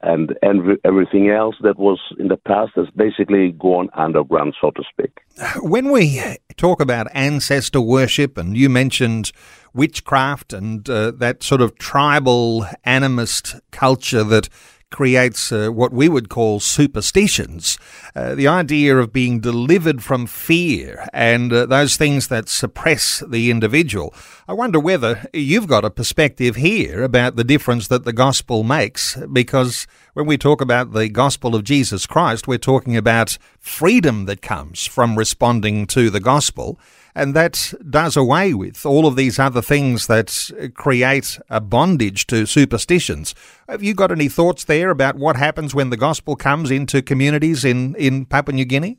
and 0.00 0.36
and 0.42 0.78
everything 0.84 1.28
else 1.28 1.56
that 1.62 1.78
was 1.78 2.00
in 2.18 2.28
the 2.28 2.36
past 2.36 2.72
has 2.76 2.88
basically 2.96 3.52
gone 3.52 3.88
underground, 3.94 4.54
so 4.60 4.70
to 4.70 4.82
speak. 4.90 5.20
When 5.60 5.90
we 5.90 6.20
talk 6.56 6.80
about 6.80 7.08
ancestor 7.14 7.80
worship, 7.80 8.38
and 8.38 8.56
you 8.56 8.68
mentioned 8.68 9.32
witchcraft 9.74 10.52
and 10.52 10.88
uh, 10.88 11.10
that 11.12 11.42
sort 11.42 11.60
of 11.60 11.78
tribal 11.78 12.66
animist 12.86 13.60
culture 13.70 14.24
that 14.24 14.48
creates 14.92 15.50
uh, 15.50 15.70
what 15.70 15.92
we 15.92 16.08
would 16.08 16.28
call 16.28 16.60
superstitions. 16.60 17.78
Uh, 18.14 18.34
the 18.34 18.46
idea 18.46 18.96
of 18.96 19.12
being 19.12 19.40
delivered 19.40 20.02
from 20.02 20.26
fear 20.26 21.08
and 21.12 21.52
uh, 21.52 21.66
those 21.66 21.96
things 21.96 22.28
that 22.28 22.48
suppress 22.48 23.22
the 23.26 23.50
individual. 23.50 24.14
I 24.46 24.52
wonder 24.52 24.78
whether 24.78 25.26
you've 25.32 25.66
got 25.66 25.84
a 25.84 25.90
perspective 25.90 26.56
here 26.56 27.02
about 27.02 27.36
the 27.36 27.44
difference 27.44 27.88
that 27.88 28.04
the 28.04 28.12
gospel 28.12 28.62
makes, 28.62 29.16
because 29.32 29.86
when 30.14 30.26
we 30.26 30.36
talk 30.36 30.60
about 30.60 30.92
the 30.92 31.08
gospel 31.08 31.54
of 31.54 31.64
Jesus 31.64 32.06
Christ, 32.06 32.46
we're 32.46 32.58
talking 32.58 32.96
about 32.96 33.38
freedom 33.58 34.26
that 34.26 34.42
comes 34.42 34.84
from 34.84 35.16
responding 35.16 35.86
to 35.86 36.10
the 36.10 36.20
gospel. 36.20 36.78
And 37.14 37.34
that 37.34 37.72
does 37.88 38.16
away 38.16 38.54
with 38.54 38.84
all 38.86 39.06
of 39.06 39.16
these 39.16 39.38
other 39.38 39.62
things 39.62 40.06
that 40.06 40.50
create 40.74 41.38
a 41.50 41.60
bondage 41.60 42.26
to 42.28 42.46
superstitions. 42.46 43.34
Have 43.68 43.82
you 43.82 43.94
got 43.94 44.10
any 44.10 44.28
thoughts 44.28 44.64
there 44.64 44.90
about 44.90 45.16
what 45.16 45.36
happens 45.36 45.74
when 45.74 45.90
the 45.90 45.96
gospel 45.96 46.36
comes 46.36 46.70
into 46.70 47.02
communities 47.02 47.64
in, 47.64 47.94
in 47.96 48.26
Papua 48.26 48.54
New 48.54 48.64
Guinea? 48.64 48.98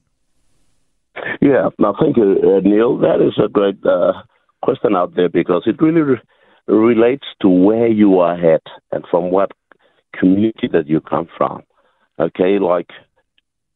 Yeah, 1.42 1.70
no, 1.78 1.94
thank 2.00 2.18
you, 2.18 2.38
uh, 2.44 2.60
Neil. 2.68 2.98
That 2.98 3.22
is 3.22 3.34
a 3.44 3.50
great 3.50 3.84
uh, 3.86 4.14
question 4.64 4.96
out 4.96 5.16
there 5.16 5.30
because 5.30 5.64
it 5.66 5.82
really 5.82 6.02
re- 6.02 6.22
relates 6.68 7.26
to 7.42 7.50
where 7.50 7.88
you 7.88 8.20
are 8.20 8.54
at 8.54 8.64
and 8.92 9.04
from 9.12 9.32
what 9.32 9.52
community 10.20 10.68
that 10.72 10.88
you 10.88 11.02
come 11.02 11.28
from. 11.38 11.64
Okay, 12.20 12.60
like 12.60 12.90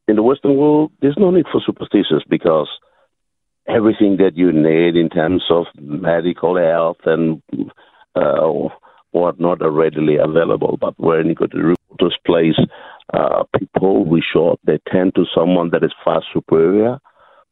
in 0.06 0.16
the 0.16 0.22
Western 0.22 0.56
world, 0.56 0.92
there's 1.00 1.16
no 1.18 1.30
need 1.30 1.46
for 1.52 1.60
superstitions 1.64 2.22
because– 2.28 2.68
everything 3.68 4.16
that 4.16 4.36
you 4.36 4.50
need 4.50 4.96
in 4.96 5.08
terms 5.10 5.44
of 5.50 5.66
medical 5.78 6.56
health 6.56 6.96
and 7.04 7.42
uh, 8.14 8.48
whatnot 9.10 9.62
are 9.62 9.70
readily 9.70 10.16
available. 10.16 10.78
But 10.80 10.94
when 10.98 11.26
you 11.26 11.34
go 11.34 11.46
to 11.46 11.58
remote 11.58 12.14
place, 12.24 12.58
uh, 13.12 13.44
people 13.58 14.04
we 14.04 14.22
show 14.22 14.58
they 14.64 14.78
tend 14.90 15.14
to 15.14 15.24
someone 15.34 15.70
that 15.70 15.84
is 15.84 15.92
far 16.04 16.22
superior 16.32 16.98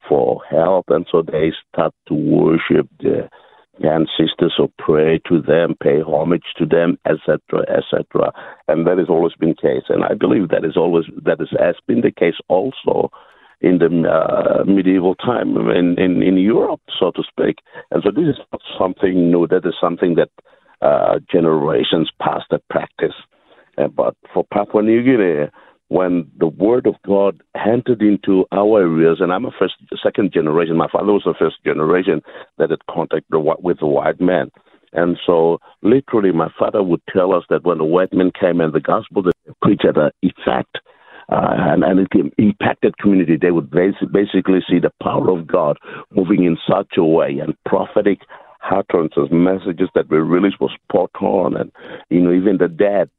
for 0.08 0.40
help, 0.48 0.86
and 0.88 1.06
so 1.10 1.22
they 1.22 1.52
start 1.72 1.92
to 2.08 2.14
worship 2.14 2.88
the 3.00 3.28
ancestors 3.84 4.54
or 4.58 4.68
pray 4.78 5.20
to 5.28 5.40
them, 5.40 5.74
pay 5.82 6.00
homage 6.00 6.44
to 6.56 6.66
them, 6.66 6.98
etc., 7.06 7.38
etc. 7.68 8.32
And 8.68 8.86
that 8.86 8.98
has 8.98 9.08
always 9.08 9.34
been 9.34 9.50
the 9.50 9.68
case, 9.68 9.84
and 9.88 10.04
I 10.04 10.14
believe 10.14 10.48
that 10.48 10.64
is 10.64 10.76
always 10.76 11.04
that 11.24 11.38
has 11.40 11.76
been 11.86 12.00
the 12.00 12.10
case 12.10 12.36
also 12.48 13.10
in 13.60 13.78
the 13.78 13.86
uh, 13.86 14.64
medieval 14.64 15.14
time 15.14 15.56
in, 15.70 15.98
in, 15.98 16.22
in 16.22 16.36
Europe, 16.36 16.80
so 16.98 17.10
to 17.12 17.22
speak. 17.22 17.58
And 17.90 18.02
so 18.04 18.10
this 18.10 18.28
is 18.28 18.40
not 18.52 18.60
something 18.78 19.30
new. 19.30 19.46
That 19.46 19.64
is 19.64 19.74
something 19.80 20.16
that 20.16 20.30
uh, 20.82 21.20
generations 21.30 22.10
past 22.20 22.44
that 22.50 22.68
practice. 22.68 23.14
Uh, 23.78 23.88
but 23.88 24.14
for 24.32 24.44
Papua 24.52 24.82
New 24.82 25.02
Guinea, 25.02 25.50
when 25.88 26.30
the 26.38 26.48
word 26.48 26.86
of 26.86 26.94
God 27.06 27.42
entered 27.54 28.02
into 28.02 28.44
our 28.52 28.80
areas, 28.80 29.18
and 29.20 29.32
I'm 29.32 29.44
a 29.44 29.50
first, 29.58 29.74
second 30.02 30.32
generation. 30.32 30.76
My 30.76 30.88
father 30.90 31.12
was 31.12 31.22
the 31.24 31.34
first 31.38 31.56
generation 31.64 32.22
that 32.58 32.70
had 32.70 32.84
contact 32.90 33.26
with 33.30 33.78
the 33.78 33.86
white 33.86 34.20
man. 34.20 34.50
And 34.92 35.18
so, 35.26 35.58
literally, 35.82 36.32
my 36.32 36.48
father 36.58 36.82
would 36.82 37.02
tell 37.12 37.34
us 37.34 37.44
that 37.50 37.64
when 37.64 37.78
the 37.78 37.84
white 37.84 38.12
men 38.12 38.30
came 38.38 38.60
and 38.60 38.72
the 38.72 38.80
gospel 38.80 39.22
that 39.22 39.34
they 39.44 39.52
preached 39.62 39.84
had 39.84 39.96
an 39.96 40.10
effect 40.22 40.78
uh, 41.28 41.54
and, 41.58 41.82
and 41.82 42.00
it 42.00 42.32
impacted 42.38 42.96
community. 42.98 43.36
They 43.36 43.50
would 43.50 43.70
basically 43.70 44.60
see 44.68 44.78
the 44.78 44.92
power 45.02 45.30
of 45.30 45.46
God 45.46 45.76
moving 46.12 46.44
in 46.44 46.56
such 46.68 46.96
a 46.96 47.04
way 47.04 47.38
and 47.40 47.54
prophetic 47.64 48.20
utterances, 48.70 49.28
messages 49.30 49.88
that 49.94 50.08
were 50.08 50.24
released 50.24 50.60
was 50.60 50.72
spot 50.88 51.10
on, 51.20 51.56
and 51.56 51.70
you 52.10 52.20
know 52.20 52.32
even 52.32 52.58
the 52.58 52.68
dead 52.68 53.10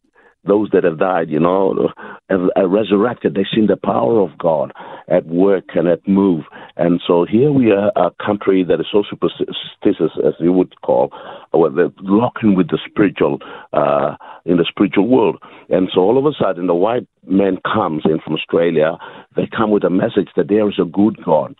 those 0.47 0.69
that 0.71 0.83
have 0.83 0.99
died, 0.99 1.29
you 1.29 1.39
know, 1.39 1.89
have 2.29 2.41
resurrected. 2.69 3.35
They've 3.35 3.45
seen 3.53 3.67
the 3.67 3.77
power 3.77 4.19
of 4.19 4.37
God 4.37 4.73
at 5.07 5.25
work 5.27 5.65
and 5.75 5.87
at 5.87 6.07
move. 6.07 6.45
And 6.75 7.01
so 7.05 7.25
here 7.29 7.51
we 7.51 7.71
are, 7.71 7.91
a 7.95 8.11
country 8.23 8.63
that 8.63 8.79
is 8.79 8.87
so 8.91 9.03
superstitious, 9.09 10.11
as 10.25 10.33
you 10.39 10.53
would 10.53 10.79
call, 10.81 11.11
where 11.51 11.69
they're 11.69 11.93
locking 12.01 12.55
with 12.55 12.69
the 12.69 12.79
spiritual, 12.85 13.39
uh, 13.73 14.15
in 14.45 14.57
the 14.57 14.65
spiritual 14.67 15.07
world. 15.07 15.37
And 15.69 15.89
so 15.93 16.01
all 16.01 16.17
of 16.17 16.25
a 16.25 16.31
sudden, 16.41 16.67
the 16.67 16.75
white 16.75 17.07
man 17.25 17.57
comes 17.63 18.03
in 18.05 18.19
from 18.23 18.33
Australia. 18.33 18.97
They 19.35 19.47
come 19.47 19.71
with 19.71 19.83
a 19.83 19.89
message 19.89 20.29
that 20.35 20.47
there 20.47 20.67
is 20.69 20.79
a 20.79 20.85
good 20.85 21.23
God 21.23 21.55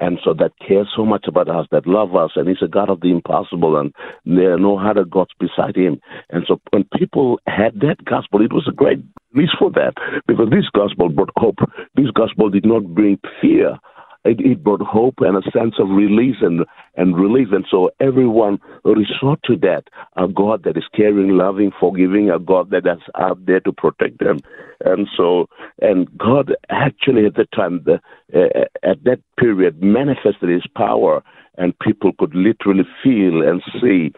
and 0.00 0.18
so 0.24 0.34
that 0.34 0.52
cares 0.66 0.88
so 0.96 1.04
much 1.04 1.26
about 1.28 1.48
us, 1.48 1.66
that 1.70 1.86
love 1.86 2.16
us, 2.16 2.32
and 2.34 2.48
He's 2.48 2.62
a 2.62 2.68
God 2.68 2.90
of 2.90 3.00
the 3.00 3.10
impossible, 3.10 3.78
and 3.78 3.92
there 4.24 4.54
are 4.54 4.58
no 4.58 4.78
other 4.78 5.04
gods 5.04 5.30
beside 5.38 5.76
Him. 5.76 6.00
And 6.30 6.44
so 6.48 6.60
when 6.70 6.84
people 6.96 7.38
had 7.46 7.80
that 7.80 8.04
gospel, 8.04 8.42
it 8.42 8.52
was 8.52 8.66
a 8.68 8.72
great 8.72 8.98
release 9.32 9.54
for 9.58 9.70
that 9.72 9.94
because 10.26 10.48
this 10.50 10.68
gospel 10.72 11.10
brought 11.10 11.30
hope. 11.36 11.58
This 11.94 12.10
gospel 12.14 12.48
did 12.48 12.64
not 12.64 12.94
bring 12.94 13.18
fear 13.40 13.78
it, 14.24 14.40
it 14.40 14.62
brought 14.62 14.82
hope 14.82 15.14
and 15.20 15.36
a 15.36 15.50
sense 15.50 15.74
of 15.78 15.88
release 15.88 16.36
and, 16.40 16.66
and 16.96 17.16
relief. 17.16 17.48
And 17.52 17.64
so 17.70 17.90
everyone 18.00 18.58
resort 18.84 19.40
to 19.44 19.56
that, 19.58 19.84
a 20.16 20.28
God 20.28 20.64
that 20.64 20.76
is 20.76 20.84
caring, 20.94 21.30
loving, 21.30 21.72
forgiving, 21.78 22.30
a 22.30 22.38
God 22.38 22.70
that 22.70 22.86
is 22.86 23.02
out 23.18 23.44
there 23.46 23.60
to 23.60 23.72
protect 23.72 24.18
them. 24.18 24.38
And 24.84 25.08
so, 25.16 25.46
and 25.80 26.08
God 26.18 26.54
actually 26.68 27.26
at 27.26 27.34
the 27.34 27.46
time, 27.54 27.82
the, 27.84 28.00
uh, 28.34 28.64
at 28.82 29.02
that 29.04 29.20
period, 29.38 29.82
manifested 29.82 30.48
his 30.48 30.66
power, 30.76 31.22
and 31.56 31.78
people 31.78 32.12
could 32.18 32.34
literally 32.34 32.84
feel 33.02 33.42
and 33.42 33.62
see 33.80 34.12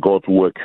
God's 0.00 0.28
work. 0.28 0.56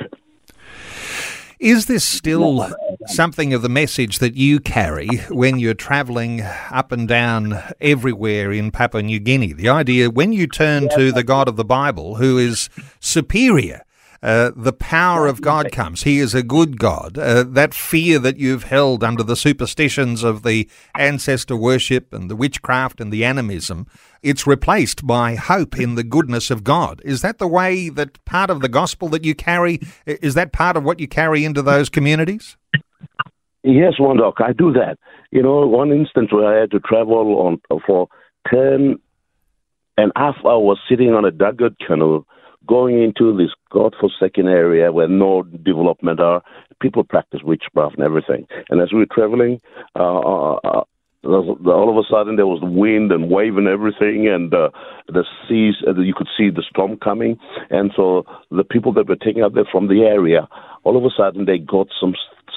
Is 1.62 1.86
this 1.86 2.04
still 2.04 2.74
something 3.06 3.54
of 3.54 3.62
the 3.62 3.69
message 3.69 4.17
that 4.17 4.36
you 4.36 4.60
carry 4.60 5.08
when 5.30 5.60
you're 5.60 5.76
travelling 5.76 6.41
up 6.41 6.91
and 6.91 7.08
down 7.08 7.62
everywhere 7.80 8.52
in 8.52 8.71
Papua 8.71 9.04
New 9.04 9.19
Guinea? 9.19 9.54
The 9.54 9.69
idea 9.69 10.10
when 10.10 10.34
you 10.34 10.47
turn 10.47 10.89
to 10.95 11.12
the 11.12 11.24
God 11.24 11.47
of 11.47 11.58
the 11.58 11.63
Bible, 11.63 12.15
who 12.15 12.39
is 12.39 12.67
superior 13.00 13.84
uh, 14.23 14.51
the 14.55 14.73
power 14.73 15.25
of 15.25 15.41
God 15.41 15.71
comes. 15.71 16.03
He 16.03 16.19
is 16.19 16.36
a 16.36 16.43
good 16.43 16.77
God. 16.77 17.17
Uh, 17.17 17.43
that 17.43 17.73
fear 17.73 18.19
that 18.19 18.38
you've 18.38 18.65
held 18.65 19.03
under 19.03 19.23
the 19.23 19.36
superstitions 19.36 20.23
of 20.23 20.43
the 20.43 20.69
ancestor 20.95 21.55
worship 21.55 22.13
and 22.13 22.29
the 22.29 22.36
witchcraft 22.36 23.01
and 23.01 23.12
the 23.12 23.25
animism, 23.25 23.88
it's 24.21 24.45
replaced 24.45 25.07
by 25.07 25.36
hope 25.36 25.79
in 25.79 25.95
the 25.95 26.03
goodness 26.03 26.51
of 26.51 26.63
God. 26.63 27.01
Is 27.03 27.21
that 27.21 27.39
the 27.39 27.47
way 27.47 27.89
that 27.89 28.23
part 28.25 28.49
of 28.51 28.62
the 28.62 28.69
gospel 28.69 29.07
that 29.10 29.23
you 29.23 29.34
carry, 29.34 29.79
is 30.05 30.36
that 30.36 30.53
part 30.53 30.77
of 30.77 30.84
what 30.84 30.99
you 30.99 31.07
carry 31.07 31.43
into 31.43 31.63
those 31.63 31.89
communities? 31.89 32.57
Yes, 33.63 33.99
one 33.99 34.17
Wandok, 34.17 34.41
I 34.43 34.53
do 34.53 34.71
that. 34.73 34.97
You 35.31 35.41
know, 35.41 35.65
one 35.67 35.91
instance 35.91 36.31
where 36.31 36.45
I 36.45 36.60
had 36.60 36.71
to 36.71 36.79
travel 36.79 37.38
on 37.39 37.62
for 37.86 38.07
10 38.51 38.97
and 39.97 40.12
half 40.15 40.36
hours 40.45 40.79
sitting 40.89 41.13
on 41.13 41.25
a 41.25 41.31
dugout 41.31 41.73
canoe 41.86 42.23
going 42.67 43.02
into 43.02 43.36
this 43.36 43.52
God-forsaken 43.71 44.47
area 44.47 44.91
where 44.91 45.08
no 45.08 45.43
development 45.43 46.19
are. 46.19 46.41
People 46.80 47.04
practice 47.04 47.41
witchcraft 47.43 47.95
and 47.95 48.04
everything. 48.04 48.47
And 48.69 48.82
as 48.82 48.91
we 48.91 49.00
were 49.00 49.08
traveling, 49.12 49.60
uh, 49.95 50.19
uh, 50.19 50.60
uh 50.63 50.84
all 51.24 51.89
of 51.89 51.97
a 51.97 52.08
sudden 52.10 52.36
there 52.36 52.47
was 52.47 52.62
wind 52.63 53.12
and 53.12 53.30
wave 53.30 53.58
and 53.58 53.67
everything, 53.67 54.28
and 54.28 54.52
uh, 54.54 54.69
the 55.08 55.24
seas. 55.47 55.76
Uh, 55.88 56.00
you 56.02 56.15
could 56.15 56.30
see 56.36 56.50
the 56.50 56.63
storm 56.67 56.97
coming, 56.97 57.38
and 57.69 57.91
so 57.95 58.26
the 58.50 58.63
people 58.63 58.91
that 58.93 59.08
were 59.08 59.15
taking 59.15 59.43
out 59.43 59.54
there 59.54 59.67
from 59.71 59.88
the 59.88 60.02
area, 60.02 60.47
all 60.84 60.97
of 60.97 61.06
a 61.06 61.12
sudden 61.15 61.45
they 61.45 61.60
got 61.60 61.88
some 62.00 62.15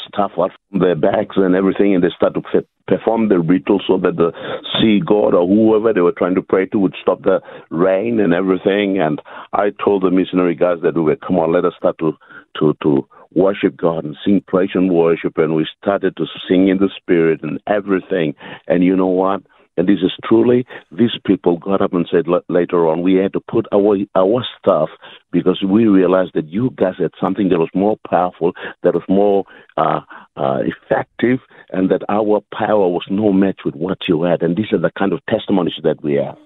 stuff 0.09 0.33
out 0.39 0.53
from 0.71 0.81
their 0.81 0.95
bags 0.97 1.37
and 1.37 1.55
everything, 1.55 1.95
and 1.95 2.03
they 2.03 2.11
start 2.17 2.35
to 2.35 2.43
perform 2.87 3.29
the 3.29 3.39
ritual 3.39 3.81
so 3.87 3.99
that 3.99 4.17
the 4.17 4.33
sea 4.79 5.01
god 5.05 5.35
or 5.35 5.47
whoever 5.47 5.93
they 5.93 6.01
were 6.01 6.13
trying 6.13 6.35
to 6.35 6.43
pray 6.43 6.67
to 6.67 6.79
would 6.79 6.95
stop 7.01 7.23
the 7.23 7.41
rain 7.71 8.21
and 8.21 8.35
everything. 8.35 8.99
And 9.01 9.21
I 9.53 9.73
told 9.83 10.03
the 10.03 10.11
missionary 10.11 10.55
guys 10.55 10.79
that 10.83 10.95
we 10.95 11.03
were, 11.03 11.17
come 11.17 11.39
on, 11.39 11.53
let 11.53 11.65
us 11.65 11.75
start 11.79 11.99
to 11.99 12.13
to 12.59 12.75
to 12.83 13.09
worship 13.35 13.77
God 13.77 14.05
and 14.05 14.17
sing 14.25 14.43
praise 14.47 14.71
and 14.75 14.93
worship, 14.93 15.39
and 15.39 15.55
we 15.55 15.67
started 15.81 16.17
to 16.17 16.27
sing 16.49 16.69
in 16.69 16.79
the 16.79 16.91
spirit 16.97 17.41
and 17.43 17.61
everything. 17.67 18.35
And 18.69 18.85
you 18.85 18.97
know 18.97 19.07
what? 19.07 19.43
And 19.77 19.89
this 19.89 19.99
is 20.03 20.13
truly, 20.25 20.67
these 20.93 21.19
people 21.27 21.59
got 21.59 21.81
up 21.81 21.93
and 21.93 22.07
said 22.11 22.27
later 22.49 22.87
on, 22.87 23.03
we 23.03 23.15
had 23.15 23.33
to 23.33 23.41
put 23.41 23.67
away 23.73 24.07
our 24.15 24.45
stuff 24.59 24.89
because 25.33 25.63
we 25.67 25.87
realized 25.87 26.33
that 26.35 26.49
you 26.49 26.71
guys 26.77 26.95
had 26.99 27.11
something 27.21 27.49
that 27.49 27.59
was 27.59 27.71
more 27.75 27.97
powerful, 28.09 28.53
that 28.83 28.95
was 28.95 29.03
more 29.09 29.45
uh, 29.77 30.01
uh, 30.37 30.61
effective, 30.63 31.41
and 31.71 31.91
that 31.91 32.03
our 32.09 32.41
power 32.53 32.89
was 32.89 33.05
no 33.11 33.33
match 33.33 33.61
with 33.65 33.75
what 33.75 33.99
you 34.09 34.23
had. 34.23 34.43
And 34.43 34.57
these 34.57 34.73
are 34.73 34.79
the 34.79 34.93
kind 34.97 35.13
of 35.13 35.25
testimonies 35.27 35.75
that 35.83 36.03
we 36.03 36.15
have. 36.15 36.39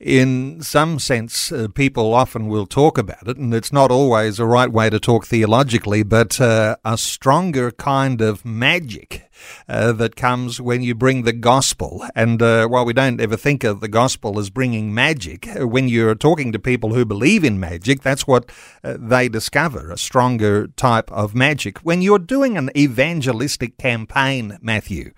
In 0.00 0.60
some 0.60 0.98
sense, 0.98 1.50
uh, 1.50 1.66
people 1.68 2.12
often 2.12 2.46
will 2.46 2.66
talk 2.66 2.98
about 2.98 3.26
it, 3.26 3.38
and 3.38 3.54
it's 3.54 3.72
not 3.72 3.90
always 3.90 4.38
a 4.38 4.44
right 4.44 4.70
way 4.70 4.90
to 4.90 5.00
talk 5.00 5.26
theologically, 5.26 6.02
but 6.02 6.38
uh, 6.40 6.76
a 6.84 6.98
stronger 6.98 7.70
kind 7.70 8.20
of 8.20 8.44
magic 8.44 9.30
uh, 9.66 9.92
that 9.92 10.14
comes 10.14 10.60
when 10.60 10.82
you 10.82 10.94
bring 10.94 11.22
the 11.22 11.32
gospel. 11.32 12.04
And 12.14 12.42
uh, 12.42 12.66
while 12.68 12.84
we 12.84 12.92
don't 12.92 13.20
ever 13.20 13.36
think 13.36 13.64
of 13.64 13.80
the 13.80 13.88
gospel 13.88 14.38
as 14.38 14.50
bringing 14.50 14.92
magic, 14.92 15.48
uh, 15.48 15.66
when 15.66 15.88
you're 15.88 16.14
talking 16.14 16.52
to 16.52 16.58
people 16.58 16.92
who 16.92 17.06
believe 17.06 17.42
in 17.42 17.58
magic, 17.58 18.02
that's 18.02 18.26
what 18.26 18.50
uh, 18.82 18.96
they 18.98 19.30
discover 19.30 19.90
a 19.90 19.98
stronger 19.98 20.66
type 20.68 21.10
of 21.12 21.34
magic. 21.34 21.78
When 21.78 22.02
you're 22.02 22.18
doing 22.18 22.58
an 22.58 22.70
evangelistic 22.76 23.78
campaign, 23.78 24.58
Matthew, 24.60 25.12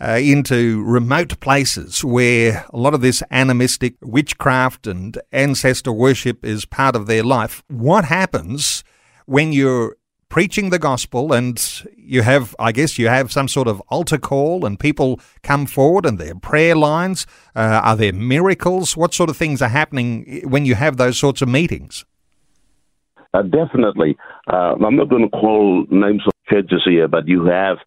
uh, 0.00 0.18
into 0.22 0.82
remote 0.84 1.38
places 1.40 2.04
where 2.04 2.64
a 2.72 2.76
lot 2.76 2.94
of 2.94 3.00
this 3.00 3.22
animistic 3.30 3.94
witchcraft 4.02 4.86
and 4.86 5.20
ancestor 5.32 5.92
worship 5.92 6.44
is 6.44 6.64
part 6.64 6.96
of 6.96 7.06
their 7.06 7.22
life. 7.22 7.62
What 7.68 8.04
happens 8.04 8.84
when 9.26 9.52
you're 9.52 9.96
preaching 10.28 10.70
the 10.70 10.78
gospel 10.78 11.32
and 11.32 11.84
you 11.96 12.22
have, 12.22 12.56
I 12.58 12.72
guess, 12.72 12.98
you 12.98 13.08
have 13.08 13.30
some 13.30 13.46
sort 13.46 13.68
of 13.68 13.80
altar 13.88 14.18
call 14.18 14.66
and 14.66 14.78
people 14.78 15.20
come 15.42 15.64
forward 15.64 16.04
and 16.04 16.18
there 16.18 16.32
are 16.32 16.40
prayer 16.40 16.74
lines? 16.74 17.26
Uh, 17.54 17.80
are 17.84 17.96
there 17.96 18.12
miracles? 18.12 18.96
What 18.96 19.14
sort 19.14 19.30
of 19.30 19.36
things 19.36 19.62
are 19.62 19.68
happening 19.68 20.42
when 20.44 20.66
you 20.66 20.74
have 20.74 20.96
those 20.96 21.18
sorts 21.18 21.40
of 21.40 21.48
meetings? 21.48 22.04
Uh, 23.32 23.42
definitely. 23.42 24.16
Uh, 24.52 24.74
I'm 24.84 24.96
not 24.96 25.08
going 25.08 25.22
to 25.22 25.28
call 25.28 25.86
names 25.90 26.22
of 26.26 26.32
churches 26.48 26.82
here, 26.84 27.08
but 27.08 27.26
you 27.26 27.44
have 27.46 27.78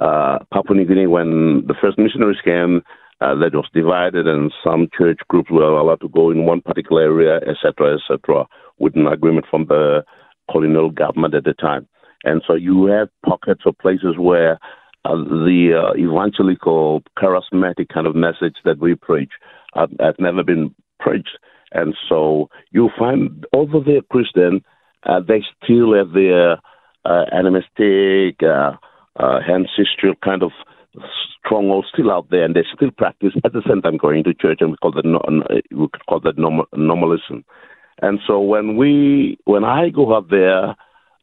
uh, 0.00 0.38
Papua 0.52 0.76
New 0.76 0.86
Guinea, 0.86 1.06
when 1.06 1.64
the 1.66 1.74
first 1.80 1.98
missionaries 1.98 2.40
came, 2.44 2.82
uh, 3.20 3.34
that 3.36 3.54
was 3.54 3.68
divided, 3.72 4.26
and 4.26 4.52
some 4.62 4.88
church 4.96 5.20
groups 5.28 5.50
were 5.50 5.62
allowed 5.62 6.00
to 6.00 6.08
go 6.08 6.30
in 6.30 6.46
one 6.46 6.60
particular 6.60 7.02
area, 7.02 7.36
etc., 7.36 7.96
etc., 7.96 8.44
with 8.78 8.96
an 8.96 9.06
agreement 9.06 9.46
from 9.50 9.66
the 9.66 10.04
colonial 10.50 10.90
government 10.90 11.34
at 11.34 11.44
the 11.44 11.54
time. 11.54 11.86
And 12.24 12.42
so 12.46 12.54
you 12.54 12.86
had 12.86 13.08
pockets 13.24 13.62
of 13.66 13.78
places 13.78 14.16
where 14.18 14.58
uh, 15.04 15.16
the 15.16 15.72
uh, 15.74 15.96
evangelical, 15.96 17.02
charismatic 17.18 17.88
kind 17.88 18.06
of 18.06 18.16
message 18.16 18.56
that 18.64 18.78
we 18.80 18.94
preach 18.94 19.30
had, 19.74 19.90
had 20.00 20.16
never 20.18 20.42
been 20.42 20.74
preached. 20.98 21.38
And 21.72 21.94
so 22.08 22.48
you 22.70 22.90
find, 22.98 23.46
although 23.52 23.82
they're 23.84 24.02
Christian, 24.02 24.64
uh, 25.04 25.20
they 25.20 25.42
still 25.62 25.94
have 25.94 26.12
their 26.12 26.52
uh, 27.04 27.24
animistic, 27.32 28.42
uh, 29.18 29.24
uh, 29.24 29.40
ancestral 29.48 30.14
kind 30.22 30.42
of 30.42 30.52
stronghold 31.44 31.86
still 31.92 32.10
out 32.10 32.28
there, 32.30 32.44
and 32.44 32.54
they 32.54 32.64
still 32.74 32.90
practice 32.90 33.32
at 33.44 33.52
the 33.52 33.62
same 33.68 33.82
time 33.82 33.96
going 33.96 34.24
to 34.24 34.34
church, 34.34 34.58
and 34.60 34.70
we 34.70 34.76
call 34.76 34.92
that 34.92 35.04
we 35.70 35.88
could 35.92 36.06
call 36.06 36.20
that 36.20 36.38
normal, 36.38 36.66
normalism. 36.74 37.44
And 38.02 38.18
so 38.26 38.40
when 38.40 38.76
we 38.76 39.38
when 39.44 39.64
I 39.64 39.90
go 39.90 40.12
up 40.12 40.28
there, 40.30 40.70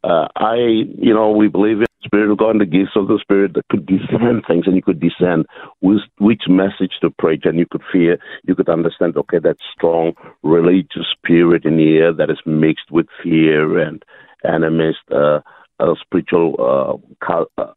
uh, 0.03 0.27
I 0.35 0.55
you 0.55 1.13
know 1.13 1.31
we 1.31 1.47
believe 1.47 1.77
in 1.77 1.81
the 1.81 2.05
Spirit 2.05 2.31
of 2.31 2.37
God 2.37 2.51
and 2.51 2.61
the 2.61 2.65
gifts 2.65 2.95
of 2.95 3.07
the 3.07 3.19
Spirit 3.21 3.53
that 3.53 3.67
could 3.69 3.85
discern 3.85 4.41
things, 4.47 4.65
and 4.67 4.75
you 4.75 4.81
could 4.81 4.99
discern 4.99 5.45
which, 5.79 6.01
which 6.17 6.43
message 6.47 6.93
to 7.01 7.09
preach, 7.09 7.43
and 7.45 7.59
you 7.59 7.65
could 7.69 7.83
fear, 7.91 8.17
you 8.43 8.55
could 8.55 8.69
understand. 8.69 9.15
Okay, 9.15 9.39
that 9.39 9.57
strong 9.73 10.13
religious 10.43 11.07
spirit 11.11 11.65
in 11.65 11.77
the 11.77 11.97
air 11.97 12.13
that 12.13 12.29
is 12.29 12.39
mixed 12.45 12.91
with 12.91 13.07
fear 13.23 13.79
and 13.79 14.03
animist. 14.45 15.03
Uh, 15.11 15.41
uh, 15.81 15.95
spiritual 15.99 16.55
uh, 17.27 17.43
uh, 17.57 17.73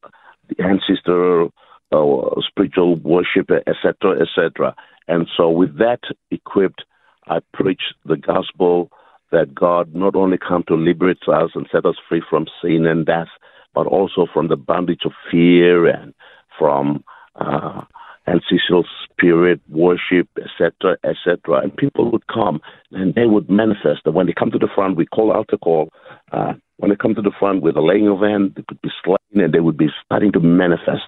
ancestor 0.59 1.47
uh, 1.93 2.41
spiritual 2.47 2.97
worship, 2.97 3.51
etc., 3.51 4.21
etc. 4.21 4.75
And 5.09 5.29
so, 5.37 5.51
with 5.51 5.79
that 5.79 6.01
equipped, 6.31 6.85
I 7.27 7.41
preach 7.53 7.83
the 8.05 8.17
gospel 8.17 8.91
that 9.33 9.55
God 9.55 9.95
not 9.95 10.15
only 10.15 10.39
come 10.39 10.65
to 10.69 10.75
liberate 10.75 11.19
us 11.29 11.51
and 11.55 11.67
set 11.73 11.87
us 11.87 11.97
free 12.09 12.23
from 12.29 12.47
sin 12.63 12.87
and 12.87 13.05
death, 13.07 13.29
but 13.75 13.87
also 13.87 14.27
from 14.33 14.49
the 14.49 14.57
bondage 14.57 15.03
of 15.05 15.13
fear 15.31 15.87
and 15.87 16.15
from 16.59 17.03
uh, 17.37 17.83
ancestral 18.27 18.85
spirit 19.05 19.61
worship, 19.69 20.29
etc., 20.39 20.97
etc. 21.05 21.61
And 21.63 21.77
people 21.77 22.11
would 22.11 22.27
come 22.27 22.61
and 22.93 23.15
they 23.15 23.27
would 23.27 23.51
manifest. 23.51 24.03
And 24.05 24.15
when 24.15 24.27
they 24.27 24.33
come 24.33 24.51
to 24.51 24.59
the 24.59 24.69
front, 24.75 24.97
we 24.97 25.07
call 25.07 25.33
out 25.33 25.47
the 25.51 25.59
call. 25.59 25.91
Uh, 26.33 26.55
when 26.79 26.91
they 26.91 26.97
come 26.97 27.15
to 27.15 27.23
the 27.23 27.33
front 27.39 27.63
with 27.63 27.77
a 27.77 27.81
laying 27.81 28.09
of 28.09 28.21
hands, 28.21 28.53
they 28.57 28.65
could 28.67 28.81
be 28.83 28.91
slain 29.05 29.45
and 29.45 29.53
they 29.53 29.61
would 29.61 29.77
be 29.77 29.89
starting 30.05 30.33
to 30.33 30.41
manifest. 30.41 31.03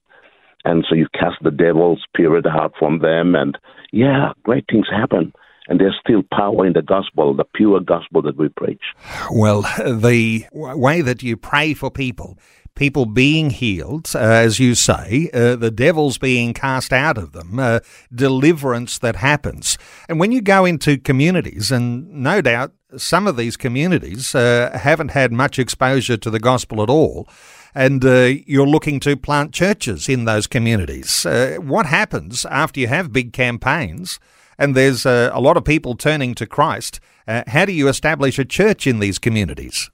And 0.64 0.84
so 0.88 0.96
you 0.96 1.06
cast 1.14 1.36
the 1.42 1.50
devil's 1.50 2.02
spirit 2.02 2.44
out 2.44 2.72
from 2.76 2.98
them, 2.98 3.36
and 3.36 3.56
yeah, 3.92 4.32
great 4.42 4.64
things 4.68 4.86
happen. 4.90 5.32
And 5.68 5.80
there's 5.80 5.96
still 6.00 6.22
power 6.32 6.66
in 6.66 6.72
the 6.72 6.82
gospel, 6.82 7.34
the 7.34 7.44
pure 7.44 7.78
gospel 7.80 8.22
that 8.22 8.36
we 8.36 8.48
preach. 8.48 8.82
Well, 9.30 9.62
the 9.84 10.44
way 10.52 11.02
that 11.02 11.22
you 11.22 11.36
pray 11.36 11.74
for 11.74 11.90
people 11.90 12.36
people 12.76 13.06
being 13.06 13.50
healed, 13.50 14.12
uh, 14.14 14.18
as 14.18 14.60
you 14.60 14.74
say, 14.74 15.28
uh, 15.34 15.56
the 15.56 15.70
devil's 15.70 16.18
being 16.18 16.54
cast 16.54 16.92
out 16.92 17.18
of 17.18 17.32
them, 17.32 17.58
uh, 17.58 17.80
deliverance 18.14 18.98
that 18.98 19.16
happens. 19.16 19.76
And 20.08 20.20
when 20.20 20.30
you 20.30 20.40
go 20.40 20.64
into 20.64 20.98
communities, 20.98 21.72
and 21.72 22.08
no 22.08 22.40
doubt 22.40 22.72
some 22.96 23.26
of 23.26 23.36
these 23.36 23.56
communities 23.56 24.34
uh, 24.34 24.78
haven't 24.80 25.10
had 25.10 25.32
much 25.32 25.58
exposure 25.58 26.16
to 26.18 26.30
the 26.30 26.38
gospel 26.38 26.82
at 26.82 26.90
all, 26.90 27.28
and 27.74 28.04
uh, 28.04 28.30
you're 28.46 28.66
looking 28.66 29.00
to 29.00 29.16
plant 29.16 29.52
churches 29.52 30.08
in 30.08 30.24
those 30.24 30.46
communities. 30.46 31.26
Uh, 31.26 31.56
what 31.60 31.86
happens 31.86 32.46
after 32.46 32.78
you 32.78 32.86
have 32.86 33.12
big 33.12 33.32
campaigns 33.32 34.20
and 34.58 34.74
there's 34.74 35.04
a 35.04 35.38
lot 35.38 35.58
of 35.58 35.64
people 35.64 35.94
turning 35.94 36.34
to 36.34 36.46
Christ? 36.46 37.00
how 37.48 37.66
do 37.66 37.72
you 37.72 37.88
establish 37.88 38.38
a 38.38 38.44
church 38.44 38.86
in 38.86 39.00
these 39.00 39.18
communities? 39.18 39.90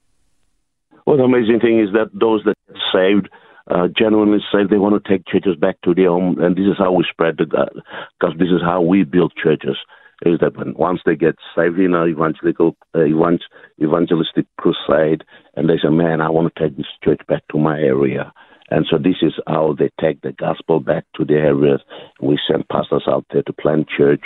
Well, 1.07 1.17
the 1.17 1.25
amazing 1.25 1.61
thing 1.61 1.81
is 1.81 1.93
that 1.93 2.11
those 2.12 2.43
that 2.45 2.57
saved 2.93 3.29
uh, 3.71 3.88
genuinely 3.97 4.38
say 4.53 4.65
they 4.69 4.79
want 4.79 5.03
to 5.03 5.09
take 5.09 5.27
churches 5.27 5.57
back 5.57 5.81
to 5.83 5.95
their 5.95 6.09
home, 6.09 6.38
and 6.41 6.57
this 6.57 6.67
is 6.67 6.79
how 6.79 6.93
we 6.93 7.05
spread 7.11 7.37
the 7.38 7.47
because 7.47 8.37
this 8.38 8.49
is 8.49 8.62
how 8.62 8.81
we 8.83 9.05
build 9.05 9.33
churches. 9.41 9.77
Is 10.25 10.38
that 10.41 10.57
when 10.57 10.75
once 10.75 11.01
they 11.05 11.17
get 11.17 11.35
saved 11.57 11.79
in 11.79 11.95
an 11.95 12.09
evangelical 12.09 12.77
uh, 12.95 13.05
evangelistic 13.05 14.47
crusade, 14.57 15.25
and 15.57 15.69
they 15.69 15.79
say, 15.83 15.88
"Man, 15.88 16.21
I 16.21 16.31
want 16.31 16.53
to 16.55 16.62
take 16.62 16.77
this 16.77 16.87
church 17.03 17.21
back 17.29 17.43
to 17.51 17.59
my 17.59 17.79
area," 17.79 18.33
and 18.71 18.87
so 18.88 18.99
this 18.99 19.17
is 19.23 19.33
how 19.47 19.75
they 19.77 19.91
take 20.01 20.23
the 20.23 20.33
gospel 20.33 20.79
back 20.79 21.05
to 21.17 21.25
their 21.25 21.47
areas. 21.47 21.81
We 22.21 22.38
send 22.49 22.69
pastors 22.69 23.05
out 23.09 23.27
there 23.33 23.43
to 23.43 23.53
plant 23.53 23.88
church, 23.88 24.23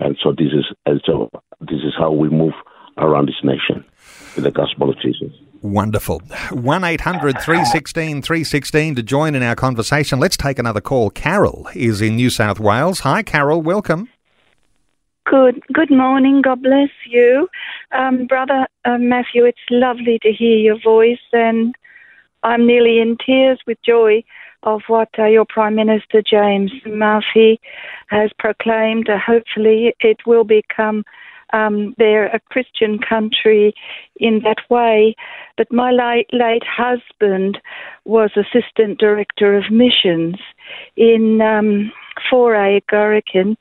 and 0.00 0.18
so 0.22 0.32
this 0.32 0.52
is 0.52 0.66
and 0.84 1.00
so 1.04 1.30
this 1.60 1.80
is 1.80 1.94
how 1.98 2.12
we 2.12 2.28
move 2.28 2.54
around 2.98 3.28
this 3.28 3.42
nation 3.42 3.84
with 4.34 4.44
the 4.44 4.50
gospel 4.50 4.90
of 4.90 5.00
Jesus. 5.00 5.32
Wonderful. 5.62 6.20
1 6.50 6.84
800 6.84 7.40
316 7.40 8.22
316 8.22 8.94
to 8.94 9.02
join 9.02 9.34
in 9.34 9.42
our 9.42 9.56
conversation. 9.56 10.20
Let's 10.20 10.36
take 10.36 10.58
another 10.58 10.80
call. 10.80 11.10
Carol 11.10 11.68
is 11.74 12.00
in 12.00 12.16
New 12.16 12.30
South 12.30 12.60
Wales. 12.60 13.00
Hi, 13.00 13.22
Carol. 13.22 13.60
Welcome. 13.62 14.08
Good. 15.24 15.60
Good 15.72 15.90
morning. 15.90 16.42
God 16.42 16.62
bless 16.62 16.90
you, 17.06 17.48
um, 17.92 18.26
brother 18.26 18.66
uh, 18.84 18.98
Matthew. 18.98 19.44
It's 19.44 19.58
lovely 19.70 20.18
to 20.22 20.32
hear 20.32 20.56
your 20.56 20.80
voice, 20.80 21.18
and 21.32 21.74
I'm 22.42 22.66
nearly 22.66 23.00
in 23.00 23.18
tears 23.24 23.60
with 23.66 23.78
joy 23.84 24.22
of 24.62 24.82
what 24.86 25.10
uh, 25.18 25.26
your 25.26 25.44
Prime 25.44 25.74
Minister 25.74 26.22
James 26.22 26.72
Marape 26.86 27.58
has 28.08 28.30
proclaimed. 28.38 29.10
Uh, 29.10 29.18
hopefully, 29.18 29.94
it 30.00 30.18
will 30.26 30.44
become 30.44 31.04
um, 31.52 31.94
they're 31.98 32.26
a 32.26 32.40
Christian 32.40 32.98
country 32.98 33.74
in 34.16 34.40
that 34.44 34.58
way. 34.68 35.14
But 35.56 35.72
my 35.72 35.90
late, 35.90 36.28
late 36.32 36.64
husband 36.64 37.58
was 38.04 38.30
assistant 38.36 38.98
director 38.98 39.56
of 39.56 39.70
missions 39.70 40.36
in 40.96 41.40
um, 41.40 41.92
Foray 42.28 42.80
Gorokan, 42.90 43.56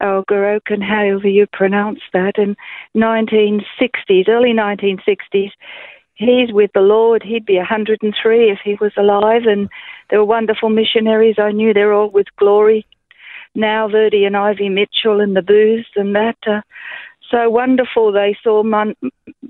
or 0.00 0.24
Gorokan, 0.24 0.82
however 0.82 1.28
you 1.28 1.46
pronounce 1.52 2.00
that, 2.12 2.38
in 2.38 2.56
1960s, 2.96 4.28
early 4.28 4.52
1960s. 4.52 5.50
He's 6.14 6.50
with 6.50 6.70
the 6.72 6.80
Lord. 6.80 7.22
He'd 7.22 7.44
be 7.44 7.56
103 7.56 8.50
if 8.50 8.58
he 8.64 8.76
was 8.80 8.92
alive, 8.96 9.42
and 9.44 9.68
they 10.08 10.16
were 10.16 10.24
wonderful 10.24 10.70
missionaries. 10.70 11.36
I 11.38 11.52
knew 11.52 11.74
they're 11.74 11.92
all 11.92 12.10
with 12.10 12.26
glory 12.36 12.86
now 13.56 13.88
Verdi 13.88 14.24
and 14.24 14.36
Ivy 14.36 14.68
Mitchell 14.68 15.20
and 15.20 15.34
the 15.34 15.42
booths 15.42 15.88
and 15.96 16.14
that. 16.14 16.36
Uh, 16.46 16.60
so 17.30 17.50
wonderful. 17.50 18.12
They 18.12 18.36
saw 18.42 18.62
mon- 18.62 18.96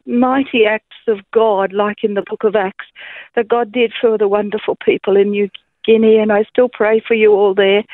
mighty 0.07 0.65
acts 0.69 0.97
of 1.09 1.19
God, 1.33 1.73
like 1.73 1.99
in 2.03 2.15
the 2.15 2.23
book 2.29 2.45
of 2.45 2.57
Acts, 2.57 2.87
that 3.35 3.49
God 3.49 3.73
did 3.73 3.93
for 4.01 4.19
the 4.19 4.29
wonderful 4.29 4.77
people 4.85 5.17
in 5.17 5.31
New 5.31 5.49
Guinea, 5.85 6.19
and 6.19 6.33
I 6.33 6.45
still 6.45 6.69
pray 6.73 7.03
for 7.07 7.15
you 7.15 7.33
all 7.33 7.55
there. 7.55 7.85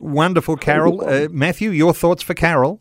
Wonderful, 0.00 0.56
Carol. 0.56 1.02
Uh, 1.06 1.28
Matthew, 1.30 1.70
your 1.70 1.94
thoughts 1.94 2.22
for 2.22 2.34
Carol? 2.34 2.80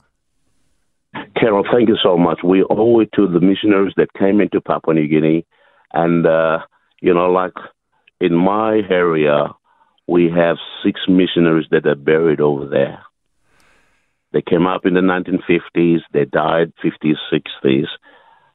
Carol, 1.39 1.63
thank 1.71 1.89
you 1.89 1.97
so 2.01 2.17
much. 2.17 2.39
We 2.43 2.65
owe 2.69 2.99
it 2.99 3.09
to 3.15 3.27
the 3.27 3.39
missionaries 3.39 3.93
that 3.97 4.13
came 4.13 4.41
into 4.41 4.59
Papua 4.61 4.95
New 4.95 5.07
Guinea. 5.07 5.45
And, 5.93 6.25
uh, 6.25 6.59
you 7.01 7.13
know, 7.13 7.31
like 7.31 7.53
in 8.19 8.33
my 8.33 8.81
area, 8.89 9.49
we 10.07 10.29
have 10.29 10.57
six 10.83 11.01
missionaries 11.07 11.67
that 11.71 11.85
are 11.85 11.95
buried 11.95 12.41
over 12.41 12.65
there. 12.65 13.03
They 14.33 14.41
came 14.41 14.67
up 14.67 14.85
in 14.85 14.95
the 14.95 15.01
1950s. 15.01 15.99
They 16.11 16.25
died 16.25 16.73
50s, 16.83 17.15
60s. 17.31 17.87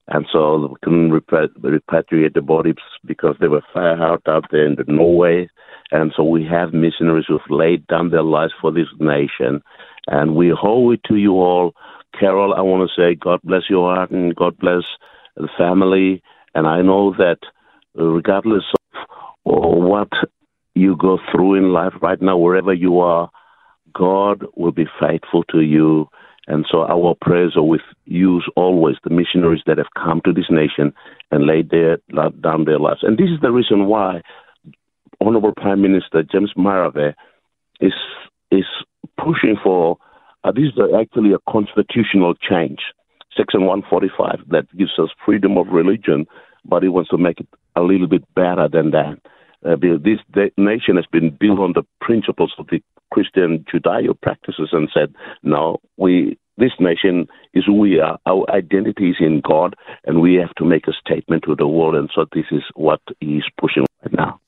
And 0.09 0.27
so 0.33 0.69
we 0.69 0.77
couldn't 0.83 1.11
repatriate 1.11 2.35
the 2.35 2.43
bodies 2.43 2.77
because 3.05 3.37
they 3.41 3.49
were 3.49 3.63
far 3.73 4.03
out 4.03 4.23
out 4.27 4.47
there 4.51 4.67
in 4.67 4.75
the 4.75 4.85
Norway. 4.89 5.49
And 5.91 6.13
so 6.17 6.25
we 6.25 6.45
have 6.45 6.73
missionaries 6.73 7.27
who've 7.29 7.41
laid 7.51 7.87
down 7.87 8.11
their 8.11 8.23
lives 8.23 8.55
for 8.61 8.73
this 8.73 8.89
nation. 8.99 9.63
And 10.07 10.35
we 10.35 10.53
owe 10.53 10.91
it 10.91 11.01
to 11.09 11.17
you 11.17 11.35
all. 11.35 11.75
Carol, 12.19 12.55
I 12.55 12.63
want 12.63 12.89
to 12.89 13.01
say 13.01 13.15
God 13.15 13.41
bless 13.45 13.69
your 13.69 13.95
heart 13.95 14.11
and 14.11 14.35
God 14.35 14.57
bless 14.59 14.85
the 15.37 15.49
family. 15.59 16.23
And 16.55 16.67
I 16.67 16.81
know 16.83 17.15
that 17.19 17.39
regardless 17.95 18.65
of 18.95 19.07
what 19.45 20.09
you 20.75 20.97
go 20.97 21.19
through 21.31 21.57
in 21.57 21.73
life 21.73 21.93
right 22.01 22.21
now, 22.21 22.39
wherever 22.39 22.73
you 22.73 23.01
are, 23.01 23.31
God 23.95 24.45
will 24.57 24.73
be 24.73 24.87
faithful 25.01 25.45
to 25.45 25.61
you. 25.61 26.09
And 26.47 26.65
so 26.71 26.83
our 26.83 27.15
prayers 27.21 27.55
are 27.57 27.63
with 27.63 27.83
you 28.07 28.41
always, 28.57 28.97
the 29.05 29.11
missionaries 29.11 29.63
that 29.67 29.77
have 29.79 29.93
come 30.03 30.23
to 30.25 30.33
this 30.33 30.51
nation 30.51 30.95
and 31.31 31.47
laid 31.47 31.71
their, 31.71 31.99
down 32.41 32.65
their 32.65 32.79
lives. 32.79 33.01
And 33.03 33.19
this 33.19 33.29
is 33.29 33.41
the 33.43 33.51
reason 33.51 33.87
why 33.87 34.23
Honorable 35.21 35.53
Prime 35.55 35.83
Minister 35.83 36.23
James 36.23 36.53
Marape 36.57 37.15
is 37.81 37.93
is 38.51 38.65
pushing 39.17 39.57
for 39.63 39.99
uh, 40.45 40.53
this 40.53 40.67
is 40.67 40.81
actually 40.99 41.33
a 41.33 41.51
constitutional 41.51 42.35
change, 42.35 42.79
Section 43.37 43.67
145, 43.67 44.49
that 44.49 44.65
gives 44.77 44.93
us 44.99 45.11
freedom 45.25 45.59
of 45.59 45.67
religion, 45.69 46.27
but 46.65 46.83
he 46.83 46.89
wants 46.89 47.11
to 47.11 47.19
make 47.19 47.41
it 47.41 47.49
a 47.77 47.83
little 47.83 48.07
bit 48.07 48.23
better 48.35 48.69
than 48.69 48.93
that. 48.93 49.19
Uh, 49.67 49.75
this 49.77 50.21
nation 50.57 50.97
has 50.97 51.07
been 51.11 51.37
built 51.39 51.59
on 51.59 51.73
the 51.75 51.83
principles 52.01 52.53
of 52.59 52.69
the 52.69 52.81
Christian 53.13 53.65
Judeo 53.73 54.21
practices 54.21 54.71
and 54.73 54.89
said, 54.93 55.15
no, 55.43 55.79
we 55.97 56.39
this 56.59 56.73
nation 56.81 57.29
is 57.55 57.65
who 57.67 57.75
we 57.75 58.01
are. 58.01 58.19
Our 58.27 58.45
identity 58.51 59.11
is 59.11 59.17
in 59.21 59.41
God, 59.49 59.77
and 60.05 60.21
we 60.21 60.35
have 60.35 60.55
to 60.57 60.65
make 60.65 60.89
a 60.89 60.93
statement 60.93 61.45
to 61.45 61.55
the 61.55 61.69
world. 61.69 61.95
And 61.95 62.11
so 62.13 62.27
this 62.33 62.47
is 62.51 62.63
what 62.75 63.01
he's 63.21 63.45
pushing 63.61 63.87
right 64.03 64.13
now. 64.13 64.41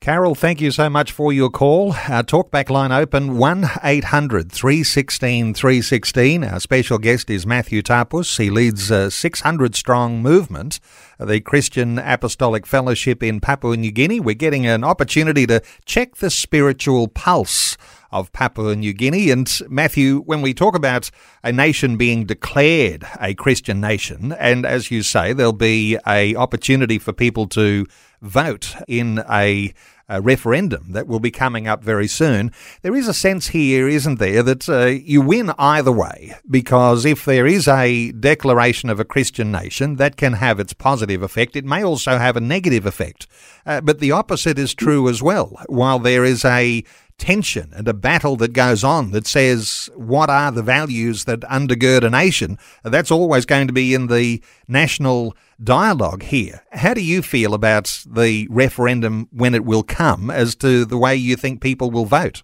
Carol, 0.00 0.34
thank 0.34 0.60
you 0.60 0.70
so 0.70 0.90
much 0.90 1.12
for 1.12 1.32
your 1.32 1.50
call. 1.50 1.92
Our 1.92 2.22
talkback 2.22 2.70
line 2.70 2.92
open 2.92 3.38
1 3.38 3.64
800 3.82 4.52
316 4.52 5.54
316. 5.54 6.44
Our 6.44 6.60
special 6.60 6.98
guest 6.98 7.30
is 7.30 7.46
Matthew 7.46 7.82
Tapus. 7.82 8.36
He 8.36 8.50
leads 8.50 8.90
a 8.90 9.10
600 9.10 9.74
strong 9.74 10.22
movement, 10.22 10.80
the 11.18 11.40
Christian 11.40 11.98
Apostolic 11.98 12.66
Fellowship 12.66 13.22
in 13.22 13.40
Papua 13.40 13.76
New 13.76 13.90
Guinea. 13.90 14.20
We're 14.20 14.34
getting 14.34 14.66
an 14.66 14.84
opportunity 14.84 15.46
to 15.46 15.62
check 15.84 16.16
the 16.16 16.30
spiritual 16.30 17.08
pulse 17.08 17.76
of 18.14 18.32
Papua 18.32 18.76
New 18.76 18.92
Guinea. 18.92 19.32
And 19.32 19.50
Matthew, 19.68 20.20
when 20.20 20.40
we 20.40 20.54
talk 20.54 20.76
about 20.76 21.10
a 21.42 21.50
nation 21.50 21.96
being 21.96 22.26
declared 22.26 23.04
a 23.20 23.34
Christian 23.34 23.80
nation, 23.80 24.32
and 24.38 24.64
as 24.64 24.88
you 24.90 25.02
say, 25.02 25.32
there'll 25.32 25.52
be 25.52 25.98
a 26.06 26.36
opportunity 26.36 27.00
for 27.00 27.12
people 27.12 27.48
to 27.48 27.86
vote 28.24 28.74
in 28.88 29.22
a, 29.30 29.72
a, 30.08 30.20
referendum 30.20 30.92
that 30.92 31.06
will 31.06 31.20
be 31.20 31.30
coming 31.30 31.68
up 31.68 31.84
very 31.84 32.06
soon. 32.06 32.50
There 32.82 32.96
is 32.96 33.06
a 33.06 33.14
sense 33.14 33.48
here, 33.48 33.86
isn't 33.86 34.18
there, 34.18 34.42
that 34.42 34.68
uh, 34.68 34.86
you 34.86 35.20
win 35.20 35.52
either 35.58 35.92
way, 35.92 36.34
because 36.50 37.04
if 37.04 37.24
there 37.24 37.46
is 37.46 37.68
a 37.68 38.12
declaration 38.12 38.88
of 38.90 38.98
a 38.98 39.04
Christian 39.04 39.52
nation, 39.52 39.96
that 39.96 40.16
can 40.16 40.34
have 40.34 40.58
its 40.58 40.72
positive 40.72 41.22
effect. 41.22 41.54
It 41.54 41.64
may 41.64 41.84
also 41.84 42.18
have 42.18 42.36
a 42.36 42.40
negative 42.40 42.86
effect. 42.86 43.26
Uh, 43.66 43.80
but 43.80 43.98
the 43.98 44.12
opposite 44.12 44.58
is 44.58 44.74
true 44.74 45.08
as 45.08 45.22
well. 45.22 45.60
While 45.68 45.98
there 45.98 46.24
is 46.24 46.44
a 46.44 46.84
tension 47.18 47.72
and 47.74 47.86
a 47.88 47.94
battle 47.94 48.36
that 48.36 48.52
goes 48.52 48.82
on 48.82 49.12
that 49.12 49.26
says 49.26 49.88
what 49.94 50.28
are 50.28 50.50
the 50.50 50.62
values 50.62 51.24
that 51.24 51.40
undergird 51.40 52.04
a 52.04 52.10
nation. 52.10 52.58
That's 52.82 53.10
always 53.10 53.46
going 53.46 53.66
to 53.66 53.72
be 53.72 53.94
in 53.94 54.08
the 54.08 54.42
national 54.68 55.36
dialogue 55.62 56.22
here. 56.22 56.62
How 56.72 56.94
do 56.94 57.02
you 57.02 57.22
feel 57.22 57.54
about 57.54 58.04
the 58.06 58.48
referendum 58.50 59.28
when 59.32 59.54
it 59.54 59.64
will 59.64 59.82
come 59.82 60.30
as 60.30 60.54
to 60.56 60.84
the 60.84 60.98
way 60.98 61.14
you 61.14 61.36
think 61.36 61.60
people 61.60 61.90
will 61.90 62.06
vote? 62.06 62.42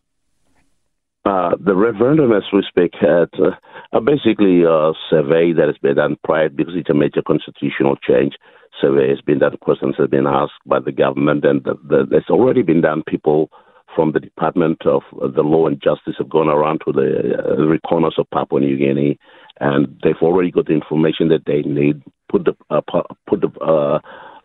Uh, 1.24 1.50
the 1.60 1.76
referendum, 1.76 2.32
as 2.32 2.44
we 2.52 2.64
speak, 2.66 2.92
had 2.98 3.28
uh, 3.38 4.00
basically 4.00 4.62
a 4.62 4.92
survey 5.10 5.52
that 5.52 5.66
has 5.66 5.76
been 5.78 5.96
done 5.96 6.16
prior 6.24 6.48
because 6.48 6.74
it's 6.74 6.88
a 6.88 6.94
major 6.94 7.20
constitutional 7.26 7.96
change. 7.96 8.34
Survey 8.80 9.10
has 9.10 9.20
been 9.20 9.38
done, 9.38 9.56
questions 9.60 9.94
have 9.98 10.10
been 10.10 10.26
asked 10.26 10.52
by 10.64 10.78
the 10.80 10.92
government, 10.92 11.44
and 11.44 11.62
the, 11.64 11.74
the, 11.86 12.16
it's 12.16 12.30
already 12.30 12.62
been 12.62 12.80
done. 12.80 13.02
People 13.06 13.50
from 13.94 14.12
the 14.12 14.20
Department 14.20 14.78
of 14.86 15.02
the 15.12 15.42
Law 15.42 15.66
and 15.66 15.80
Justice 15.82 16.14
have 16.18 16.28
gone 16.28 16.48
around 16.48 16.80
to 16.86 16.92
the 16.92 17.34
uh, 17.38 17.88
corners 17.88 18.14
of 18.18 18.30
Papua 18.30 18.60
New 18.60 18.76
Guinea, 18.76 19.18
and 19.60 19.88
they've 20.02 20.14
already 20.22 20.50
got 20.50 20.66
the 20.66 20.74
information 20.74 21.28
that 21.28 21.44
they 21.46 21.62
need. 21.62 22.02
Put 22.30 22.44
the 22.44 22.56
uh, 22.70 22.80
put 23.28 23.40
the 23.40 23.50
uh, 23.60 23.98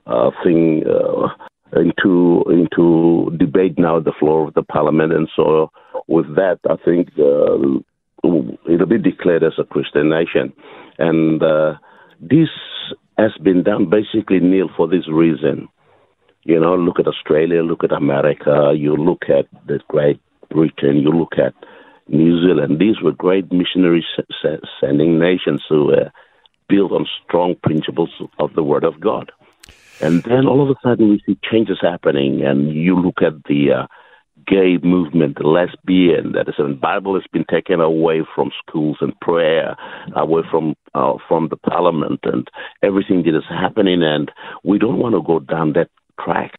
uh, 0.10 0.32
thing 0.44 0.84
uh, 0.88 1.28
into 1.80 2.44
into 2.50 3.36
debate 3.38 3.78
now 3.78 3.98
at 3.98 4.06
the 4.06 4.14
floor 4.20 4.48
of 4.48 4.54
the 4.54 4.64
Parliament, 4.64 5.14
and 5.14 5.30
so 5.36 5.72
with 6.08 6.28
that, 6.36 6.60
I 6.70 6.76
think 6.84 7.10
uh, 7.20 7.80
it'll 8.72 8.88
be 8.88 8.98
declared 8.98 9.44
as 9.44 9.54
a 9.60 9.64
Christian 9.64 10.10
nation, 10.10 10.54
and 10.98 11.42
this 12.20 12.50
has 13.18 13.32
been 13.44 13.64
done 13.64 13.90
basically, 13.90 14.40
Neil, 14.40 14.70
for 14.76 14.88
this 14.88 15.08
reason 15.08 15.70
you 16.46 16.60
know, 16.60 16.76
look 16.76 17.00
at 17.00 17.08
Australia, 17.08 17.64
look 17.64 17.84
at 17.84 17.92
America, 17.92 18.74
you 18.76 18.96
look 18.96 19.24
at 19.30 19.48
the 19.68 19.80
Great 19.88 20.22
Britain, 20.50 20.98
you 20.98 21.12
look 21.12 21.34
at 21.38 21.54
New 22.08 22.40
Zealand. 22.42 22.80
These 22.80 23.02
were 23.02 23.12
great 23.12 23.52
missionary 23.52 24.06
sending 24.80 25.20
nations 25.20 25.64
who 25.68 25.86
were 25.88 26.12
built 26.70 26.92
on 26.92 27.08
strong 27.24 27.56
principles 27.64 28.12
of 28.40 28.54
the 28.54 28.64
Word 28.64 28.84
of 28.84 29.00
God. 29.00 29.32
And 30.02 30.22
then 30.24 30.46
all 30.46 30.62
of 30.62 30.70
a 30.70 30.80
sudden 30.84 31.10
we 31.10 31.22
see 31.26 31.38
changes 31.50 31.80
happening, 31.82 32.44
and 32.44 32.72
you 32.74 32.96
look 32.96 33.22
at 33.22 33.44
the 33.46 33.72
uh, 33.72 33.88
gay 34.46 34.78
movement, 34.84 35.38
the 35.38 35.48
lesbian, 35.48 36.34
that 36.34 36.48
is, 36.50 36.56
the 36.58 36.78
Bible 36.80 37.16
has 37.16 37.24
been 37.32 37.46
taken 37.50 37.80
away 37.80 38.22
from 38.36 38.52
schools 38.68 38.98
and 39.02 39.20
prayer, 39.22 39.76
away 40.16 40.44
from 40.52 40.76
uh, 40.94 41.14
from 41.28 41.48
the 41.50 41.58
parliament, 41.58 42.20
and 42.24 42.48
everything 42.84 43.24
that 43.24 43.36
is 43.36 43.46
happening. 43.50 44.04
And 44.04 44.32
we 44.64 44.78
don't 44.78 45.00
want 45.00 45.16
to 45.16 45.24
go 45.24 45.40
down 45.40 45.74
that 45.74 45.90
track. 46.24 46.52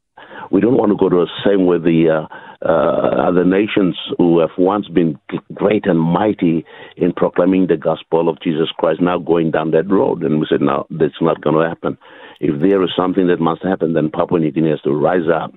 We 0.51 0.61
don't 0.61 0.77
want 0.77 0.93
to 0.93 0.97
go 0.97 1.09
to 1.09 1.27
the 1.27 1.43
same 1.45 1.67
way 1.67 1.79
the 1.79 2.11
uh, 2.11 2.35
uh, 2.65 3.29
other 3.29 3.45
nations 3.45 3.97
who 4.19 4.41
have 4.41 4.51
once 4.59 4.89
been 4.89 5.19
great 5.55 5.87
and 5.87 6.01
mighty 6.01 6.65
in 6.97 7.13
proclaiming 7.13 7.67
the 7.67 7.77
gospel 7.77 8.29
of 8.29 8.41
Jesus 8.41 8.69
Christ 8.79 9.01
now 9.01 9.19
going 9.19 9.51
down 9.51 9.73
that 9.73 9.91
road. 9.91 10.23
And 10.23 10.41
we 10.41 10.47
said, 10.49 10.61
no, 10.61 10.87
that's 10.91 11.21
not 11.21 11.43
going 11.43 11.57
to 11.57 11.69
happen. 11.69 11.99
If 12.41 12.61
there 12.61 12.83
is 12.83 12.91
something 12.97 13.27
that 13.29 13.41
must 13.41 13.63
happen, 13.63 13.93
then 13.95 14.11
Papua 14.11 14.41
New 14.41 14.51
Guinea 14.51 14.71
has 14.71 14.81
to 14.83 14.93
rise 14.93 15.29
up 15.33 15.53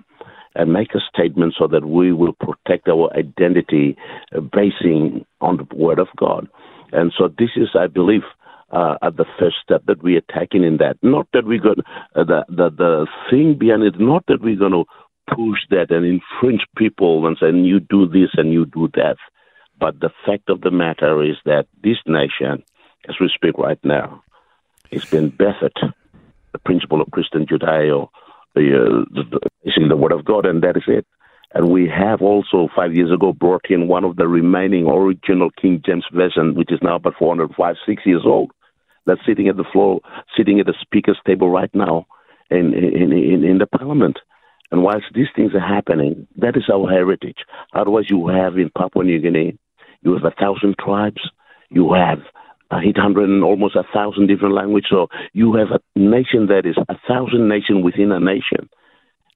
and 0.56 0.74
make 0.74 0.94
a 0.96 1.00
statement 1.14 1.56
so 1.58 1.68
that 1.68 1.86
we 1.86 2.12
will 2.12 2.34
protect 2.34 2.88
our 2.90 3.10
identity 3.16 3.96
uh, 4.36 4.42
basing 4.42 5.26
on 5.42 5.58
the 5.58 5.76
Word 5.76 6.00
of 6.00 6.08
God. 6.18 6.48
And 6.92 7.14
so 7.18 7.28
this 7.38 7.52
is, 7.56 7.70
I 7.80 7.88
believe, 7.88 8.24
uh, 8.72 8.96
at 9.02 9.18
the 9.18 9.26
first 9.40 9.58
step 9.64 9.84
that 9.88 10.04
we 10.04 10.16
are 10.16 10.40
taking 10.40 10.64
in 10.64 10.78
that. 10.78 10.98
Not 11.02 11.28
that 11.34 11.46
we're 11.46 11.60
going 11.60 11.82
uh, 12.16 12.24
the, 12.24 12.46
the 12.50 12.70
the 12.70 13.08
thing 13.30 13.58
behind 13.58 13.84
it. 13.84 14.00
Not 14.00 14.26
that 14.28 14.42
we're 14.42 14.56
going 14.56 14.72
to 14.72 14.86
push 15.36 15.60
that 15.70 15.92
and 15.92 16.06
infringe 16.06 16.62
people 16.78 17.26
and 17.28 17.38
say 17.40 17.52
you 17.52 17.80
do 17.80 18.08
this 18.08 18.30
and 18.36 18.52
you 18.52 18.66
do 18.66 18.90
that. 18.96 19.18
But 19.80 20.00
the 20.00 20.10
fact 20.26 20.50
of 20.50 20.62
the 20.62 20.72
matter 20.72 21.24
is 21.24 21.38
that 21.46 21.68
this 21.84 21.98
nation, 22.06 22.64
as 23.08 23.16
we 23.20 23.32
speak 23.34 23.58
right 23.58 23.80
now, 23.84 24.24
has 24.92 25.06
been 25.06 25.30
bettered 25.30 25.78
the 26.52 26.60
principle 26.60 27.02
of 27.02 27.12
Christian 27.12 27.46
the, 28.56 29.06
uh, 29.16 29.38
is 29.64 29.74
in 29.78 29.90
the 29.90 29.96
Word 29.96 30.12
of 30.12 30.26
God, 30.26 30.46
and 30.46 30.64
that 30.64 30.76
is 30.76 30.84
it. 30.88 31.06
And 31.54 31.70
we 31.70 31.88
have 31.88 32.22
also 32.22 32.68
five 32.76 32.94
years 32.94 33.12
ago 33.12 33.32
brought 33.32 33.66
in 33.70 33.88
one 33.88 34.04
of 34.04 34.16
the 34.16 34.28
remaining 34.28 34.88
original 34.88 35.50
King 35.60 35.82
James 35.86 36.06
version, 36.14 36.56
which 36.56 36.72
is 36.72 36.80
now 36.82 36.96
about 36.96 37.16
405, 37.18 37.76
six 37.88 38.04
years 38.06 38.24
old 38.26 38.52
that's 39.10 39.26
sitting 39.26 39.48
at 39.48 39.58
the 39.58 39.66
floor, 39.72 40.02
sitting 40.38 40.60
at 40.60 40.68
the 40.68 40.76
speaker's 40.80 41.20
table 41.26 41.50
right 41.50 41.74
now 41.74 42.06
in, 42.52 42.74
in, 42.74 43.12
in, 43.12 43.44
in 43.44 43.58
the 43.58 43.66
parliament. 43.66 44.20
And 44.72 44.84
whilst 44.84 45.06
these 45.14 45.28
things 45.36 45.54
are 45.56 45.60
happening, 45.76 46.28
that 46.38 46.56
is 46.56 46.70
our 46.72 46.88
heritage. 46.88 47.40
Otherwise, 47.74 48.06
you 48.10 48.28
have 48.28 48.58
in 48.58 48.70
Papua 48.78 49.04
New 49.04 49.20
Guinea, 49.20 49.58
you 50.02 50.14
have 50.14 50.24
a 50.24 50.36
thousand 50.40 50.76
tribes, 50.78 51.22
you 51.70 51.94
have 51.94 52.20
800 52.72 53.28
and 53.28 53.44
almost 53.44 53.76
a 53.76 53.84
thousand 53.92 54.28
different 54.28 54.54
languages. 54.54 54.90
So 54.92 55.08
you 55.34 55.56
have 55.56 55.70
a 55.72 56.00
nation 56.00 56.48
that 56.48 56.66
is 56.66 56.78
a 56.88 56.96
thousand 57.08 57.50
nation 57.50 57.82
within 57.82 58.12
a 58.12 58.20
nation. 58.20 58.70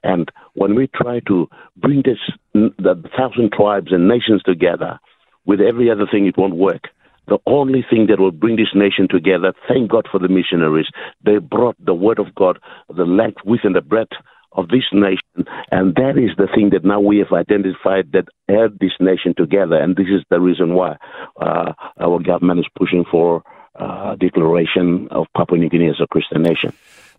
And 0.04 0.30
when 0.54 0.76
we 0.76 0.88
try 0.88 1.22
to 1.28 1.50
bring 1.78 2.04
this, 2.06 2.20
the 2.54 3.02
thousand 3.18 3.54
tribes 3.54 3.92
and 3.92 4.08
nations 4.08 4.44
together 4.44 5.00
with 5.46 5.62
every 5.62 5.90
other 5.90 6.06
thing, 6.12 6.28
it 6.28 6.38
won't 6.38 6.56
work 6.56 6.90
the 7.28 7.38
only 7.46 7.86
thing 7.90 8.08
that 8.08 8.20
will 8.20 8.32
bring 8.32 8.56
this 8.58 8.74
nation 8.76 9.08
together. 9.10 9.54
Thank 9.68 9.92
God 9.92 10.08
for 10.12 10.20
the 10.20 10.28
missionaries. 10.28 10.88
They 11.26 11.38
brought 11.38 11.76
the 11.84 11.94
word 11.94 12.20
of 12.20 12.36
God, 12.36 12.60
the 12.90 13.06
length, 13.06 13.40
width, 13.46 13.64
and 13.64 13.76
the 13.76 13.82
breadth 13.82 14.12
of 14.52 14.68
this 14.68 14.84
nation. 14.92 15.46
And 15.72 15.96
that 15.96 16.18
is 16.18 16.36
the 16.38 16.48
thing 16.54 16.70
that 16.72 16.86
now 16.86 17.00
we 17.00 17.18
have 17.20 17.32
identified 17.32 18.12
that 18.12 18.28
held 18.48 18.80
this 18.80 18.92
nation 19.00 19.34
together. 19.36 19.76
And 19.76 19.96
this 19.96 20.08
is 20.08 20.24
the 20.30 20.40
reason 20.40 20.76
why 20.76 20.98
uh, 21.40 21.74
our 22.00 22.20
government 22.20 22.60
is 22.60 22.68
pushing 22.78 23.06
for 23.10 23.44
uh, 23.76 24.16
declaration 24.16 25.08
of 25.10 25.26
Papua 25.36 25.60
New 25.60 25.70
Guinea 25.70 25.90
as 25.90 26.00
a 26.00 26.08
Christian 26.08 26.44
nation. 26.44 26.74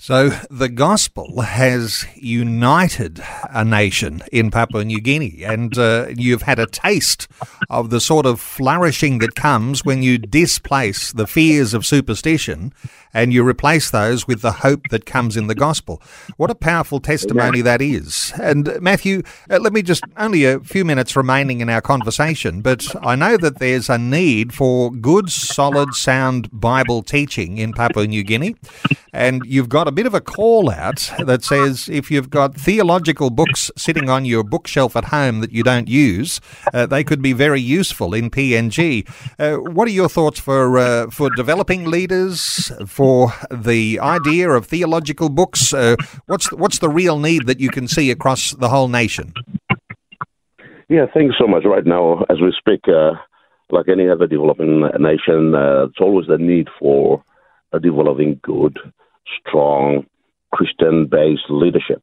So 0.05 0.29
the 0.51 0.69
gospel 0.69 1.41
has 1.41 2.05
united 2.15 3.25
a 3.49 3.65
nation 3.65 4.23
in 4.31 4.51
Papua 4.51 4.85
New 4.85 5.01
Guinea, 5.01 5.43
and 5.45 5.79
uh, 5.79 6.09
you've 6.15 6.43
had 6.43 6.59
a 6.59 6.67
taste 6.67 7.27
of 7.71 7.89
the 7.89 8.03
sort 8.03 8.27
of 8.27 8.39
flourishing 8.39 9.21
that 9.21 9.35
comes 9.35 9.83
when 9.83 10.03
you 10.03 10.19
displace 10.19 11.11
the 11.11 11.27
fears 11.27 11.73
of 11.73 11.87
superstition 11.87 12.75
and 13.15 13.33
you 13.33 13.47
replace 13.47 13.91
those 13.91 14.27
with 14.27 14.43
the 14.43 14.53
hope 14.53 14.89
that 14.91 15.07
comes 15.07 15.39
in 15.39 15.47
the 15.47 15.55
gospel. 15.55 16.03
What 16.37 16.51
a 16.51 16.55
powerful 16.55 17.01
testimony 17.01 17.63
that 17.63 17.81
is. 17.81 18.33
And 18.43 18.79
Matthew, 18.83 19.23
uh, 19.49 19.61
let 19.61 19.73
me 19.73 19.81
just 19.81 20.03
only 20.19 20.45
a 20.45 20.61
few 20.61 20.85
minutes 20.85 21.17
remaining 21.17 21.61
in 21.61 21.71
our 21.71 21.81
conversation, 21.81 22.61
but 22.61 22.95
I 23.03 23.15
know 23.15 23.39
that 23.39 23.59
there's 23.59 23.89
a 23.89 23.97
need 23.97 24.53
for 24.53 24.91
good, 24.91 25.31
solid, 25.31 25.95
sound 25.95 26.51
Bible 26.53 27.03
teaching 27.03 27.57
in 27.57 27.73
Papua 27.73 28.07
New 28.07 28.25
Guinea, 28.25 28.57
and 29.13 29.43
you've 29.47 29.69
got 29.69 29.87
a 29.89 29.94
bit 29.95 30.07
of 30.07 30.15
a 30.15 30.21
call 30.21 30.71
out 30.71 31.11
that 31.25 31.45
says 31.45 31.89
if 31.89 32.11
you've 32.11 32.29
got 32.29 32.55
theological 32.55 33.31
books 33.31 33.71
sitting 33.77 34.11
on 34.11 34.25
your 34.25 34.43
bookshelf 34.43 34.97
at 34.97 35.07
home 35.07 35.41
that 35.41 35.53
you 35.53 35.63
don't 35.63 35.89
use, 35.89 36.41
uh, 36.73 36.85
they 36.87 37.05
could 37.05 37.23
be 37.23 37.33
very 37.33 37.61
useful 37.61 38.13
in 38.13 38.31
PNG. 38.31 39.09
Uh, 39.39 39.57
what 39.71 39.87
are 39.87 39.93
your 39.93 40.09
thoughts 40.09 40.41
for 40.41 40.79
uh, 40.79 41.09
for 41.11 41.31
developing 41.31 41.85
leaders? 41.85 42.73
For 42.87 43.33
the 43.51 44.01
idea 44.01 44.51
of 44.51 44.67
theological 44.67 45.29
books? 45.29 45.73
Uh, 45.73 45.97
what's 46.27 46.51
the, 46.51 46.57
what's 46.57 46.79
the 46.81 46.89
real 46.89 47.19
need 47.19 47.47
that 47.47 47.61
you 47.61 47.71
can 47.71 47.87
see 47.89 48.11
across 48.11 48.51
the 48.53 48.69
whole 48.69 48.89
nation? 48.89 49.33
Yeah, 50.89 51.07
thanks 51.15 51.37
so 51.39 51.47
much. 51.47 51.65
Right 51.65 51.87
now, 51.87 52.25
as 52.29 52.41
we 52.41 52.53
speak, 52.59 52.81
uh, 52.89 53.13
like 53.71 53.89
any 53.89 54.09
other 54.09 54.27
developing 54.27 54.81
nation, 54.99 55.55
uh, 55.55 55.87
it's 55.87 56.01
always 56.01 56.27
the 56.27 56.39
need 56.39 56.69
for 56.79 57.23
a 57.73 57.81
developing 57.81 58.39
good, 58.43 58.79
strong, 59.41 60.07
Christian-based 60.53 61.51
leadership, 61.51 62.03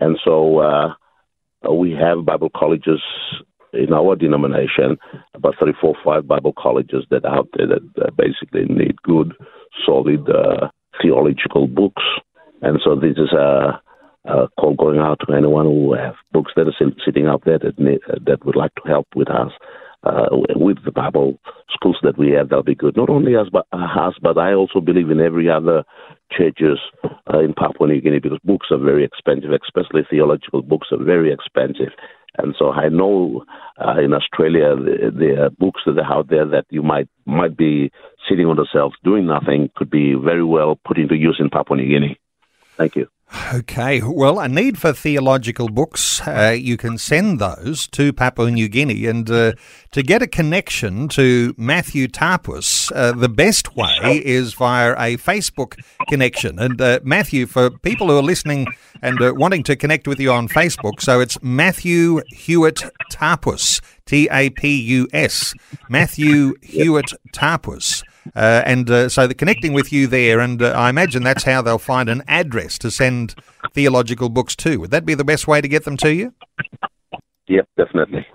and 0.00 0.18
so 0.24 0.58
uh, 0.58 0.94
we 1.72 1.92
have 1.92 2.24
Bible 2.24 2.50
colleges 2.54 3.00
in 3.72 3.92
our 3.92 4.16
denomination, 4.16 4.96
about 5.34 5.54
34, 5.60 5.96
five 6.04 6.26
Bible 6.26 6.54
colleges 6.56 7.04
that 7.10 7.24
are 7.24 7.38
out 7.38 7.48
there 7.54 7.66
that 7.66 8.16
basically 8.16 8.64
need 8.64 9.00
good 9.02 9.34
solid 9.84 10.28
uh, 10.28 10.68
theological 11.02 11.66
books. 11.66 12.02
And 12.62 12.80
so 12.84 12.94
this 12.94 13.16
is 13.16 13.32
a, 13.32 13.80
a, 14.24 14.48
call 14.58 14.74
going 14.74 14.98
out 14.98 15.20
to 15.26 15.34
anyone 15.34 15.66
who 15.66 15.94
have 15.94 16.14
books 16.32 16.52
that 16.56 16.66
are 16.66 16.92
sitting 17.04 17.26
out 17.26 17.42
there 17.44 17.58
that 17.58 17.78
need, 17.78 18.00
uh, 18.08 18.18
that 18.26 18.44
would 18.44 18.56
like 18.56 18.74
to 18.76 18.88
help 18.88 19.06
with 19.14 19.30
us. 19.30 19.52
Uh, 20.04 20.28
with 20.54 20.76
the 20.84 20.92
Bible 20.92 21.40
schools 21.72 21.96
that 22.04 22.16
we 22.16 22.30
have, 22.30 22.48
that'll 22.48 22.62
be 22.62 22.74
good. 22.74 22.96
Not 22.96 23.10
only 23.10 23.34
us, 23.34 23.48
but 23.52 23.66
uh, 23.72 23.84
us, 23.98 24.14
but 24.22 24.38
I 24.38 24.54
also 24.54 24.80
believe 24.80 25.10
in 25.10 25.20
every 25.20 25.50
other 25.50 25.82
churches 26.30 26.78
uh, 27.32 27.40
in 27.40 27.54
Papua 27.54 27.88
New 27.88 28.00
Guinea 28.00 28.20
because 28.20 28.38
books 28.44 28.68
are 28.70 28.78
very 28.78 29.04
expensive, 29.04 29.50
especially 29.52 30.02
theological 30.08 30.62
books 30.62 30.88
are 30.92 31.02
very 31.02 31.32
expensive. 31.32 31.92
And 32.36 32.54
so 32.58 32.70
I 32.70 32.88
know 32.88 33.44
uh, 33.84 34.00
in 34.00 34.12
Australia 34.12 34.76
there 34.76 35.44
are 35.44 35.50
books 35.50 35.82
that 35.86 35.98
are 35.98 36.12
out 36.12 36.28
there 36.28 36.46
that 36.46 36.66
you 36.70 36.82
might 36.82 37.08
might 37.26 37.56
be 37.56 37.90
sitting 38.28 38.46
on 38.46 38.56
the 38.56 38.66
shelf 38.72 38.92
doing 39.02 39.26
nothing 39.26 39.70
could 39.74 39.90
be 39.90 40.14
very 40.14 40.44
well 40.44 40.78
put 40.86 40.98
into 40.98 41.16
use 41.16 41.38
in 41.40 41.50
Papua 41.50 41.78
New 41.78 41.88
Guinea. 41.88 42.18
Thank 42.76 42.96
you. 42.96 43.08
Okay, 43.52 44.00
well, 44.02 44.40
a 44.40 44.48
need 44.48 44.78
for 44.78 44.94
theological 44.94 45.68
books. 45.68 46.20
Uh, 46.26 46.56
you 46.58 46.78
can 46.78 46.96
send 46.96 47.38
those 47.38 47.86
to 47.88 48.10
Papua 48.10 48.50
New 48.50 48.68
Guinea. 48.68 49.04
And 49.04 49.30
uh, 49.30 49.52
to 49.92 50.02
get 50.02 50.22
a 50.22 50.26
connection 50.26 51.08
to 51.08 51.54
Matthew 51.58 52.08
Tapus, 52.08 52.90
uh, 52.94 53.12
the 53.12 53.28
best 53.28 53.76
way 53.76 54.22
is 54.24 54.54
via 54.54 54.92
a 54.92 55.18
Facebook 55.18 55.78
connection. 56.08 56.58
And 56.58 56.80
uh, 56.80 57.00
Matthew, 57.02 57.46
for 57.46 57.68
people 57.70 58.08
who 58.08 58.16
are 58.16 58.22
listening 58.22 58.66
and 59.02 59.20
uh, 59.20 59.34
wanting 59.36 59.62
to 59.64 59.76
connect 59.76 60.08
with 60.08 60.18
you 60.20 60.32
on 60.32 60.48
Facebook, 60.48 61.00
so 61.02 61.20
it's 61.20 61.36
Matthew 61.42 62.22
Hewitt 62.28 62.82
Tapus, 63.10 63.82
T 64.06 64.28
A 64.32 64.48
P 64.48 64.80
U 64.80 65.06
S, 65.12 65.52
Matthew 65.90 66.54
Hewitt 66.62 67.12
Tapus. 67.34 68.02
Uh, 68.34 68.62
and 68.64 68.90
uh, 68.90 69.08
so 69.08 69.26
they're 69.26 69.34
connecting 69.34 69.72
with 69.72 69.92
you 69.92 70.06
there, 70.06 70.40
and 70.40 70.62
uh, 70.62 70.72
I 70.76 70.90
imagine 70.90 71.22
that's 71.22 71.44
how 71.44 71.62
they'll 71.62 71.78
find 71.78 72.08
an 72.08 72.22
address 72.28 72.78
to 72.78 72.90
send 72.90 73.34
theological 73.74 74.28
books 74.28 74.56
to. 74.56 74.78
Would 74.78 74.90
that 74.90 75.04
be 75.04 75.14
the 75.14 75.24
best 75.24 75.46
way 75.46 75.60
to 75.60 75.68
get 75.68 75.84
them 75.84 75.96
to 75.98 76.12
you? 76.12 76.34
Yep, 77.48 77.68
definitely. 77.76 78.26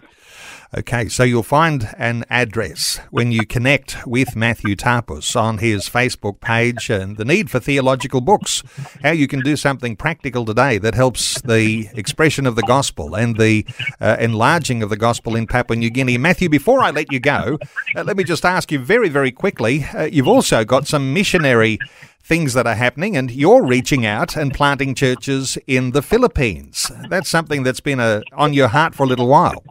Okay, 0.76 1.08
so 1.08 1.24
you'll 1.24 1.44
find 1.44 1.94
an 2.00 2.26
address 2.32 3.00
when 3.12 3.32
you 3.32 3.46
connect 3.46 4.08
with 4.08 4.36
Matthew 4.36 4.76
Tapus 4.76 5.36
on 5.36 5.60
his 5.60 5.88
Facebook 5.88 6.40
page 6.40 6.90
and 6.90 7.16
the 7.16 7.26
need 7.26 7.52
for 7.52 7.60
theological 7.60 8.22
books, 8.22 8.64
how 9.04 9.12
you 9.12 9.28
can 9.28 9.42
do 9.42 9.56
something 9.56 9.96
practical 9.96 10.46
today 10.46 10.80
that 10.80 10.96
helps 10.96 11.40
the 11.42 11.90
expression 11.94 12.48
of 12.48 12.56
the 12.56 12.64
gospel 12.64 13.14
and 13.14 13.38
the 13.38 13.68
uh, 14.02 14.18
enlarging 14.20 14.82
of 14.82 14.90
the 14.90 14.98
gospel 14.98 15.36
in 15.36 15.46
Papua 15.46 15.78
New 15.78 15.92
Guinea. 15.92 16.18
Matthew, 16.18 16.50
before 16.50 16.80
I 16.80 16.90
let 16.90 17.12
you 17.12 17.20
go, 17.20 17.60
uh, 17.96 18.04
let 18.04 18.18
me 18.18 18.24
just 18.24 18.44
ask 18.44 18.72
you 18.72 18.80
very, 18.80 19.10
very 19.10 19.32
quickly 19.32 19.84
uh, 19.94 20.06
you've 20.06 20.28
also 20.28 20.66
got 20.66 20.88
some 20.88 21.14
missionary 21.14 21.78
things 22.24 22.54
that 22.54 22.66
are 22.66 22.76
happening, 22.76 23.18
and 23.18 23.30
you're 23.30 23.64
reaching 23.64 24.06
out 24.06 24.36
and 24.36 24.54
planting 24.54 24.96
churches 24.96 25.58
in 25.68 25.92
the 25.92 26.02
Philippines. 26.02 26.90
That's 27.10 27.30
something 27.30 27.64
that's 27.64 27.82
been 27.82 28.00
uh, 28.00 28.22
on 28.32 28.54
your 28.54 28.70
heart 28.70 28.96
for 28.96 29.04
a 29.04 29.08
little 29.08 29.28
while. 29.28 29.62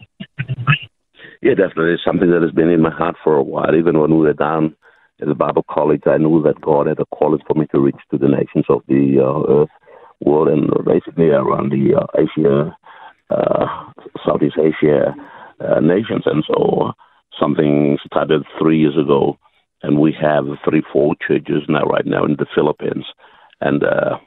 Yeah, 1.42 1.54
definitely. 1.54 1.94
It's 1.94 2.04
something 2.04 2.30
that 2.30 2.42
has 2.42 2.52
been 2.52 2.68
in 2.68 2.80
my 2.80 2.90
heart 2.90 3.16
for 3.22 3.34
a 3.34 3.42
while. 3.42 3.74
Even 3.74 3.98
when 3.98 4.12
we 4.12 4.18
were 4.18 4.32
down 4.32 4.76
at 5.20 5.26
the 5.26 5.34
Bible 5.34 5.64
College, 5.68 6.02
I 6.06 6.16
knew 6.18 6.40
that 6.44 6.60
God 6.60 6.86
had 6.86 7.00
a 7.00 7.04
calling 7.06 7.40
for 7.46 7.54
me 7.58 7.66
to 7.72 7.80
reach 7.80 7.96
to 8.12 8.18
the 8.18 8.28
nations 8.28 8.64
of 8.68 8.82
the 8.86 9.18
uh, 9.18 9.52
earth, 9.52 9.68
world, 10.20 10.48
and 10.48 10.70
basically 10.86 11.30
around 11.30 11.72
the 11.72 11.96
uh, 11.98 12.06
Asia, 12.16 12.76
uh, 13.30 13.66
Southeast 14.24 14.56
Asia 14.56 15.14
uh, 15.58 15.80
nations. 15.80 16.22
And 16.26 16.44
so 16.46 16.92
something 17.40 17.98
started 18.06 18.44
three 18.60 18.78
years 18.78 18.96
ago, 18.96 19.36
and 19.82 19.98
we 19.98 20.14
have 20.20 20.44
three, 20.64 20.84
four 20.92 21.16
churches 21.26 21.62
now, 21.68 21.82
right 21.82 22.06
now 22.06 22.24
in 22.24 22.36
the 22.38 22.46
Philippines. 22.54 23.04
And 23.60 23.82
uh, 23.82 24.18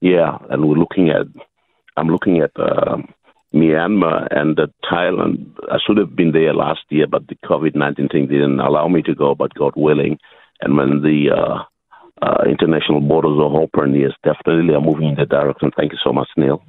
yeah, 0.00 0.38
and 0.50 0.68
we're 0.68 0.74
looking 0.74 1.10
at, 1.10 1.26
I'm 1.96 2.08
looking 2.08 2.40
at, 2.40 2.50
uh, 2.58 2.96
Myanmar 3.54 4.26
and 4.30 4.58
uh, 4.58 4.66
Thailand. 4.90 5.54
I 5.70 5.78
should 5.86 5.96
have 5.96 6.16
been 6.16 6.32
there 6.32 6.52
last 6.52 6.80
year, 6.90 7.06
but 7.06 7.26
the 7.28 7.36
COVID 7.44 7.74
19 7.74 8.08
thing 8.08 8.26
didn't 8.26 8.60
allow 8.60 8.88
me 8.88 9.02
to 9.02 9.14
go, 9.14 9.34
but 9.34 9.54
God 9.54 9.72
willing. 9.76 10.18
And 10.60 10.76
when 10.76 11.02
the 11.02 11.30
uh, 11.30 12.24
uh, 12.24 12.44
international 12.48 13.00
borders 13.00 13.38
are 13.38 13.60
open, 13.60 13.94
yes, 13.94 14.12
definitely 14.22 14.74
I'm 14.74 14.84
moving 14.84 15.10
in 15.10 15.14
that 15.16 15.28
direction. 15.28 15.70
Thank 15.76 15.92
you 15.92 15.98
so 16.02 16.12
much, 16.12 16.28
Neil. 16.36 16.62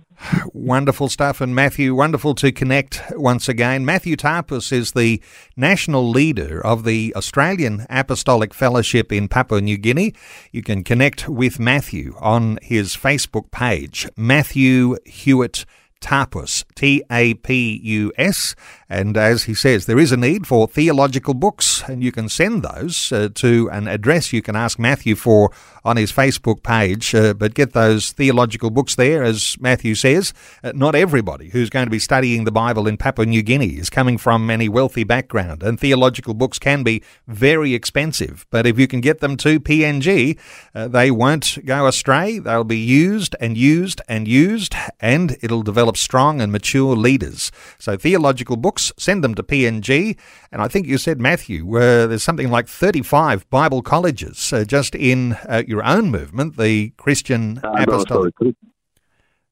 Wonderful 0.53 1.09
stuff. 1.09 1.41
And 1.41 1.53
Matthew, 1.53 1.93
wonderful 1.93 2.35
to 2.35 2.51
connect 2.51 3.01
once 3.11 3.49
again. 3.49 3.85
Matthew 3.85 4.15
Tapus 4.15 4.71
is 4.71 4.93
the 4.93 5.21
national 5.57 6.09
leader 6.09 6.65
of 6.65 6.83
the 6.85 7.13
Australian 7.15 7.85
Apostolic 7.89 8.53
Fellowship 8.53 9.11
in 9.11 9.27
Papua 9.27 9.61
New 9.61 9.77
Guinea. 9.77 10.13
You 10.51 10.61
can 10.61 10.83
connect 10.83 11.27
with 11.27 11.59
Matthew 11.59 12.15
on 12.19 12.59
his 12.61 12.95
Facebook 12.95 13.51
page, 13.51 14.07
Matthew 14.15 14.97
Hewitt 15.05 15.65
Tapus, 16.05 16.63
T 16.75 17.01
A 17.09 17.33
P 17.33 17.79
U 17.83 18.13
S. 18.15 18.55
And 18.87 19.17
as 19.17 19.45
he 19.45 19.55
says, 19.55 19.87
there 19.87 19.97
is 19.97 20.11
a 20.11 20.17
need 20.17 20.45
for 20.45 20.67
theological 20.67 21.33
books, 21.33 21.81
and 21.87 22.03
you 22.03 22.11
can 22.11 22.29
send 22.29 22.61
those 22.61 23.11
uh, 23.11 23.29
to 23.33 23.67
an 23.71 23.87
address 23.87 24.31
you 24.31 24.43
can 24.43 24.55
ask 24.55 24.77
Matthew 24.77 25.15
for 25.15 25.51
on 25.83 25.97
his 25.97 26.11
Facebook 26.11 26.61
page. 26.61 27.15
Uh, 27.15 27.33
but 27.33 27.55
get 27.55 27.73
those 27.73 28.11
theological 28.11 28.69
books 28.69 28.93
there, 28.93 29.23
as 29.23 29.57
Matthew 29.59 29.95
says. 29.95 30.31
Uh, 30.63 30.73
not 30.75 30.93
everybody 30.93 31.49
who's 31.49 31.71
going 31.71 31.87
to 31.87 31.91
be 31.91 31.97
studying 31.97 32.43
the 32.43 32.51
Bible 32.51 32.87
in 32.87 32.97
Papua 32.97 33.25
New 33.25 33.41
Guinea 33.41 33.79
is 33.79 33.89
coming 33.89 34.19
from 34.19 34.51
any 34.51 34.69
wealthy 34.69 35.03
background, 35.03 35.63
and 35.63 35.79
theological 35.79 36.35
books 36.35 36.59
can 36.59 36.83
be 36.83 37.01
very 37.27 37.73
expensive. 37.73 38.45
But 38.51 38.67
if 38.67 38.77
you 38.77 38.87
can 38.87 39.01
get 39.01 39.21
them 39.21 39.37
to 39.37 39.59
PNG, 39.59 40.37
uh, 40.75 40.87
they 40.87 41.09
won't 41.09 41.65
go 41.65 41.87
astray. 41.87 42.37
They'll 42.37 42.63
be 42.63 42.77
used 42.77 43.35
and 43.39 43.57
used 43.57 44.01
and 44.07 44.27
used, 44.27 44.75
and 44.99 45.37
it'll 45.41 45.63
develop 45.63 45.94
strong 45.95 46.41
and 46.41 46.51
mature 46.51 46.95
leaders. 46.95 47.51
So, 47.79 47.97
theological 47.97 48.55
books 48.57 48.91
send 48.97 49.23
them 49.23 49.35
to 49.35 49.43
PNG. 49.43 50.17
And 50.51 50.61
I 50.61 50.67
think 50.67 50.87
you 50.87 50.97
said, 50.97 51.19
Matthew, 51.19 51.77
uh, 51.77 52.07
there's 52.07 52.23
something 52.23 52.49
like 52.49 52.67
35 52.67 53.49
Bible 53.49 53.81
colleges 53.81 54.53
uh, 54.53 54.63
just 54.63 54.95
in 54.95 55.33
uh, 55.47 55.63
your 55.67 55.83
own 55.83 56.11
movement, 56.11 56.57
the 56.57 56.91
Christian 56.97 57.59
uh, 57.63 57.71
Apostolic. 57.79 58.33
No, 58.39 58.53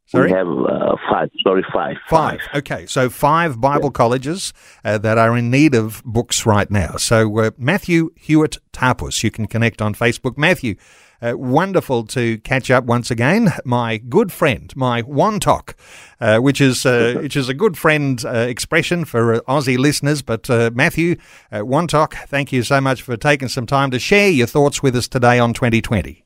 sorry. 0.06 0.32
We 0.32 0.38
have 0.38 0.48
uh, 0.48 0.96
five. 1.10 1.30
Sorry, 1.42 1.66
five. 1.74 1.98
Five. 2.08 2.42
Okay, 2.56 2.86
so 2.86 3.10
five 3.10 3.60
Bible 3.60 3.86
yeah. 3.86 3.92
colleges 3.92 4.54
uh, 4.84 4.98
that 5.00 5.18
are 5.18 5.38
in 5.38 5.50
need 5.50 5.76
of 5.76 6.04
books 6.06 6.46
right 6.46 6.70
now. 6.70 6.98
So 6.98 7.52
Matthew 7.58 8.12
Hewitt 8.16 8.58
Tapus, 8.72 9.24
you 9.24 9.32
can 9.32 9.48
connect 9.48 9.82
on 9.82 9.94
Facebook. 9.94 10.38
Matthew, 10.38 10.76
Uh, 11.24 11.38
wonderful 11.38 12.04
to 12.04 12.38
catch 12.40 12.70
up 12.70 12.84
once 12.84 13.10
again. 13.10 13.54
My 13.64 13.96
good 13.96 14.30
friend, 14.30 14.74
my 14.76 15.04
wantok, 15.04 15.74
uh, 16.20 16.40
which 16.40 16.60
is 16.60 16.86
uh, 16.86 17.14
which 17.22 17.38
is 17.38 17.48
a 17.48 17.54
good 17.54 17.78
friend 17.78 18.22
uh, 18.26 18.32
expression 18.32 19.06
for 19.06 19.36
uh, 19.36 19.40
Aussie 19.48 19.78
listeners. 19.78 20.22
But 20.22 20.50
uh, 20.50 20.72
Matthew 20.74 21.16
uh, 21.50 21.60
wantok, 21.60 22.14
thank 22.28 22.52
you 22.52 22.62
so 22.62 22.82
much 22.82 23.02
for 23.02 23.16
taking 23.16 23.48
some 23.48 23.66
time 23.66 23.90
to 23.92 24.00
share 24.00 24.30
your 24.30 24.48
thoughts 24.48 24.84
with 24.84 24.98
us 24.98 25.08
today 25.08 25.40
on 25.40 25.54
2020. 25.54 26.26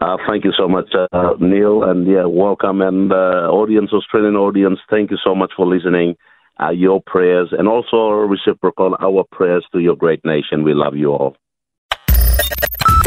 Uh, 0.00 0.16
thank 0.26 0.44
you 0.44 0.52
so 0.56 0.66
much, 0.66 0.90
uh, 1.12 1.34
Neil, 1.38 1.84
and 1.84 2.06
yeah, 2.06 2.24
welcome 2.24 2.80
and 2.80 3.12
uh, 3.12 3.50
audience, 3.52 3.92
Australian 3.92 4.34
audience. 4.34 4.78
Thank 4.88 5.10
you 5.10 5.18
so 5.22 5.34
much 5.34 5.52
for 5.54 5.66
listening. 5.66 6.16
Uh, 6.58 6.70
your 6.70 7.02
prayers 7.04 7.48
and 7.52 7.68
also 7.68 8.08
reciprocal 8.10 8.96
our 9.00 9.24
prayers 9.30 9.64
to 9.72 9.78
your 9.78 9.96
great 9.96 10.24
nation. 10.24 10.64
We 10.64 10.72
love 10.72 10.96
you 10.96 11.10
all. 11.12 11.36